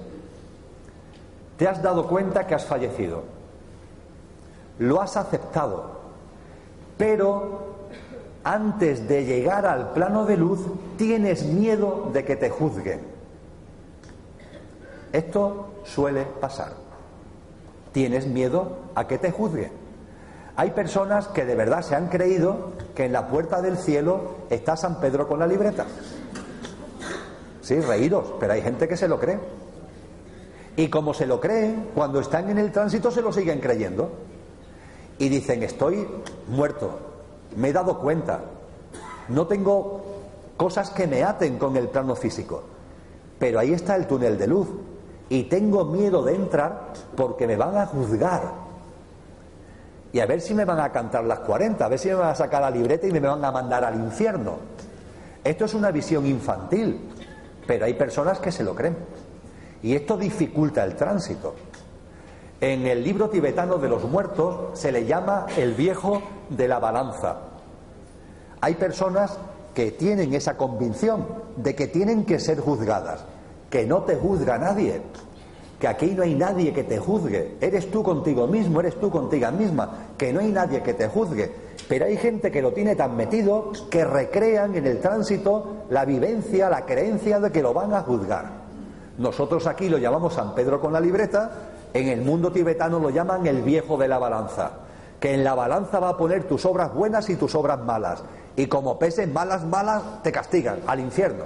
Te 1.57 1.69
has 1.69 1.83
dado 1.83 2.07
cuenta 2.09 2.47
que 2.47 2.55
has 2.55 2.65
fallecido. 2.65 3.23
Lo 4.79 5.01
has 5.01 5.17
aceptado. 5.17 6.01
Pero 6.99 7.75
antes 8.43 9.09
de 9.09 9.25
llegar 9.25 9.67
al 9.67 9.91
plano 9.93 10.27
de 10.27 10.37
luz 10.37 10.61
tienes 10.99 11.45
miedo 11.45 12.11
de 12.13 12.25
que 12.25 12.37
te 12.37 12.51
juzguen. 12.51 13.01
Esto 15.13 15.69
suele 15.85 16.25
pasar. 16.25 16.73
Tienes 17.93 18.27
miedo 18.27 18.79
a 18.95 19.07
que 19.07 19.19
te 19.19 19.31
juzguen. 19.31 19.71
Hay 20.57 20.71
personas 20.71 21.29
que 21.29 21.45
de 21.45 21.55
verdad 21.55 21.83
se 21.83 21.97
han 21.97 22.09
creído 22.09 22.73
que 22.95 23.05
en 23.07 23.13
la 23.13 23.29
puerta 23.29 23.63
del 23.63 23.77
cielo 23.77 24.37
está 24.51 24.77
San 24.77 25.01
Pedro 25.01 25.27
con 25.27 25.39
la 25.39 25.47
libreta. 25.47 25.87
Sí, 27.65 27.81
reíros, 27.81 28.35
pero 28.39 28.53
hay 28.53 28.61
gente 28.61 28.87
que 28.87 28.95
se 28.95 29.09
lo 29.09 29.19
cree. 29.19 29.39
Y 30.77 30.89
como 30.89 31.15
se 31.15 31.27
lo 31.27 31.41
creen, 31.41 31.89
cuando 31.95 32.21
están 32.21 32.51
en 32.51 32.59
el 32.59 32.71
tránsito 32.71 33.11
se 33.11 33.23
lo 33.23 33.33
siguen 33.33 33.59
creyendo. 33.59 34.11
Y 35.19 35.31
dicen, 35.31 35.63
estoy 35.63 36.07
muerto, 36.49 36.99
me 37.57 37.71
he 37.71 37.73
dado 37.73 37.99
cuenta, 38.01 38.41
no 39.29 39.47
tengo 39.47 40.05
cosas 40.59 40.91
que 40.91 41.07
me 41.07 41.23
aten 41.23 41.57
con 41.57 41.75
el 41.79 41.89
plano 41.89 42.15
físico, 42.15 42.65
pero 43.39 43.61
ahí 43.61 43.73
está 43.73 43.97
el 43.97 44.07
túnel 44.07 44.37
de 44.37 44.47
luz 44.47 44.69
y 45.31 45.45
tengo 45.45 45.87
miedo 45.87 46.23
de 46.23 46.35
entrar 46.35 46.93
porque 47.17 47.47
me 47.47 47.57
van 47.57 47.79
a 47.79 47.87
juzgar. 47.87 48.43
Y 50.13 50.21
a 50.21 50.27
ver 50.27 50.43
si 50.43 50.53
me 50.53 50.67
van 50.67 50.81
a 50.81 50.93
cantar 50.93 51.25
las 51.25 51.39
40, 51.41 51.83
a 51.83 51.89
ver 51.89 51.99
si 51.99 52.09
me 52.09 52.15
van 52.15 52.29
a 52.29 52.35
sacar 52.35 52.61
la 52.61 52.71
libreta 52.71 53.07
y 53.07 53.13
me 53.13 53.21
van 53.21 53.43
a 53.43 53.51
mandar 53.51 53.85
al 53.85 53.95
infierno. 53.95 54.59
Esto 55.43 55.67
es 55.67 55.75
una 55.75 55.91
visión 55.91 56.27
infantil, 56.27 57.14
pero 57.67 57.87
hay 57.87 57.95
personas 57.95 58.39
que 58.39 58.53
se 58.53 58.65
lo 58.65 58.75
creen. 58.75 58.97
Y 59.83 59.95
esto 59.95 60.17
dificulta 60.17 60.85
el 60.85 60.97
tránsito. 60.97 61.55
En 62.61 62.87
el 62.87 63.05
libro 63.05 63.29
tibetano 63.29 63.77
de 63.77 63.89
los 63.89 64.05
muertos 64.05 64.79
se 64.79 64.91
le 64.91 65.05
llama 65.05 65.47
el 65.57 65.75
viejo 65.75 66.23
de 66.49 66.69
la 66.69 66.79
balanza. 66.79 67.37
Hay 68.61 68.75
personas 68.77 69.39
que 69.75 69.91
tienen 69.91 70.33
esa 70.35 70.57
convicción 70.57 71.27
de 71.57 71.75
que 71.75 71.89
tienen 71.89 72.25
que 72.25 72.39
ser 72.39 72.61
juzgadas, 72.61 73.25
que 73.69 73.85
no 73.85 74.03
te 74.05 74.17
juzga 74.17 74.57
nadie, 74.57 75.03
que 75.79 75.89
aquí 75.89 76.13
no 76.13 76.23
hay 76.23 76.35
nadie 76.35 76.73
que 76.73 76.85
te 76.85 76.99
juzgue, 76.99 77.57
eres 77.61 77.91
tú 77.91 78.03
contigo 78.03 78.47
mismo, 78.47 78.81
eres 78.81 78.99
tú 78.99 79.11
contigo 79.11 79.51
misma, 79.51 80.07
que 80.17 80.33
no 80.33 80.41
hay 80.41 80.51
nadie 80.51 80.83
que 80.83 80.95
te 80.95 81.09
juzgue. 81.09 81.53
Pero 81.89 82.07
hay 82.07 82.17
gente 82.17 82.51
que 82.51 82.63
lo 82.63 82.73
tiene 82.73 82.97
tan 82.97 83.17
metido 83.17 83.73
que 83.91 84.05
recrean 84.05 84.75
en 84.75 84.87
el 84.87 85.01
tránsito 85.01 85.85
la 85.91 86.05
vivencia, 86.05 86.71
la 86.71 86.87
creencia 86.87 87.41
de 87.41 87.53
que 87.53 87.63
lo 87.63 87.75
van 87.75 87.93
a 87.93 88.03
juzgar. 88.03 88.65
Nosotros 89.19 89.67
aquí 89.67 89.89
lo 89.89 89.99
llamamos 89.99 90.35
San 90.35 90.55
Pedro 90.55 90.81
con 90.81 90.93
la 90.93 91.01
libreta, 91.01 91.51
en 91.93 92.09
el 92.09 92.23
mundo 92.23 92.51
tibetano 92.51 92.99
lo 92.99 93.11
llaman 93.11 93.47
el 93.47 93.63
viejo 93.63 93.97
de 93.97 94.09
la 94.09 94.19
balanza, 94.19 94.71
que 95.21 95.35
en 95.35 95.45
la 95.45 95.55
balanza 95.55 96.01
va 96.01 96.11
a 96.11 96.17
poner 96.17 96.45
tus 96.45 96.65
obras 96.65 96.93
buenas 96.93 97.29
y 97.29 97.37
tus 97.37 97.55
obras 97.55 97.79
malas, 97.81 98.25
y 98.57 98.67
como 98.67 98.99
pesen 98.99 99.33
malas, 99.33 99.65
malas, 99.65 100.23
te 100.23 100.33
castigan 100.33 100.81
al 100.87 101.01
infierno. 101.01 101.45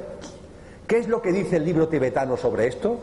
¿Qué 0.86 0.99
es 0.99 1.09
lo 1.09 1.20
que 1.20 1.32
dice 1.32 1.57
el 1.57 1.64
libro 1.64 1.89
tibetano 1.89 2.36
sobre 2.36 2.68
esto? 2.68 2.99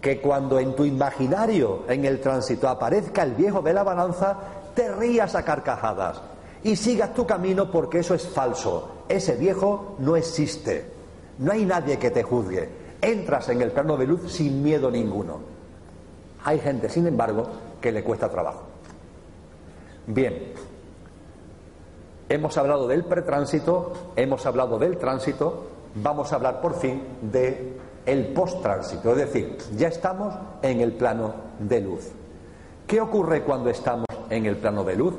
Que 0.00 0.20
cuando 0.20 0.58
en 0.58 0.74
tu 0.74 0.84
imaginario, 0.84 1.82
en 1.88 2.04
el 2.04 2.20
tránsito, 2.20 2.68
aparezca 2.68 3.24
el 3.24 3.34
viejo 3.34 3.60
de 3.60 3.74
la 3.74 3.82
balanza, 3.82 4.36
te 4.74 4.90
rías 4.94 5.34
a 5.34 5.44
carcajadas 5.44 6.22
y 6.62 6.76
sigas 6.76 7.14
tu 7.14 7.26
camino 7.26 7.70
porque 7.70 8.00
eso 8.00 8.14
es 8.14 8.26
falso. 8.26 9.04
Ese 9.08 9.36
viejo 9.36 9.96
no 9.98 10.16
existe. 10.16 10.84
No 11.38 11.52
hay 11.52 11.64
nadie 11.64 11.98
que 11.98 12.10
te 12.10 12.22
juzgue 12.22 12.78
entras 13.00 13.48
en 13.48 13.62
el 13.62 13.70
plano 13.70 13.96
de 13.96 14.06
luz 14.06 14.32
sin 14.32 14.62
miedo 14.62 14.90
ninguno. 14.90 15.40
Hay 16.44 16.58
gente, 16.58 16.88
sin 16.88 17.06
embargo, 17.06 17.46
que 17.80 17.92
le 17.92 18.02
cuesta 18.02 18.28
trabajo. 18.28 18.62
Bien, 20.06 20.52
hemos 22.28 22.56
hablado 22.56 22.88
del 22.88 23.04
pretránsito, 23.04 23.92
hemos 24.16 24.46
hablado 24.46 24.78
del 24.78 24.96
tránsito, 24.96 25.66
vamos 25.96 26.32
a 26.32 26.36
hablar 26.36 26.60
por 26.60 26.74
fin 26.74 27.02
de 27.20 27.76
el 28.06 28.28
post-tránsito, 28.28 29.10
es 29.12 29.18
decir, 29.18 29.58
ya 29.76 29.88
estamos 29.88 30.34
en 30.62 30.80
el 30.80 30.92
plano 30.92 31.34
de 31.58 31.80
luz. 31.80 32.08
¿Qué 32.86 33.02
ocurre 33.02 33.42
cuando 33.42 33.68
estamos 33.68 34.06
en 34.30 34.46
el 34.46 34.56
plano 34.56 34.82
de 34.82 34.96
luz? 34.96 35.14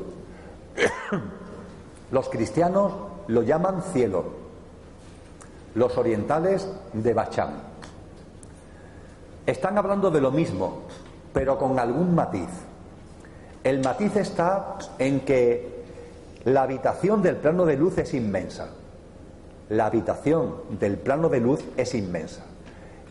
Los 2.12 2.30
cristianos 2.30 2.94
lo 3.28 3.44
llaman 3.44 3.84
cielo, 3.94 4.26
los 5.76 5.96
orientales 5.98 6.68
de 6.94 7.14
Bacham. 7.14 7.52
Están 9.46 9.78
hablando 9.78 10.10
de 10.10 10.20
lo 10.20 10.32
mismo, 10.32 10.82
pero 11.32 11.60
con 11.60 11.78
algún 11.78 12.16
matiz. 12.16 12.50
El 13.64 13.84
matiz 13.84 14.16
está 14.16 14.78
en 14.98 15.20
que 15.20 15.84
la 16.46 16.64
habitación 16.64 17.22
del 17.22 17.36
plano 17.36 17.66
de 17.66 17.78
luz 17.78 18.00
es 18.00 18.16
inmensa. 18.16 18.70
La 19.70 19.86
habitación 19.86 20.56
del 20.80 20.98
plano 20.98 21.30
de 21.30 21.40
luz 21.40 21.64
es 21.78 21.94
inmensa. 21.94 22.44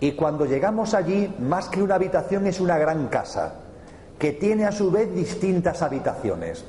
Y 0.01 0.13
cuando 0.13 0.45
llegamos 0.45 0.95
allí, 0.95 1.33
más 1.39 1.69
que 1.69 1.83
una 1.83 1.95
habitación 1.95 2.47
es 2.47 2.59
una 2.61 2.79
gran 2.79 3.07
casa, 3.07 3.55
que 4.19 4.33
tiene 4.33 4.65
a 4.65 4.73
su 4.73 4.91
vez 4.91 5.15
distintas 5.15 5.83
habitaciones. 5.83 6.65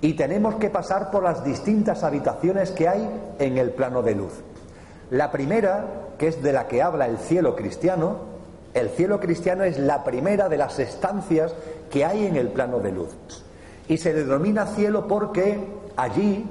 Y 0.00 0.14
tenemos 0.14 0.56
que 0.56 0.70
pasar 0.70 1.10
por 1.10 1.22
las 1.22 1.44
distintas 1.44 2.04
habitaciones 2.04 2.70
que 2.70 2.88
hay 2.88 3.08
en 3.38 3.58
el 3.58 3.70
plano 3.70 4.02
de 4.02 4.14
luz. 4.14 4.32
La 5.10 5.30
primera, 5.30 5.86
que 6.18 6.28
es 6.28 6.42
de 6.42 6.52
la 6.52 6.68
que 6.68 6.82
habla 6.82 7.06
el 7.06 7.18
cielo 7.18 7.56
cristiano, 7.56 8.36
el 8.74 8.90
cielo 8.90 9.20
cristiano 9.20 9.64
es 9.64 9.78
la 9.78 10.04
primera 10.04 10.48
de 10.48 10.58
las 10.58 10.78
estancias 10.78 11.54
que 11.90 12.04
hay 12.04 12.26
en 12.26 12.36
el 12.36 12.48
plano 12.48 12.78
de 12.80 12.92
luz. 12.92 13.16
Y 13.88 13.96
se 13.96 14.12
denomina 14.12 14.66
cielo 14.66 15.06
porque 15.08 15.66
allí 15.96 16.44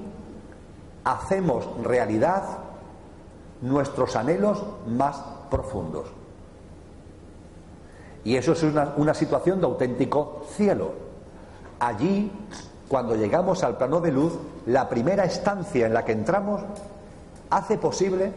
hacemos 1.04 1.68
realidad 1.84 2.44
nuestros 3.62 4.16
anhelos 4.16 4.64
más 4.88 5.22
profundos. 5.52 6.08
Y 8.24 8.38
eso 8.38 8.54
es 8.54 8.64
una, 8.64 8.94
una, 8.98 9.14
situación 9.14 9.60
de 9.60 9.68
auténtico 9.68 10.46
cielo. 10.56 10.94
Allí, 11.80 12.32
cuando 12.88 13.16
llegamos 13.16 13.64
al 13.64 13.78
plano 13.78 14.00
de 14.00 14.12
luz, 14.12 14.34
la 14.68 14.88
primera 14.88 15.26
estancia 15.26 15.88
en 15.88 15.94
la 15.94 16.06
que 16.06 16.12
entramos 16.12 16.62
hace 17.50 17.78
posible 17.78 18.32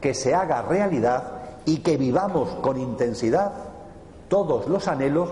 que 0.00 0.14
se 0.14 0.34
haga 0.34 0.62
realidad 0.62 1.22
y 1.64 1.78
que 1.78 1.96
vivamos 1.96 2.48
con 2.60 2.78
intensidad 2.78 3.52
todos 4.28 4.68
los 4.68 4.88
anhelos 4.88 5.30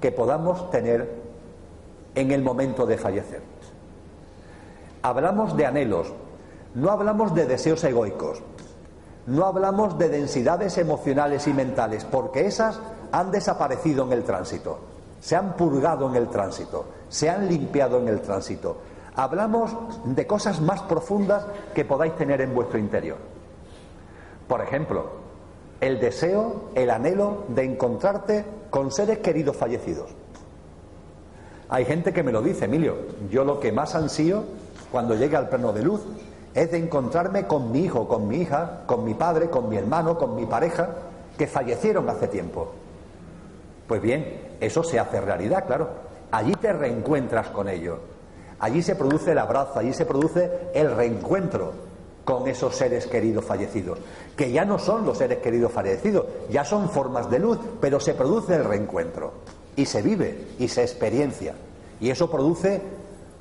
que 0.00 0.12
podamos 0.12 0.70
tener 0.70 1.20
en 2.14 2.30
el 2.30 2.42
momento 2.42 2.86
de 2.86 2.98
fallecer. 2.98 3.42
Hablamos 5.02 5.56
de 5.56 5.66
anhelos, 5.66 6.12
no 6.74 6.90
hablamos 6.90 7.34
de 7.34 7.46
deseos 7.46 7.82
egoicos, 7.84 8.42
no 9.26 9.46
hablamos 9.46 9.98
de 9.98 10.08
densidades 10.08 10.76
emocionales 10.78 11.46
y 11.46 11.52
mentales, 11.52 12.04
porque 12.04 12.46
esas 12.46 12.80
han 13.12 13.30
desaparecido 13.30 14.04
en 14.04 14.12
el 14.12 14.24
tránsito, 14.24 14.78
se 15.20 15.36
han 15.36 15.54
purgado 15.54 16.08
en 16.08 16.16
el 16.16 16.28
tránsito, 16.28 16.84
se 17.10 17.28
han 17.28 17.48
limpiado 17.48 17.98
en 17.98 18.08
el 18.08 18.22
tránsito. 18.22 18.78
Hablamos 19.14 19.76
de 20.04 20.26
cosas 20.26 20.62
más 20.62 20.80
profundas 20.82 21.44
que 21.74 21.84
podáis 21.84 22.16
tener 22.16 22.40
en 22.40 22.54
vuestro 22.54 22.78
interior. 22.78 23.18
Por 24.48 24.62
ejemplo, 24.62 25.10
el 25.80 26.00
deseo, 26.00 26.70
el 26.74 26.88
anhelo 26.90 27.44
de 27.48 27.64
encontrarte 27.64 28.44
con 28.70 28.90
seres 28.90 29.18
queridos 29.18 29.56
fallecidos. 29.56 30.08
Hay 31.68 31.84
gente 31.84 32.12
que 32.12 32.22
me 32.22 32.32
lo 32.32 32.40
dice, 32.42 32.64
Emilio, 32.64 32.96
yo 33.30 33.44
lo 33.44 33.60
que 33.60 33.72
más 33.72 33.94
ansío 33.94 34.44
cuando 34.90 35.14
llegue 35.14 35.36
al 35.36 35.48
plano 35.48 35.72
de 35.72 35.82
luz 35.82 36.00
es 36.54 36.70
de 36.70 36.78
encontrarme 36.78 37.46
con 37.46 37.70
mi 37.70 37.80
hijo, 37.80 38.08
con 38.08 38.26
mi 38.26 38.38
hija, 38.38 38.82
con 38.86 39.04
mi 39.04 39.14
padre, 39.14 39.50
con 39.50 39.68
mi 39.68 39.76
hermano, 39.76 40.18
con 40.18 40.34
mi 40.34 40.46
pareja, 40.46 40.88
que 41.38 41.46
fallecieron 41.46 42.08
hace 42.08 42.28
tiempo. 42.28 42.72
Pues 43.86 44.02
bien, 44.02 44.56
eso 44.60 44.82
se 44.82 44.98
hace 44.98 45.20
realidad, 45.20 45.66
claro. 45.66 46.09
Allí 46.30 46.52
te 46.54 46.72
reencuentras 46.72 47.48
con 47.48 47.68
ellos. 47.68 47.98
Allí 48.60 48.82
se 48.82 48.94
produce 48.94 49.32
el 49.32 49.38
abrazo, 49.38 49.78
allí 49.78 49.92
se 49.92 50.04
produce 50.04 50.50
el 50.74 50.94
reencuentro 50.94 51.72
con 52.24 52.46
esos 52.46 52.76
seres 52.76 53.06
queridos 53.06 53.44
fallecidos, 53.44 53.98
que 54.36 54.52
ya 54.52 54.64
no 54.64 54.78
son 54.78 55.06
los 55.06 55.18
seres 55.18 55.38
queridos 55.38 55.72
fallecidos, 55.72 56.26
ya 56.50 56.64
son 56.64 56.90
formas 56.90 57.30
de 57.30 57.38
luz, 57.38 57.58
pero 57.80 57.98
se 57.98 58.14
produce 58.14 58.54
el 58.54 58.64
reencuentro 58.64 59.32
y 59.76 59.86
se 59.86 60.02
vive 60.02 60.46
y 60.58 60.68
se 60.68 60.82
experiencia. 60.82 61.54
Y 62.00 62.10
eso 62.10 62.30
produce, 62.30 62.82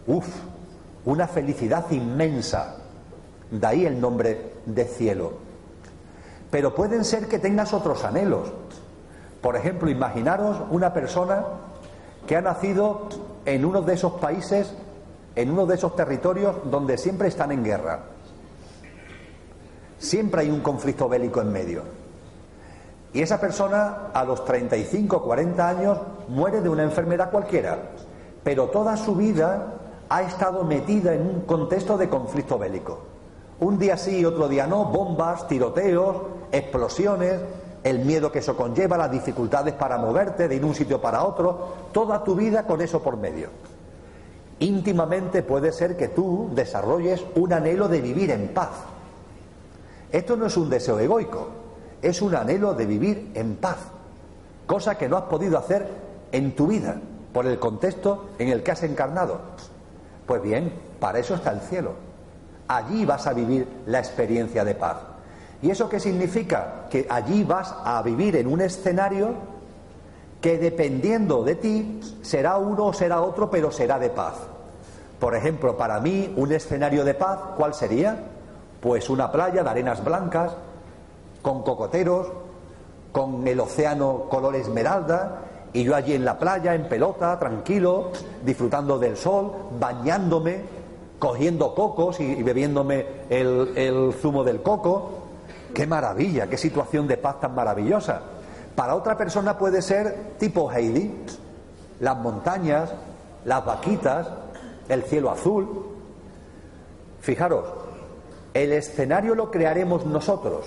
uff, 0.07 0.27
una 1.05 1.27
felicidad 1.27 1.85
inmensa. 1.91 2.77
De 3.51 3.65
ahí 3.67 3.85
el 3.85 3.99
nombre 3.99 4.53
de 4.65 4.85
cielo. 4.85 5.33
Pero 6.49 6.73
pueden 6.73 7.03
ser 7.03 7.27
que 7.27 7.39
tengas 7.39 7.73
otros 7.73 8.03
anhelos. 8.03 8.51
Por 9.41 9.55
ejemplo, 9.55 9.89
imaginaros 9.89 10.57
una 10.71 10.93
persona 10.93 11.43
que 12.28 12.36
ha 12.36 12.41
nacido 12.41 13.07
en 13.45 13.65
uno 13.65 13.82
de 13.82 13.93
esos 13.93 14.13
países, 14.13 14.74
en 15.36 15.51
uno 15.51 15.65
de 15.65 15.76
esos 15.76 15.95
territorios 15.95 16.55
donde 16.65 16.97
siempre 16.97 17.28
están 17.28 17.51
en 17.51 17.63
guerra. 17.63 17.99
Siempre 19.97 20.41
hay 20.41 20.49
un 20.49 20.61
conflicto 20.61 21.09
bélico 21.09 21.41
en 21.41 21.51
medio. 21.51 21.84
Y 23.13 23.22
esa 23.22 23.39
persona 23.39 24.09
a 24.13 24.24
los 24.24 24.45
35 24.45 25.17
o 25.17 25.24
40 25.24 25.67
años 25.67 25.97
muere 26.28 26.61
de 26.61 26.70
una 26.70 26.84
enfermedad 26.84 27.32
cualquiera, 27.32 27.78
pero 28.43 28.67
toda 28.67 28.95
su 28.97 29.15
vida 29.15 29.74
ha 30.09 30.22
estado 30.22 30.63
metida 30.63 31.13
en 31.13 31.22
un 31.22 31.41
contexto 31.41 31.97
de 31.97 32.09
conflicto 32.09 32.57
bélico. 32.57 32.99
Un 33.59 33.78
día 33.78 33.97
sí 33.97 34.24
otro 34.24 34.47
día 34.47 34.67
no, 34.67 34.86
bombas, 34.86 35.47
tiroteos, 35.47 36.15
explosiones, 36.51 37.39
el 37.84 37.99
miedo 37.99 38.32
que 38.32 38.39
eso 38.39 38.55
conlleva, 38.55 38.97
las 38.97 39.11
dificultades 39.11 39.73
para 39.73 39.97
moverte 39.97 40.47
de 40.47 40.55
ir 40.55 40.65
un 40.65 40.75
sitio 40.75 41.01
para 41.01 41.23
otro, 41.23 41.75
toda 41.91 42.23
tu 42.23 42.36
vida 42.36 42.65
con 42.65 42.82
eso 42.82 43.01
por 43.01 43.17
medio. 43.17 43.49
Íntimamente 44.59 45.41
puede 45.41 45.71
ser 45.71 45.95
que 45.95 46.09
tú 46.09 46.49
desarrolles 46.53 47.23
un 47.36 47.53
anhelo 47.53 47.88
de 47.88 48.01
vivir 48.01 48.32
en 48.32 48.49
paz. 48.49 48.69
Esto 50.11 50.36
no 50.36 50.47
es 50.47 50.57
un 50.57 50.69
deseo 50.69 50.99
egoico, 50.99 51.47
es 52.01 52.21
un 52.21 52.36
anhelo 52.36 52.73
de 52.73 52.86
vivir 52.86 53.32
en 53.36 53.55
paz, 53.55 53.77
cosa 54.65 54.97
que 54.97 55.07
no 55.07 55.17
has 55.17 55.23
podido 55.23 55.57
hacer 55.57 55.88
en 56.32 56.55
tu 56.55 56.67
vida 56.67 56.99
por 57.32 57.45
el 57.45 57.59
contexto 57.59 58.32
en 58.38 58.49
el 58.49 58.63
que 58.63 58.71
has 58.71 58.84
encarnado. 58.84 59.39
Pues 60.25 60.41
bien, 60.41 60.73
para 60.99 61.19
eso 61.19 61.36
está 61.36 61.51
el 61.51 61.61
cielo. 61.61 61.93
Allí 62.67 63.05
vas 63.05 63.25
a 63.27 63.34
vivir 63.34 63.67
la 63.86 63.99
experiencia 63.99 64.65
de 64.65 64.75
paz. 64.75 64.97
¿Y 65.62 65.72
eso 65.72 65.89
qué 65.89 65.99
significa? 65.99 66.88
Que 66.89 67.05
allí 67.10 67.43
vas 67.43 67.76
a 67.84 68.01
vivir 68.01 68.36
en 68.36 68.47
un 68.47 68.62
escenario 68.62 69.34
que 70.41 70.57
dependiendo 70.57 71.43
de 71.43 71.55
ti 71.55 71.99
será 72.22 72.57
uno 72.57 72.88
o 72.88 72.93
será 72.93 73.22
otro, 73.22 73.49
pero 73.49 73.72
será 73.72 73.99
de 73.99 74.10
paz. 74.10 74.36
Por 75.20 75.36
ejemplo, 75.36 75.76
para 75.76 75.99
mí 75.99 76.34
un 76.38 76.51
escenario 76.51 77.03
de 77.03 77.14
paz, 77.14 77.39
¿cuál 77.57 77.74
sería? 77.74 78.18
Pues 78.80 79.10
una 79.10 79.32
playa 79.32 79.64
de 79.64 79.70
arenas 79.70 80.03
blancas, 80.03 80.53
con 81.41 81.64
cocoteros, 81.64 82.28
con 83.12 83.45
el 83.45 83.60
océano 83.60 84.28
color 84.30 84.55
esmeralda, 84.55 85.41
y 85.74 85.84
yo 85.84 85.95
allí 85.95 86.14
en 86.14 86.26
la 86.26 86.39
playa, 86.39 86.74
en 86.74 86.88
pelota, 86.88 87.38
tranquilo, 87.38 88.12
disfrutando 88.43 88.97
del 88.97 89.18
sol, 89.18 89.51
bañándome, 89.80 90.62
cogiendo 91.20 91.76
cocos 91.76 92.20
y, 92.20 92.41
bebiéndome 92.41 93.05
el, 93.30 94.14
zumo 94.20 94.43
del 94.43 94.62
coco. 94.62 95.12
¡Qué 95.74 95.88
maravilla! 95.88 96.47
¡Qué 96.47 96.57
situación 96.57 97.07
de 97.07 97.17
paz 97.17 97.39
tan 97.39 97.55
maravillosa! 97.55 98.22
Para 98.76 98.95
otra 98.95 99.17
persona 99.17 99.57
puede 99.57 99.82
ser 99.82 100.36
tipo 100.38 100.72
Heidi, 100.72 101.13
las 101.99 102.17
montañas, 102.17 102.91
las 103.45 103.65
vaquitas, 103.65 104.28
el 104.88 105.03
cielo 105.03 105.32
azul. 105.32 105.86
Fijaros, 107.22 107.65
el 108.53 108.72
escenario 108.72 109.36
lo 109.36 109.51
crearemos 109.51 110.05
nosotros 110.05 110.65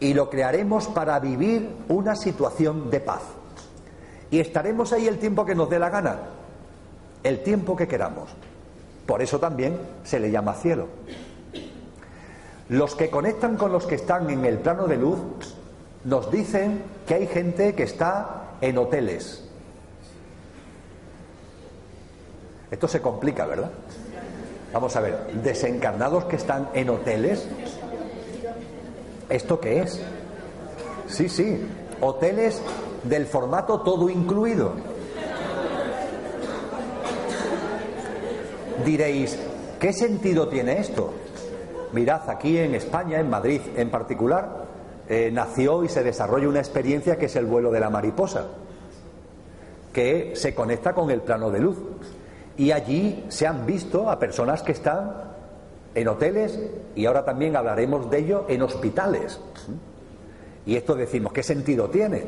y 0.00 0.12
lo 0.14 0.28
crearemos 0.28 0.88
para 0.88 1.18
vivir 1.20 1.70
una 1.88 2.16
situación 2.16 2.90
de 2.90 3.00
paz. 3.00 3.22
Y 4.30 4.40
estaremos 4.40 4.92
ahí 4.92 5.06
el 5.06 5.18
tiempo 5.18 5.44
que 5.44 5.54
nos 5.54 5.70
dé 5.70 5.78
la 5.78 5.88
gana, 5.88 6.16
el 7.22 7.42
tiempo 7.42 7.76
que 7.76 7.86
queramos. 7.86 8.28
Por 9.06 9.22
eso 9.22 9.38
también 9.38 9.78
se 10.02 10.18
le 10.18 10.30
llama 10.30 10.54
cielo. 10.54 10.88
Los 12.68 12.96
que 12.96 13.10
conectan 13.10 13.56
con 13.56 13.72
los 13.72 13.86
que 13.86 13.94
están 13.94 14.28
en 14.30 14.44
el 14.44 14.58
plano 14.58 14.86
de 14.86 14.96
luz 14.96 15.18
nos 16.04 16.30
dicen 16.30 16.82
que 17.06 17.14
hay 17.14 17.26
gente 17.26 17.74
que 17.74 17.84
está 17.84 18.56
en 18.60 18.78
hoteles. 18.78 19.44
Esto 22.70 22.88
se 22.88 23.00
complica, 23.00 23.46
¿verdad? 23.46 23.70
Vamos 24.72 24.96
a 24.96 25.00
ver, 25.00 25.26
desencarnados 25.42 26.24
que 26.24 26.36
están 26.36 26.68
en 26.74 26.90
hoteles. 26.90 27.46
¿Esto 29.28 29.60
qué 29.60 29.80
es? 29.80 30.00
Sí, 31.08 31.28
sí, 31.28 31.64
hoteles 32.00 32.60
del 33.04 33.26
formato 33.26 33.80
todo 33.80 34.10
incluido. 34.10 34.72
Diréis, 38.84 39.38
¿qué 39.80 39.92
sentido 39.92 40.48
tiene 40.48 40.80
esto? 40.80 41.12
Mirad, 41.92 42.28
aquí 42.28 42.58
en 42.58 42.74
España, 42.74 43.20
en 43.20 43.30
Madrid 43.30 43.60
en 43.76 43.90
particular, 43.90 44.66
eh, 45.08 45.30
nació 45.32 45.84
y 45.84 45.88
se 45.88 46.02
desarrolla 46.02 46.48
una 46.48 46.58
experiencia 46.58 47.16
que 47.16 47.26
es 47.26 47.36
el 47.36 47.46
vuelo 47.46 47.70
de 47.70 47.80
la 47.80 47.90
mariposa, 47.90 48.46
que 49.92 50.32
se 50.34 50.54
conecta 50.54 50.94
con 50.94 51.10
el 51.10 51.20
plano 51.20 51.50
de 51.50 51.60
luz. 51.60 51.78
Y 52.56 52.72
allí 52.72 53.24
se 53.28 53.46
han 53.46 53.66
visto 53.66 54.10
a 54.10 54.18
personas 54.18 54.62
que 54.62 54.72
están 54.72 55.12
en 55.94 56.08
hoteles 56.08 56.58
y 56.94 57.06
ahora 57.06 57.24
también 57.24 57.56
hablaremos 57.56 58.10
de 58.10 58.18
ello 58.18 58.44
en 58.48 58.62
hospitales. 58.62 59.40
Y 60.64 60.76
esto 60.76 60.94
decimos, 60.94 61.32
¿qué 61.32 61.42
sentido 61.42 61.88
tiene? 61.88 62.26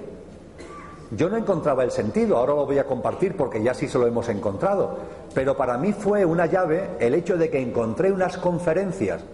Yo 1.10 1.30
no 1.30 1.36
encontraba 1.36 1.84
el 1.84 1.90
sentido, 1.90 2.36
ahora 2.36 2.54
lo 2.54 2.66
voy 2.66 2.78
a 2.78 2.84
compartir 2.84 3.34
porque 3.36 3.62
ya 3.62 3.72
sí 3.72 3.88
se 3.88 3.98
lo 3.98 4.06
hemos 4.06 4.28
encontrado, 4.28 4.98
pero 5.34 5.56
para 5.56 5.78
mí 5.78 5.92
fue 5.92 6.24
una 6.24 6.46
llave 6.46 6.90
el 7.00 7.14
hecho 7.14 7.38
de 7.38 7.48
que 7.48 7.60
encontré 7.60 8.12
unas 8.12 8.36
conferencias 8.36 9.24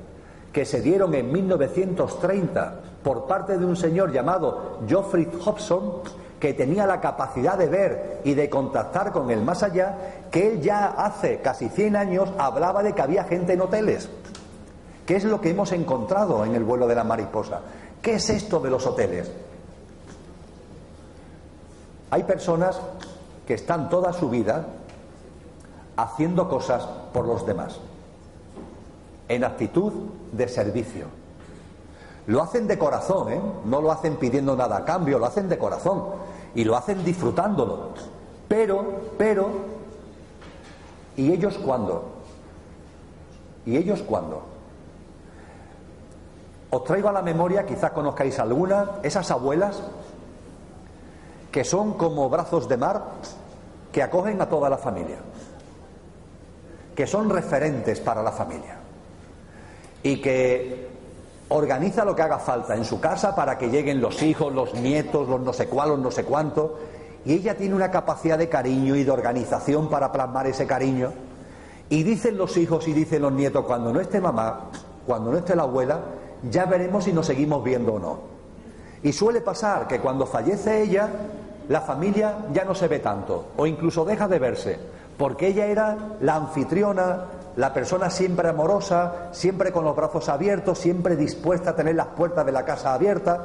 que 0.54 0.64
se 0.64 0.80
dieron 0.80 1.12
en 1.14 1.32
1930 1.32 2.74
por 3.02 3.26
parte 3.26 3.58
de 3.58 3.66
un 3.66 3.74
señor 3.74 4.12
llamado 4.12 4.78
Geoffrey 4.86 5.28
Hobson, 5.44 5.94
que 6.38 6.54
tenía 6.54 6.86
la 6.86 7.00
capacidad 7.00 7.58
de 7.58 7.66
ver 7.66 8.20
y 8.24 8.34
de 8.34 8.48
contactar 8.48 9.10
con 9.10 9.32
el 9.32 9.42
más 9.42 9.64
allá, 9.64 9.96
que 10.30 10.52
él 10.52 10.60
ya 10.62 10.86
hace 10.86 11.40
casi 11.40 11.68
100 11.68 11.96
años 11.96 12.32
hablaba 12.38 12.84
de 12.84 12.92
que 12.92 13.02
había 13.02 13.24
gente 13.24 13.54
en 13.54 13.62
hoteles. 13.62 14.08
¿Qué 15.04 15.16
es 15.16 15.24
lo 15.24 15.40
que 15.40 15.50
hemos 15.50 15.72
encontrado 15.72 16.44
en 16.44 16.54
el 16.54 16.62
vuelo 16.62 16.86
de 16.86 16.94
la 16.94 17.04
mariposa? 17.04 17.60
¿Qué 18.00 18.14
es 18.14 18.30
esto 18.30 18.60
de 18.60 18.70
los 18.70 18.86
hoteles? 18.86 19.32
Hay 22.12 22.22
personas 22.22 22.80
que 23.44 23.54
están 23.54 23.90
toda 23.90 24.12
su 24.12 24.30
vida 24.30 24.66
haciendo 25.96 26.48
cosas 26.48 26.86
por 27.12 27.26
los 27.26 27.44
demás, 27.44 27.80
en 29.28 29.44
actitud 29.44 29.92
de 30.32 30.48
servicio. 30.48 31.06
Lo 32.26 32.42
hacen 32.42 32.66
de 32.66 32.78
corazón, 32.78 33.32
¿eh? 33.32 33.40
no 33.64 33.80
lo 33.80 33.92
hacen 33.92 34.16
pidiendo 34.16 34.56
nada 34.56 34.78
a 34.78 34.84
cambio, 34.84 35.18
lo 35.18 35.26
hacen 35.26 35.48
de 35.48 35.58
corazón 35.58 36.04
y 36.54 36.64
lo 36.64 36.76
hacen 36.76 37.04
disfrutándolo. 37.04 37.90
Pero, 38.48 38.84
pero, 39.18 39.48
¿y 41.16 41.32
ellos 41.32 41.58
cuándo? 41.58 42.04
¿Y 43.66 43.76
ellos 43.76 44.02
cuándo? 44.02 44.42
Os 46.70 46.84
traigo 46.84 47.08
a 47.08 47.12
la 47.12 47.22
memoria, 47.22 47.66
quizás 47.66 47.92
conozcáis 47.92 48.38
alguna, 48.38 48.92
esas 49.02 49.30
abuelas 49.30 49.82
que 51.52 51.62
son 51.62 51.94
como 51.94 52.28
brazos 52.28 52.68
de 52.68 52.76
mar 52.76 53.04
que 53.92 54.02
acogen 54.02 54.40
a 54.40 54.48
toda 54.48 54.68
la 54.68 54.76
familia, 54.76 55.18
que 56.96 57.06
son 57.06 57.30
referentes 57.30 58.00
para 58.00 58.22
la 58.22 58.32
familia 58.32 58.83
y 60.04 60.20
que 60.20 60.86
organiza 61.48 62.04
lo 62.04 62.14
que 62.14 62.22
haga 62.22 62.38
falta 62.38 62.76
en 62.76 62.84
su 62.84 63.00
casa 63.00 63.34
para 63.34 63.58
que 63.58 63.70
lleguen 63.70 64.00
los 64.00 64.22
hijos, 64.22 64.52
los 64.52 64.74
nietos, 64.74 65.28
los 65.28 65.40
no 65.40 65.52
sé 65.52 65.66
cuál, 65.66 65.88
los 65.88 65.98
no 65.98 66.10
sé 66.12 66.24
cuánto, 66.24 66.78
y 67.24 67.32
ella 67.32 67.56
tiene 67.56 67.74
una 67.74 67.90
capacidad 67.90 68.38
de 68.38 68.48
cariño 68.48 68.94
y 68.94 69.02
de 69.02 69.10
organización 69.10 69.88
para 69.88 70.12
plasmar 70.12 70.46
ese 70.46 70.66
cariño. 70.66 71.12
Y 71.88 72.02
dicen 72.02 72.36
los 72.36 72.56
hijos 72.56 72.86
y 72.86 72.92
dicen 72.92 73.22
los 73.22 73.32
nietos, 73.32 73.64
cuando 73.64 73.92
no 73.92 74.00
esté 74.00 74.20
mamá, 74.20 74.70
cuando 75.06 75.32
no 75.32 75.38
esté 75.38 75.56
la 75.56 75.62
abuela, 75.62 76.00
ya 76.50 76.66
veremos 76.66 77.04
si 77.04 77.12
nos 77.12 77.26
seguimos 77.26 77.64
viendo 77.64 77.94
o 77.94 77.98
no. 77.98 78.18
Y 79.02 79.12
suele 79.12 79.40
pasar 79.40 79.86
que 79.86 80.00
cuando 80.00 80.26
fallece 80.26 80.82
ella, 80.82 81.08
la 81.68 81.80
familia 81.80 82.46
ya 82.52 82.64
no 82.64 82.74
se 82.74 82.88
ve 82.88 82.98
tanto 82.98 83.46
o 83.56 83.66
incluso 83.66 84.04
deja 84.04 84.28
de 84.28 84.38
verse, 84.38 84.78
porque 85.16 85.48
ella 85.48 85.66
era 85.66 85.96
la 86.20 86.36
anfitriona, 86.36 87.24
la 87.56 87.72
persona 87.72 88.10
siempre 88.10 88.48
amorosa, 88.48 89.28
siempre 89.32 89.70
con 89.70 89.84
los 89.84 89.94
brazos 89.94 90.28
abiertos, 90.28 90.78
siempre 90.78 91.14
dispuesta 91.14 91.70
a 91.70 91.76
tener 91.76 91.94
las 91.94 92.08
puertas 92.08 92.44
de 92.44 92.52
la 92.52 92.64
casa 92.64 92.94
abiertas. 92.94 93.38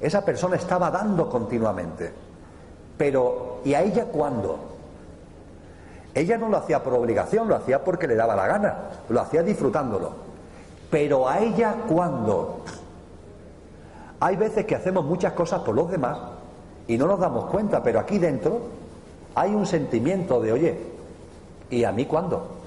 Esa 0.00 0.24
persona 0.24 0.56
estaba 0.56 0.90
dando 0.90 1.28
continuamente. 1.28 2.12
Pero, 2.96 3.60
¿y 3.64 3.74
a 3.74 3.82
ella 3.82 4.04
cuándo? 4.04 4.58
Ella 6.14 6.38
no 6.38 6.48
lo 6.48 6.58
hacía 6.58 6.82
por 6.82 6.94
obligación, 6.94 7.48
lo 7.48 7.56
hacía 7.56 7.82
porque 7.82 8.06
le 8.06 8.14
daba 8.14 8.36
la 8.36 8.46
gana, 8.46 8.74
lo 9.08 9.20
hacía 9.20 9.42
disfrutándolo. 9.42 10.12
Pero 10.90 11.28
a 11.28 11.40
ella 11.40 11.74
cuándo? 11.88 12.60
Hay 14.20 14.36
veces 14.36 14.64
que 14.64 14.74
hacemos 14.76 15.04
muchas 15.04 15.32
cosas 15.32 15.60
por 15.60 15.74
los 15.74 15.90
demás 15.90 16.18
y 16.86 16.96
no 16.96 17.06
nos 17.06 17.20
damos 17.20 17.46
cuenta, 17.46 17.82
pero 17.82 18.00
aquí 18.00 18.18
dentro 18.18 18.60
hay 19.34 19.54
un 19.54 19.66
sentimiento 19.66 20.40
de, 20.40 20.52
oye, 20.52 20.78
¿y 21.70 21.84
a 21.84 21.92
mí 21.92 22.06
cuándo? 22.06 22.57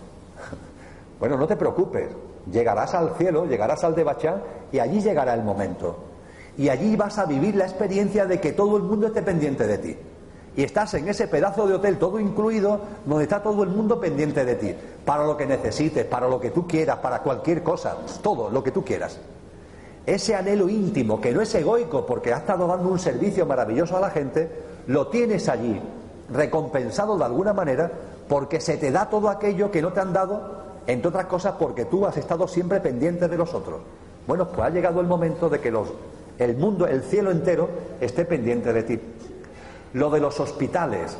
Bueno, 1.22 1.38
no 1.38 1.46
te 1.46 1.56
preocupes, 1.56 2.10
llegarás 2.52 2.96
al 2.96 3.14
cielo, 3.16 3.46
llegarás 3.46 3.84
al 3.84 3.94
de 3.94 4.04
Bachán 4.04 4.42
y 4.72 4.80
allí 4.80 5.02
llegará 5.02 5.36
el 5.36 5.44
momento. 5.44 5.96
Y 6.58 6.68
allí 6.68 6.96
vas 6.96 7.20
a 7.20 7.26
vivir 7.26 7.56
la 7.56 7.66
experiencia 7.66 8.26
de 8.26 8.42
que 8.42 8.54
todo 8.54 8.76
el 8.76 8.82
mundo 8.82 9.06
esté 9.06 9.22
pendiente 9.22 9.68
de 9.68 9.78
ti. 9.78 9.96
Y 10.56 10.64
estás 10.64 10.96
en 10.96 11.08
ese 11.08 11.28
pedazo 11.28 11.68
de 11.68 11.76
hotel 11.76 12.00
todo 12.00 12.20
incluido, 12.20 12.82
donde 13.06 13.26
está 13.26 13.44
todo 13.44 13.62
el 13.62 13.70
mundo 13.70 14.00
pendiente 14.00 14.44
de 14.44 14.56
ti, 14.56 14.76
para 15.06 15.24
lo 15.24 15.38
que 15.38 15.46
necesites, 15.46 16.06
para 16.06 16.28
lo 16.28 16.42
que 16.42 16.50
tú 16.50 16.68
quieras, 16.68 16.98
para 16.98 17.20
cualquier 17.20 17.62
cosa, 17.62 17.98
todo 18.24 18.50
lo 18.50 18.64
que 18.64 18.72
tú 18.72 18.84
quieras. 18.84 19.20
Ese 20.08 20.36
anhelo 20.36 20.70
íntimo, 20.70 21.22
que 21.22 21.32
no 21.32 21.42
es 21.42 21.54
egoico, 21.54 22.04
porque 22.04 22.34
ha 22.34 22.38
estado 22.38 22.66
dando 22.66 22.90
un 22.90 22.98
servicio 22.98 23.46
maravilloso 23.46 23.96
a 23.96 24.00
la 24.00 24.10
gente, 24.10 24.50
lo 24.88 25.06
tienes 25.10 25.48
allí, 25.50 25.80
recompensado 26.34 27.16
de 27.16 27.26
alguna 27.26 27.54
manera, 27.54 27.92
porque 28.28 28.60
se 28.60 28.78
te 28.78 28.90
da 28.90 29.08
todo 29.08 29.30
aquello 29.30 29.70
que 29.70 29.84
no 29.84 29.94
te 29.94 30.00
han 30.00 30.14
dado 30.14 30.61
entre 30.88 31.10
otras 31.10 31.26
cosas 31.26 31.56
porque 31.60 31.86
tú 31.86 32.06
has 32.06 32.18
estado 32.18 32.48
siempre 32.48 32.80
pendiente 32.80 33.28
de 33.28 33.38
los 33.38 33.54
otros. 33.54 33.82
Bueno, 34.28 34.48
pues 34.48 34.62
ha 34.62 34.70
llegado 34.70 35.02
el 35.02 35.08
momento 35.08 35.50
de 35.50 35.60
que 35.60 35.74
el 36.38 36.58
mundo, 36.58 36.88
el 36.88 37.04
cielo 37.04 37.32
entero, 37.32 37.70
esté 38.00 38.26
pendiente 38.26 38.74
de 38.74 38.84
ti. 38.84 39.00
Lo 39.94 40.10
de 40.10 40.20
los 40.20 40.40
hospitales. 40.40 41.18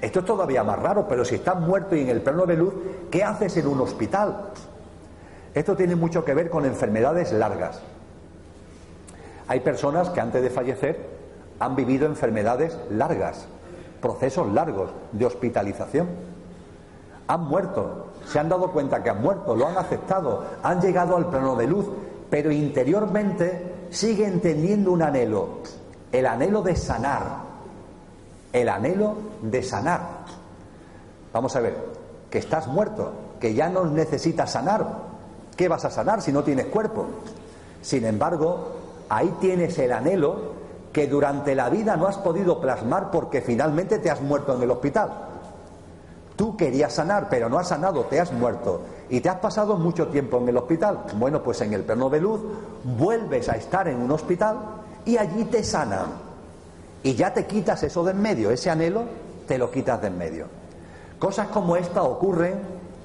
Esto 0.00 0.20
es 0.20 0.24
todavía 0.24 0.64
más 0.64 0.78
raro, 0.78 1.06
pero 1.08 1.24
si 1.24 1.36
estás 1.36 1.58
muerto 1.58 1.96
y 1.96 2.00
en 2.00 2.08
el 2.08 2.20
plano 2.20 2.46
de 2.46 2.56
luz, 2.56 2.74
¿qué 3.10 3.24
haces 3.24 3.56
en 3.56 3.66
un 3.66 3.80
hospital? 3.80 4.50
Esto 5.54 5.76
tiene 5.76 5.96
mucho 5.96 6.24
que 6.24 6.34
ver 6.34 6.50
con 6.50 6.64
enfermedades 6.64 7.32
largas. 7.32 7.80
Hay 9.46 9.60
personas 9.60 10.10
que 10.10 10.20
antes 10.20 10.42
de 10.42 10.50
fallecer 10.50 11.08
han 11.58 11.76
vivido 11.76 12.06
enfermedades 12.06 12.76
largas, 12.90 13.46
procesos 14.00 14.52
largos 14.52 14.90
de 15.12 15.26
hospitalización. 15.26 16.08
Han 17.26 17.42
muerto 17.42 18.08
se 18.26 18.38
han 18.38 18.48
dado 18.48 18.70
cuenta 18.72 19.02
que 19.02 19.10
han 19.10 19.22
muerto, 19.22 19.54
lo 19.54 19.66
han 19.66 19.76
aceptado, 19.76 20.44
han 20.62 20.80
llegado 20.80 21.16
al 21.16 21.26
plano 21.26 21.56
de 21.56 21.66
luz, 21.66 21.86
pero 22.30 22.50
interiormente 22.50 23.86
siguen 23.90 24.40
teniendo 24.40 24.92
un 24.92 25.02
anhelo, 25.02 25.60
el 26.10 26.26
anhelo 26.26 26.62
de 26.62 26.76
sanar, 26.76 27.22
el 28.52 28.68
anhelo 28.68 29.14
de 29.42 29.62
sanar. 29.62 30.00
Vamos 31.32 31.54
a 31.56 31.60
ver, 31.60 31.76
que 32.30 32.38
estás 32.38 32.66
muerto, 32.66 33.12
que 33.40 33.54
ya 33.54 33.68
no 33.68 33.84
necesitas 33.84 34.52
sanar. 34.52 34.86
¿Qué 35.56 35.68
vas 35.68 35.84
a 35.84 35.90
sanar 35.90 36.22
si 36.22 36.32
no 36.32 36.42
tienes 36.42 36.66
cuerpo? 36.66 37.06
Sin 37.82 38.04
embargo, 38.04 38.72
ahí 39.08 39.34
tienes 39.40 39.78
el 39.78 39.92
anhelo 39.92 40.54
que 40.92 41.06
durante 41.06 41.54
la 41.54 41.68
vida 41.68 41.96
no 41.96 42.06
has 42.06 42.18
podido 42.18 42.60
plasmar 42.60 43.10
porque 43.10 43.40
finalmente 43.40 43.98
te 43.98 44.10
has 44.10 44.20
muerto 44.20 44.54
en 44.54 44.62
el 44.62 44.70
hospital. 44.70 45.33
Tú 46.36 46.56
querías 46.56 46.92
sanar, 46.92 47.28
pero 47.28 47.48
no 47.48 47.58
has 47.58 47.68
sanado, 47.68 48.04
te 48.04 48.20
has 48.20 48.32
muerto 48.32 48.82
y 49.08 49.20
te 49.20 49.28
has 49.28 49.36
pasado 49.36 49.76
mucho 49.76 50.08
tiempo 50.08 50.38
en 50.38 50.48
el 50.48 50.56
hospital. 50.56 51.04
Bueno, 51.16 51.42
pues 51.42 51.60
en 51.60 51.72
el 51.72 51.82
plano 51.82 52.10
de 52.10 52.20
luz 52.20 52.40
vuelves 52.82 53.48
a 53.48 53.56
estar 53.56 53.86
en 53.86 54.00
un 54.00 54.10
hospital 54.10 54.58
y 55.04 55.16
allí 55.16 55.44
te 55.44 55.62
sanan. 55.62 56.06
Y 57.02 57.14
ya 57.14 57.32
te 57.32 57.46
quitas 57.46 57.82
eso 57.82 58.02
de 58.02 58.12
en 58.12 58.22
medio, 58.22 58.50
ese 58.50 58.70
anhelo 58.70 59.04
te 59.46 59.58
lo 59.58 59.70
quitas 59.70 60.00
de 60.00 60.08
en 60.08 60.18
medio. 60.18 60.46
Cosas 61.18 61.48
como 61.48 61.76
esta 61.76 62.02
ocurren 62.02 62.54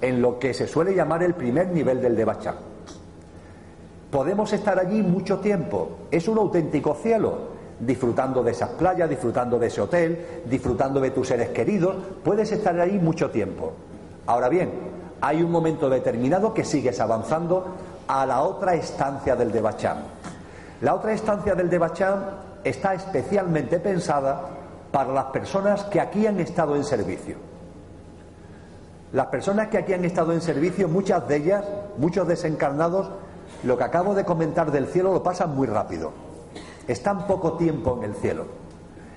en 0.01 0.21
lo 0.21 0.39
que 0.39 0.53
se 0.53 0.67
suele 0.67 0.95
llamar 0.95 1.21
el 1.21 1.35
primer 1.35 1.67
nivel 1.67 2.01
del 2.01 2.15
Devachan. 2.15 2.55
Podemos 4.09 4.51
estar 4.53 4.79
allí 4.79 5.03
mucho 5.03 5.39
tiempo, 5.39 5.89
es 6.09 6.27
un 6.27 6.39
auténtico 6.39 6.95
cielo, 6.95 7.58
disfrutando 7.79 8.43
de 8.43 8.51
esas 8.51 8.69
playas, 8.69 9.09
disfrutando 9.09 9.57
de 9.57 9.67
ese 9.67 9.81
hotel, 9.81 10.43
disfrutando 10.45 10.99
de 10.99 11.11
tus 11.11 11.27
seres 11.27 11.49
queridos, 11.49 11.95
puedes 12.23 12.51
estar 12.51 12.77
ahí 12.79 12.99
mucho 12.99 13.29
tiempo. 13.29 13.73
Ahora 14.25 14.49
bien, 14.49 14.71
hay 15.21 15.41
un 15.41 15.51
momento 15.51 15.89
determinado 15.89 16.53
que 16.53 16.65
sigues 16.65 16.99
avanzando 16.99 17.65
a 18.07 18.25
la 18.25 18.41
otra 18.41 18.75
estancia 18.75 19.35
del 19.35 19.51
Debachán. 19.51 19.97
La 20.81 20.95
otra 20.95 21.13
estancia 21.13 21.55
del 21.55 21.69
Debachán 21.69 22.23
está 22.63 22.93
especialmente 22.93 23.79
pensada 23.79 24.41
para 24.91 25.13
las 25.13 25.25
personas 25.25 25.83
que 25.85 26.01
aquí 26.01 26.27
han 26.27 26.39
estado 26.39 26.75
en 26.75 26.83
servicio. 26.83 27.37
Las 29.13 29.27
personas 29.27 29.69
que 29.69 29.77
aquí 29.77 29.93
han 29.93 30.05
estado 30.05 30.33
en 30.33 30.41
servicio, 30.41 30.87
muchas 30.87 31.27
de 31.27 31.37
ellas, 31.37 31.65
muchos 31.97 32.27
desencarnados, 32.27 33.09
lo 33.63 33.77
que 33.77 33.83
acabo 33.83 34.13
de 34.13 34.23
comentar 34.23 34.71
del 34.71 34.87
cielo 34.87 35.13
lo 35.13 35.23
pasan 35.23 35.55
muy 35.55 35.67
rápido 35.67 36.28
están 36.91 37.27
poco 37.27 37.53
tiempo 37.53 37.99
en 37.99 38.09
el 38.09 38.15
cielo. 38.15 38.45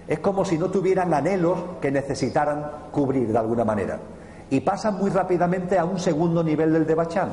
Es 0.06 0.18
como 0.18 0.44
si 0.44 0.58
no 0.58 0.70
tuvieran 0.70 1.14
anhelos 1.14 1.58
que 1.80 1.90
necesitaran 1.90 2.70
cubrir 2.90 3.32
de 3.32 3.38
alguna 3.38 3.64
manera. 3.64 3.98
Y 4.50 4.60
pasan 4.60 4.98
muy 4.98 5.10
rápidamente 5.10 5.78
a 5.78 5.86
un 5.86 5.98
segundo 5.98 6.44
nivel 6.44 6.72
del 6.72 6.86
Devachan. 6.86 7.30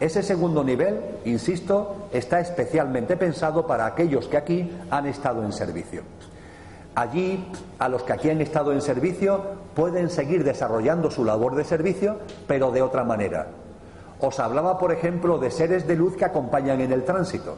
Ese 0.00 0.24
segundo 0.24 0.64
nivel, 0.64 1.20
insisto, 1.24 2.08
está 2.12 2.40
especialmente 2.40 3.16
pensado 3.16 3.64
para 3.64 3.86
aquellos 3.86 4.26
que 4.26 4.36
aquí 4.36 4.72
han 4.90 5.06
estado 5.06 5.44
en 5.44 5.52
servicio. 5.52 6.02
Allí, 6.96 7.48
a 7.78 7.88
los 7.88 8.02
que 8.02 8.12
aquí 8.12 8.30
han 8.30 8.40
estado 8.40 8.72
en 8.72 8.80
servicio, 8.80 9.40
pueden 9.74 10.10
seguir 10.10 10.42
desarrollando 10.42 11.12
su 11.12 11.24
labor 11.24 11.54
de 11.54 11.64
servicio, 11.64 12.18
pero 12.48 12.72
de 12.72 12.82
otra 12.82 13.04
manera. 13.04 13.46
Os 14.20 14.40
hablaba, 14.40 14.78
por 14.78 14.90
ejemplo, 14.90 15.38
de 15.38 15.52
seres 15.52 15.86
de 15.86 15.94
luz 15.94 16.16
que 16.16 16.24
acompañan 16.24 16.80
en 16.80 16.90
el 16.90 17.04
tránsito. 17.04 17.56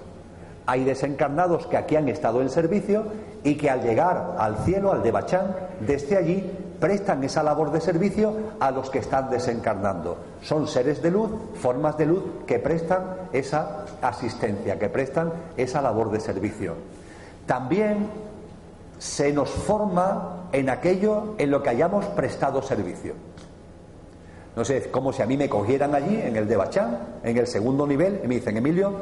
Hay 0.66 0.84
desencarnados 0.84 1.66
que 1.66 1.76
aquí 1.76 1.96
han 1.96 2.08
estado 2.08 2.42
en 2.42 2.50
servicio 2.50 3.04
y 3.44 3.54
que 3.56 3.70
al 3.70 3.82
llegar 3.82 4.34
al 4.38 4.58
cielo, 4.64 4.92
al 4.92 5.02
Devachán, 5.02 5.54
desde 5.80 6.16
allí 6.16 6.52
prestan 6.80 7.22
esa 7.24 7.42
labor 7.42 7.70
de 7.70 7.80
servicio 7.80 8.34
a 8.60 8.70
los 8.70 8.90
que 8.90 8.98
están 8.98 9.30
desencarnando. 9.30 10.18
Son 10.42 10.66
seres 10.66 11.00
de 11.02 11.10
luz, 11.10 11.30
formas 11.54 11.96
de 11.96 12.06
luz 12.06 12.22
que 12.46 12.58
prestan 12.58 13.02
esa 13.32 13.84
asistencia, 14.02 14.78
que 14.78 14.88
prestan 14.88 15.32
esa 15.56 15.80
labor 15.80 16.10
de 16.10 16.20
servicio. 16.20 16.74
También 17.46 18.08
se 18.98 19.32
nos 19.32 19.50
forma 19.50 20.48
en 20.52 20.68
aquello 20.68 21.34
en 21.38 21.50
lo 21.50 21.62
que 21.62 21.70
hayamos 21.70 22.04
prestado 22.06 22.62
servicio. 22.62 23.14
No 24.56 24.64
sé, 24.64 24.90
como 24.90 25.12
si 25.12 25.20
a 25.20 25.26
mí 25.26 25.36
me 25.36 25.50
cogieran 25.50 25.94
allí 25.94 26.18
en 26.20 26.34
el 26.34 26.48
Devachán, 26.48 26.98
en 27.22 27.36
el 27.36 27.46
segundo 27.46 27.86
nivel, 27.86 28.20
y 28.24 28.26
me 28.26 28.36
dicen, 28.36 28.56
Emilio, 28.56 28.94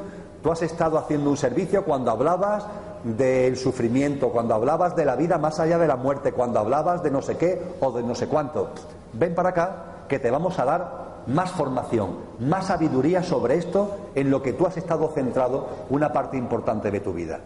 Tú 0.44 0.52
has 0.52 0.60
estado 0.60 0.98
haciendo 0.98 1.30
un 1.30 1.38
servicio 1.38 1.86
cuando 1.86 2.10
hablabas 2.10 2.66
del 3.02 3.56
sufrimiento, 3.56 4.28
cuando 4.28 4.54
hablabas 4.54 4.94
de 4.94 5.06
la 5.06 5.16
vida 5.16 5.38
más 5.38 5.58
allá 5.58 5.78
de 5.78 5.86
la 5.86 5.96
muerte, 5.96 6.32
cuando 6.32 6.58
hablabas 6.58 7.02
de 7.02 7.10
no 7.10 7.22
sé 7.22 7.38
qué 7.38 7.76
o 7.80 7.90
de 7.92 8.02
no 8.02 8.14
sé 8.14 8.26
cuánto. 8.26 8.68
Ven 9.14 9.34
para 9.34 9.48
acá 9.48 9.76
que 10.06 10.18
te 10.18 10.30
vamos 10.30 10.58
a 10.58 10.66
dar 10.66 11.22
más 11.28 11.50
formación, 11.50 12.18
más 12.40 12.66
sabiduría 12.66 13.22
sobre 13.22 13.56
esto 13.56 13.96
en 14.14 14.28
lo 14.28 14.42
que 14.42 14.52
tú 14.52 14.66
has 14.66 14.76
estado 14.76 15.08
centrado 15.14 15.66
una 15.88 16.12
parte 16.12 16.36
importante 16.36 16.90
de 16.90 17.00
tu 17.00 17.14
vida. 17.14 17.40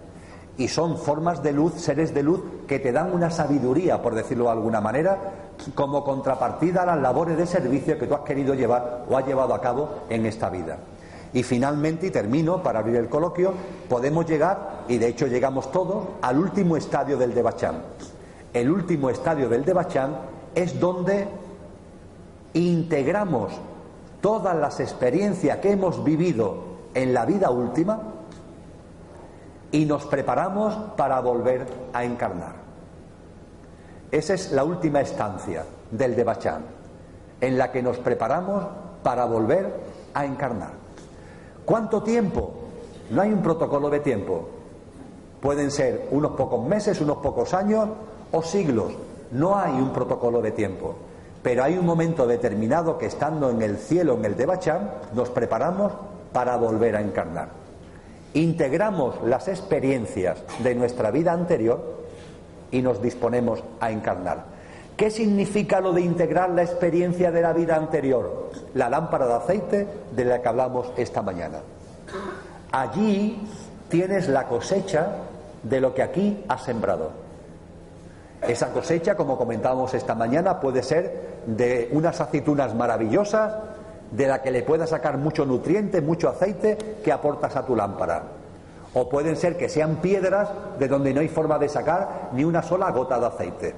Y 0.56 0.66
son 0.66 0.98
formas 0.98 1.40
de 1.40 1.52
luz, 1.52 1.74
seres 1.74 2.12
de 2.12 2.24
luz, 2.24 2.40
que 2.66 2.80
te 2.80 2.90
dan 2.90 3.14
una 3.14 3.30
sabiduría, 3.30 4.02
por 4.02 4.16
decirlo 4.16 4.46
de 4.46 4.50
alguna 4.50 4.80
manera, 4.80 5.18
como 5.76 6.02
contrapartida 6.02 6.82
a 6.82 6.86
las 6.86 6.98
labores 7.00 7.36
de 7.36 7.46
servicio 7.46 7.96
que 7.96 8.08
tú 8.08 8.16
has 8.16 8.22
querido 8.22 8.54
llevar 8.54 9.04
o 9.08 9.16
has 9.16 9.24
llevado 9.24 9.54
a 9.54 9.60
cabo 9.60 9.88
en 10.10 10.26
esta 10.26 10.50
vida. 10.50 10.78
Y 11.32 11.42
finalmente, 11.42 12.06
y 12.06 12.10
termino 12.10 12.62
para 12.62 12.78
abrir 12.80 12.96
el 12.96 13.08
coloquio, 13.08 13.52
podemos 13.88 14.26
llegar, 14.26 14.84
y 14.88 14.98
de 14.98 15.08
hecho 15.08 15.26
llegamos 15.26 15.70
todos, 15.70 16.06
al 16.22 16.38
último 16.38 16.76
estadio 16.76 17.16
del 17.18 17.34
Debachán. 17.34 17.82
El 18.52 18.70
último 18.70 19.10
estadio 19.10 19.48
del 19.48 19.64
Debachán 19.64 20.16
es 20.54 20.80
donde 20.80 21.28
integramos 22.54 23.52
todas 24.20 24.56
las 24.56 24.80
experiencias 24.80 25.58
que 25.58 25.72
hemos 25.72 26.02
vivido 26.02 26.64
en 26.94 27.14
la 27.14 27.24
vida 27.24 27.50
última 27.50 28.00
y 29.70 29.84
nos 29.84 30.06
preparamos 30.06 30.74
para 30.96 31.20
volver 31.20 31.66
a 31.92 32.04
encarnar. 32.04 32.54
Esa 34.10 34.34
es 34.34 34.52
la 34.52 34.64
última 34.64 35.02
estancia 35.02 35.64
del 35.90 36.16
Debachán, 36.16 36.62
en 37.40 37.58
la 37.58 37.70
que 37.70 37.82
nos 37.82 37.98
preparamos 37.98 38.64
para 39.02 39.26
volver 39.26 39.70
a 40.14 40.24
encarnar. 40.24 40.87
¿Cuánto 41.68 42.02
tiempo? 42.02 42.50
No 43.10 43.20
hay 43.20 43.30
un 43.30 43.42
protocolo 43.42 43.90
de 43.90 44.00
tiempo. 44.00 44.48
Pueden 45.38 45.70
ser 45.70 46.08
unos 46.12 46.30
pocos 46.30 46.66
meses, 46.66 46.98
unos 47.02 47.18
pocos 47.18 47.52
años 47.52 47.90
o 48.32 48.42
siglos. 48.42 48.94
No 49.32 49.54
hay 49.54 49.72
un 49.72 49.92
protocolo 49.92 50.40
de 50.40 50.52
tiempo. 50.52 50.94
Pero 51.42 51.62
hay 51.62 51.76
un 51.76 51.84
momento 51.84 52.26
determinado 52.26 52.96
que 52.96 53.04
estando 53.04 53.50
en 53.50 53.60
el 53.60 53.76
cielo, 53.76 54.14
en 54.14 54.24
el 54.24 54.34
Devachan, 54.34 54.92
nos 55.14 55.28
preparamos 55.28 55.92
para 56.32 56.56
volver 56.56 56.96
a 56.96 57.02
encarnar. 57.02 57.50
integramos 58.32 59.16
las 59.24 59.46
experiencias 59.48 60.38
de 60.62 60.74
nuestra 60.74 61.10
vida 61.10 61.34
anterior 61.34 61.98
y 62.70 62.80
nos 62.80 63.02
disponemos 63.02 63.62
a 63.78 63.90
encarnar. 63.90 64.57
¿Qué 64.98 65.12
significa 65.12 65.80
lo 65.80 65.92
de 65.92 66.00
integrar 66.00 66.50
la 66.50 66.64
experiencia 66.64 67.30
de 67.30 67.40
la 67.40 67.52
vida 67.52 67.76
anterior? 67.76 68.50
La 68.74 68.90
lámpara 68.90 69.28
de 69.28 69.34
aceite 69.34 69.86
de 70.10 70.24
la 70.24 70.42
que 70.42 70.48
hablamos 70.48 70.90
esta 70.96 71.22
mañana. 71.22 71.60
Allí 72.72 73.40
tienes 73.88 74.28
la 74.28 74.48
cosecha 74.48 75.06
de 75.62 75.80
lo 75.80 75.94
que 75.94 76.02
aquí 76.02 76.44
has 76.48 76.64
sembrado. 76.64 77.12
Esa 78.42 78.72
cosecha, 78.72 79.14
como 79.14 79.38
comentábamos 79.38 79.94
esta 79.94 80.16
mañana, 80.16 80.58
puede 80.58 80.82
ser 80.82 81.44
de 81.46 81.88
unas 81.92 82.20
aceitunas 82.20 82.74
maravillosas, 82.74 83.54
de 84.10 84.26
la 84.26 84.42
que 84.42 84.50
le 84.50 84.64
puedas 84.64 84.90
sacar 84.90 85.16
mucho 85.16 85.46
nutriente, 85.46 86.00
mucho 86.00 86.28
aceite 86.28 86.76
que 87.04 87.12
aportas 87.12 87.54
a 87.54 87.64
tu 87.64 87.76
lámpara. 87.76 88.24
O 88.94 89.08
pueden 89.08 89.36
ser 89.36 89.56
que 89.56 89.68
sean 89.68 89.98
piedras 89.98 90.48
de 90.76 90.88
donde 90.88 91.14
no 91.14 91.20
hay 91.20 91.28
forma 91.28 91.56
de 91.56 91.68
sacar 91.68 92.30
ni 92.32 92.42
una 92.42 92.64
sola 92.64 92.90
gota 92.90 93.20
de 93.20 93.26
aceite. 93.26 93.74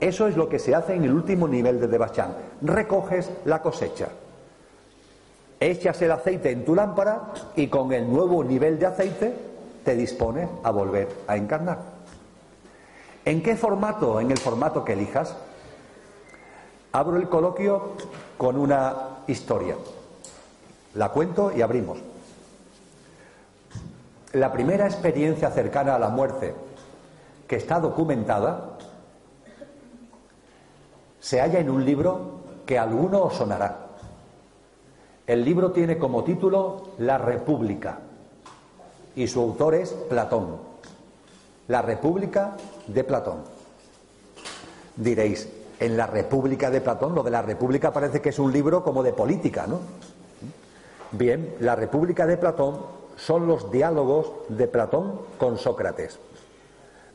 Eso 0.00 0.26
es 0.26 0.36
lo 0.36 0.48
que 0.48 0.58
se 0.58 0.74
hace 0.74 0.94
en 0.94 1.04
el 1.04 1.12
último 1.12 1.46
nivel 1.46 1.78
de 1.78 1.86
Debachán. 1.86 2.34
Recoges 2.62 3.30
la 3.44 3.60
cosecha. 3.60 4.08
Echas 5.60 6.00
el 6.00 6.10
aceite 6.10 6.50
en 6.50 6.64
tu 6.64 6.74
lámpara 6.74 7.34
y 7.54 7.68
con 7.68 7.92
el 7.92 8.10
nuevo 8.10 8.42
nivel 8.42 8.78
de 8.78 8.86
aceite 8.86 9.34
te 9.84 9.94
dispones 9.94 10.48
a 10.62 10.70
volver 10.70 11.08
a 11.26 11.36
encarnar. 11.36 11.78
¿En 13.26 13.42
qué 13.42 13.56
formato? 13.56 14.20
En 14.20 14.30
el 14.30 14.38
formato 14.38 14.84
que 14.84 14.94
elijas. 14.94 15.36
Abro 16.92 17.18
el 17.18 17.28
coloquio 17.28 17.92
con 18.38 18.56
una 18.56 19.18
historia. 19.26 19.76
La 20.94 21.10
cuento 21.10 21.52
y 21.54 21.60
abrimos. 21.60 21.98
La 24.32 24.50
primera 24.50 24.86
experiencia 24.86 25.50
cercana 25.50 25.94
a 25.94 25.98
la 25.98 26.08
muerte 26.08 26.54
que 27.46 27.56
está 27.56 27.80
documentada 27.80 28.78
se 31.20 31.40
halla 31.40 31.60
en 31.60 31.70
un 31.70 31.84
libro 31.84 32.40
que 32.66 32.78
alguno 32.78 33.24
os 33.24 33.34
sonará. 33.34 33.86
El 35.26 35.44
libro 35.44 35.70
tiene 35.70 35.98
como 35.98 36.24
título 36.24 36.88
La 36.98 37.18
República 37.18 38.00
y 39.14 39.28
su 39.28 39.40
autor 39.40 39.74
es 39.74 39.90
Platón. 39.90 40.56
La 41.68 41.82
República 41.82 42.56
de 42.86 43.04
Platón. 43.04 43.44
Diréis, 44.96 45.48
en 45.78 45.96
la 45.96 46.06
República 46.06 46.70
de 46.70 46.80
Platón, 46.80 47.14
lo 47.14 47.22
de 47.22 47.30
la 47.30 47.42
República 47.42 47.92
parece 47.92 48.20
que 48.20 48.30
es 48.30 48.38
un 48.38 48.52
libro 48.52 48.82
como 48.82 49.02
de 49.02 49.12
política, 49.12 49.66
¿no? 49.66 49.78
Bien, 51.12 51.54
la 51.60 51.76
República 51.76 52.26
de 52.26 52.36
Platón 52.36 52.78
son 53.16 53.46
los 53.46 53.70
diálogos 53.70 54.32
de 54.48 54.66
Platón 54.68 55.20
con 55.38 55.58
Sócrates. 55.58 56.18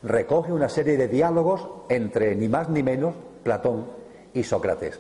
Recoge 0.04 0.54
una 0.54 0.70
serie 0.70 0.98
de 0.98 1.08
diálogos 1.08 1.68
entre 1.90 2.36
ni 2.36 2.48
más 2.48 2.70
ni 2.70 2.84
menos 2.84 3.14
Platón 3.46 3.86
y 4.34 4.44
Sócrates. 4.44 5.00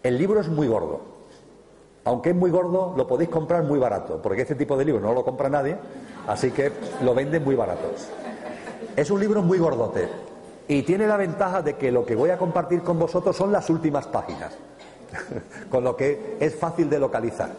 El 0.00 0.16
libro 0.16 0.40
es 0.40 0.48
muy 0.48 0.68
gordo. 0.68 1.00
Aunque 2.04 2.30
es 2.30 2.36
muy 2.36 2.52
gordo, 2.52 2.94
lo 2.96 3.08
podéis 3.08 3.28
comprar 3.28 3.64
muy 3.64 3.80
barato, 3.80 4.22
porque 4.22 4.42
este 4.42 4.54
tipo 4.54 4.76
de 4.76 4.84
libro 4.84 5.00
no 5.00 5.12
lo 5.12 5.24
compra 5.24 5.48
nadie, 5.48 5.76
así 6.28 6.52
que 6.52 6.70
lo 7.02 7.12
venden 7.12 7.42
muy 7.42 7.56
barato. 7.56 7.90
Es 8.94 9.10
un 9.10 9.18
libro 9.18 9.42
muy 9.42 9.58
gordote 9.58 10.08
y 10.68 10.84
tiene 10.84 11.08
la 11.08 11.16
ventaja 11.16 11.60
de 11.60 11.74
que 11.74 11.90
lo 11.90 12.06
que 12.06 12.14
voy 12.14 12.30
a 12.30 12.38
compartir 12.38 12.82
con 12.82 13.00
vosotros 13.00 13.36
son 13.36 13.50
las 13.50 13.68
últimas 13.68 14.06
páginas, 14.06 14.56
con 15.68 15.82
lo 15.82 15.96
que 15.96 16.36
es 16.38 16.54
fácil 16.54 16.88
de 16.88 17.00
localizar. 17.00 17.50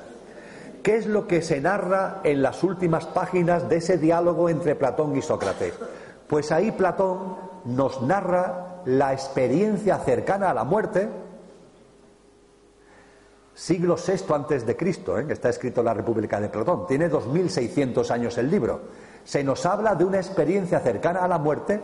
¿Qué 0.82 0.96
es 0.96 1.06
lo 1.06 1.28
que 1.28 1.42
se 1.42 1.60
narra 1.60 2.22
en 2.24 2.42
las 2.42 2.64
últimas 2.64 3.06
páginas 3.08 3.68
de 3.68 3.76
ese 3.76 3.98
diálogo 3.98 4.48
entre 4.48 4.76
Platón 4.76 5.18
y 5.18 5.22
Sócrates? 5.22 5.74
Pues 6.30 6.54
ahí 6.54 6.72
Platón 6.72 7.36
nos 7.66 8.02
narra 8.02 8.67
la 8.86 9.14
experiencia 9.14 9.98
cercana 10.00 10.50
a 10.50 10.54
la 10.54 10.64
muerte, 10.64 11.10
siglo 13.54 13.96
VI 13.96 14.34
antes 14.34 14.66
de 14.66 14.78
Cristo, 14.78 15.18
¿eh? 15.18 15.26
está 15.30 15.50
escrito 15.50 15.82
en 15.82 15.86
la 15.86 15.94
República 15.94 16.40
de 16.40 16.50
Platón, 16.50 16.86
tiene 16.88 17.10
2600 17.10 18.12
años 18.12 18.38
el 18.38 18.50
libro. 18.50 18.82
Se 19.24 19.44
nos 19.44 19.66
habla 19.66 19.96
de 19.96 20.06
una 20.06 20.18
experiencia 20.18 20.80
cercana 20.80 21.24
a 21.24 21.28
la 21.28 21.38
muerte 21.38 21.82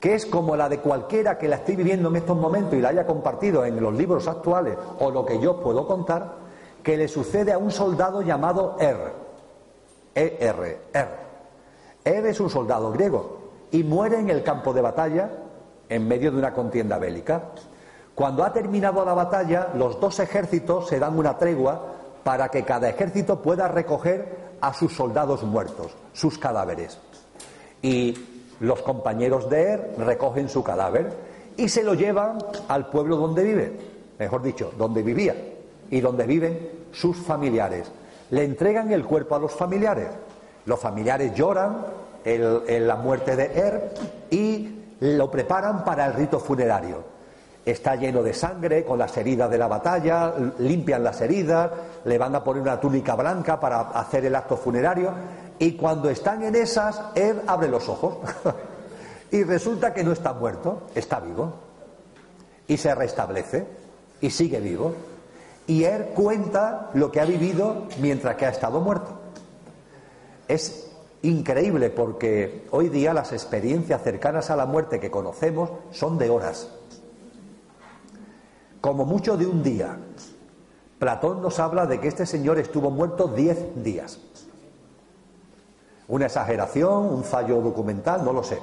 que 0.00 0.14
es 0.14 0.26
como 0.26 0.56
la 0.56 0.68
de 0.68 0.78
cualquiera 0.78 1.38
que 1.38 1.48
la 1.48 1.56
esté 1.56 1.74
viviendo 1.74 2.08
en 2.08 2.16
estos 2.16 2.36
momentos 2.36 2.74
y 2.74 2.80
la 2.80 2.90
haya 2.90 3.06
compartido 3.06 3.64
en 3.64 3.80
los 3.80 3.94
libros 3.94 4.28
actuales 4.28 4.76
o 5.00 5.10
lo 5.10 5.24
que 5.24 5.40
yo 5.40 5.60
puedo 5.60 5.86
contar, 5.86 6.36
que 6.82 6.96
le 6.96 7.08
sucede 7.08 7.52
a 7.52 7.58
un 7.58 7.70
soldado 7.70 8.22
llamado 8.22 8.76
Er. 8.78 9.12
E-R, 10.14 10.80
Er. 10.92 11.08
Er 12.04 12.26
es 12.26 12.40
un 12.40 12.50
soldado 12.50 12.92
griego 12.92 13.38
y 13.70 13.82
muere 13.82 14.18
en 14.18 14.30
el 14.30 14.42
campo 14.42 14.72
de 14.72 14.82
batalla 14.82 15.30
en 15.88 16.06
medio 16.06 16.30
de 16.30 16.38
una 16.38 16.52
contienda 16.52 16.98
bélica. 16.98 17.42
Cuando 18.14 18.44
ha 18.44 18.52
terminado 18.52 19.04
la 19.04 19.14
batalla, 19.14 19.68
los 19.74 20.00
dos 20.00 20.18
ejércitos 20.18 20.88
se 20.88 20.98
dan 20.98 21.16
una 21.16 21.38
tregua 21.38 21.94
para 22.24 22.48
que 22.48 22.64
cada 22.64 22.88
ejército 22.88 23.40
pueda 23.40 23.68
recoger 23.68 24.48
a 24.60 24.74
sus 24.74 24.94
soldados 24.94 25.42
muertos, 25.44 25.92
sus 26.12 26.38
cadáveres. 26.38 26.98
Y 27.80 28.16
los 28.60 28.82
compañeros 28.82 29.48
de 29.48 29.62
Er 29.62 29.94
recogen 29.98 30.48
su 30.48 30.64
cadáver 30.64 31.12
y 31.56 31.68
se 31.68 31.82
lo 31.82 31.94
llevan 31.94 32.38
al 32.68 32.88
pueblo 32.90 33.16
donde 33.16 33.44
vive, 33.44 33.72
mejor 34.18 34.42
dicho, 34.42 34.72
donde 34.76 35.02
vivía 35.02 35.34
y 35.90 36.00
donde 36.00 36.26
viven 36.26 36.70
sus 36.92 37.16
familiares. 37.16 37.90
Le 38.30 38.44
entregan 38.44 38.92
el 38.92 39.04
cuerpo 39.04 39.36
a 39.36 39.38
los 39.38 39.52
familiares. 39.52 40.08
Los 40.66 40.80
familiares 40.80 41.34
lloran 41.34 41.86
en 42.24 42.86
la 42.86 42.96
muerte 42.96 43.36
de 43.36 43.44
Er 43.44 43.94
y 44.30 44.57
lo 45.00 45.30
preparan 45.30 45.84
para 45.84 46.06
el 46.06 46.14
rito 46.14 46.40
funerario. 46.40 47.18
Está 47.64 47.96
lleno 47.96 48.22
de 48.22 48.32
sangre, 48.32 48.84
con 48.84 48.98
las 48.98 49.16
heridas 49.16 49.50
de 49.50 49.58
la 49.58 49.68
batalla, 49.68 50.32
limpian 50.58 51.04
las 51.04 51.20
heridas, 51.20 51.70
le 52.04 52.16
van 52.16 52.34
a 52.34 52.42
poner 52.42 52.62
una 52.62 52.80
túnica 52.80 53.14
blanca 53.14 53.60
para 53.60 53.80
hacer 53.80 54.24
el 54.24 54.34
acto 54.34 54.56
funerario 54.56 55.12
y 55.58 55.72
cuando 55.72 56.08
están 56.08 56.42
en 56.42 56.54
esas, 56.54 57.00
Er 57.14 57.42
abre 57.46 57.68
los 57.68 57.88
ojos 57.88 58.18
y 59.30 59.42
resulta 59.42 59.92
que 59.92 60.04
no 60.04 60.12
está 60.12 60.32
muerto, 60.32 60.82
está 60.94 61.20
vivo 61.20 61.52
y 62.66 62.76
se 62.76 62.94
restablece 62.94 63.66
y 64.20 64.30
sigue 64.30 64.60
vivo 64.60 64.94
y 65.66 65.84
él 65.84 66.06
cuenta 66.14 66.90
lo 66.94 67.12
que 67.12 67.20
ha 67.20 67.26
vivido 67.26 67.86
mientras 68.00 68.36
que 68.36 68.46
ha 68.46 68.50
estado 68.50 68.80
muerto. 68.80 69.18
Es 70.46 70.87
increíble 71.22 71.90
porque 71.90 72.66
hoy 72.70 72.88
día 72.88 73.12
las 73.12 73.32
experiencias 73.32 74.02
cercanas 74.02 74.50
a 74.50 74.56
la 74.56 74.66
muerte 74.66 75.00
que 75.00 75.10
conocemos 75.10 75.70
son 75.90 76.18
de 76.18 76.30
horas, 76.30 76.68
como 78.80 79.04
mucho 79.04 79.36
de 79.36 79.46
un 79.46 79.62
día. 79.62 79.98
Platón 80.98 81.42
nos 81.42 81.58
habla 81.58 81.86
de 81.86 82.00
que 82.00 82.08
este 82.08 82.26
señor 82.26 82.58
estuvo 82.58 82.90
muerto 82.90 83.28
diez 83.28 83.58
días. 83.82 84.18
Una 86.08 86.26
exageración, 86.26 87.06
un 87.06 87.22
fallo 87.22 87.60
documental, 87.60 88.24
no 88.24 88.32
lo 88.32 88.42
sé. 88.42 88.58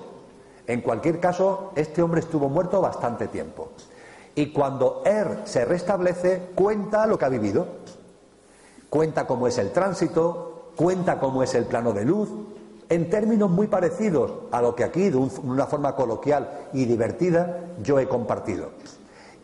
En 0.68 0.82
cualquier 0.82 1.20
caso, 1.20 1.72
este 1.76 2.02
hombre 2.02 2.22
estuvo 2.22 2.50
muerto 2.50 2.82
bastante 2.82 3.28
tiempo. 3.28 3.70
Y 4.34 4.52
cuando 4.52 5.04
Er 5.06 5.44
se 5.46 5.64
restablece, 5.64 6.50
cuenta 6.56 7.06
lo 7.06 7.18
que 7.18 7.26
ha 7.26 7.30
vivido. 7.30 7.68
Cuenta 8.90 9.28
cómo 9.28 9.48
es 9.48 9.58
el 9.58 9.72
tránsito, 9.72 10.55
cuenta 10.76 11.20
cómo 11.20 11.44
es 11.44 11.56
el 11.56 11.66
plano 11.66 11.94
de 11.94 12.06
luz, 12.06 12.30
en 12.90 13.10
términos 13.10 13.50
muy 13.50 13.68
parecidos 13.68 14.32
a 14.52 14.62
lo 14.62 14.76
que 14.76 14.84
aquí, 14.84 15.10
de 15.10 15.18
una 15.18 15.66
forma 15.66 15.96
coloquial 15.96 16.70
y 16.74 16.86
divertida, 16.86 17.62
yo 17.82 18.00
he 18.00 18.08
compartido. 18.08 18.70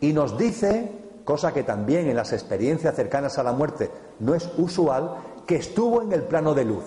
Y 0.00 0.12
nos 0.12 0.38
dice, 0.38 0.92
cosa 1.24 1.52
que 1.52 1.62
también 1.62 2.08
en 2.08 2.16
las 2.16 2.32
experiencias 2.32 2.94
cercanas 2.94 3.38
a 3.38 3.42
la 3.42 3.52
muerte 3.52 3.90
no 4.20 4.34
es 4.34 4.48
usual, 4.58 5.16
que 5.46 5.56
estuvo 5.56 6.02
en 6.02 6.12
el 6.12 6.22
plano 6.22 6.54
de 6.54 6.64
luz. 6.64 6.84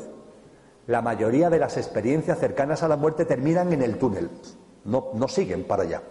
La 0.87 1.01
mayoría 1.01 1.49
de 1.49 1.59
las 1.59 1.77
experiencias 1.77 2.39
cercanas 2.39 2.83
a 2.83 2.87
la 2.87 2.95
muerte 2.95 3.25
terminan 3.25 3.73
en 3.73 3.81
el 3.81 3.97
túnel, 3.97 4.29
no, 4.85 5.09
no 5.13 5.27
siguen 5.27 5.65
para 5.65 5.83
allá. 5.83 6.03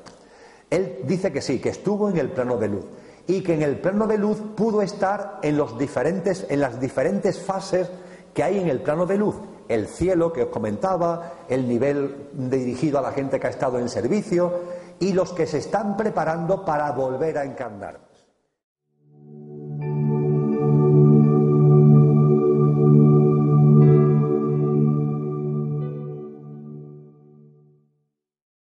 Él 0.69 1.01
dice 1.07 1.33
que 1.33 1.41
sí, 1.41 1.61
que 1.61 1.69
estuvo 1.69 2.11
en 2.11 2.19
el 2.19 2.31
plano 2.31 2.57
de 2.57 2.69
luz 2.69 2.85
y 3.27 3.43
que 3.43 3.55
en 3.55 3.63
el 3.63 3.79
plano 3.79 4.07
de 4.07 4.19
luz 4.19 4.39
pudo 4.55 4.83
estar 4.83 5.39
en, 5.43 5.57
los 5.57 5.79
diferentes, 5.79 6.47
en 6.49 6.61
las 6.61 6.81
diferentes 6.81 7.41
fases 7.41 7.89
que 8.35 8.43
hay 8.43 8.59
en 8.59 8.69
el 8.69 8.83
plano 8.83 9.07
de 9.07 9.17
luz. 9.17 9.37
El 9.69 9.87
cielo 9.87 10.33
que 10.33 10.43
os 10.43 10.49
comentaba, 10.51 11.33
el 11.49 11.67
nivel 11.67 12.29
dirigido 12.33 12.99
a 12.99 13.03
la 13.03 13.13
gente 13.13 13.41
que 13.41 13.47
ha 13.47 13.51
estado 13.51 13.79
en 13.79 13.89
servicio 13.89 14.53
y 14.99 15.13
los 15.13 15.33
que 15.33 15.47
se 15.47 15.59
están 15.59 15.97
preparando 15.97 16.65
para 16.65 16.91
volver 16.93 17.39
a 17.39 17.45
encarnar. 17.45 18.04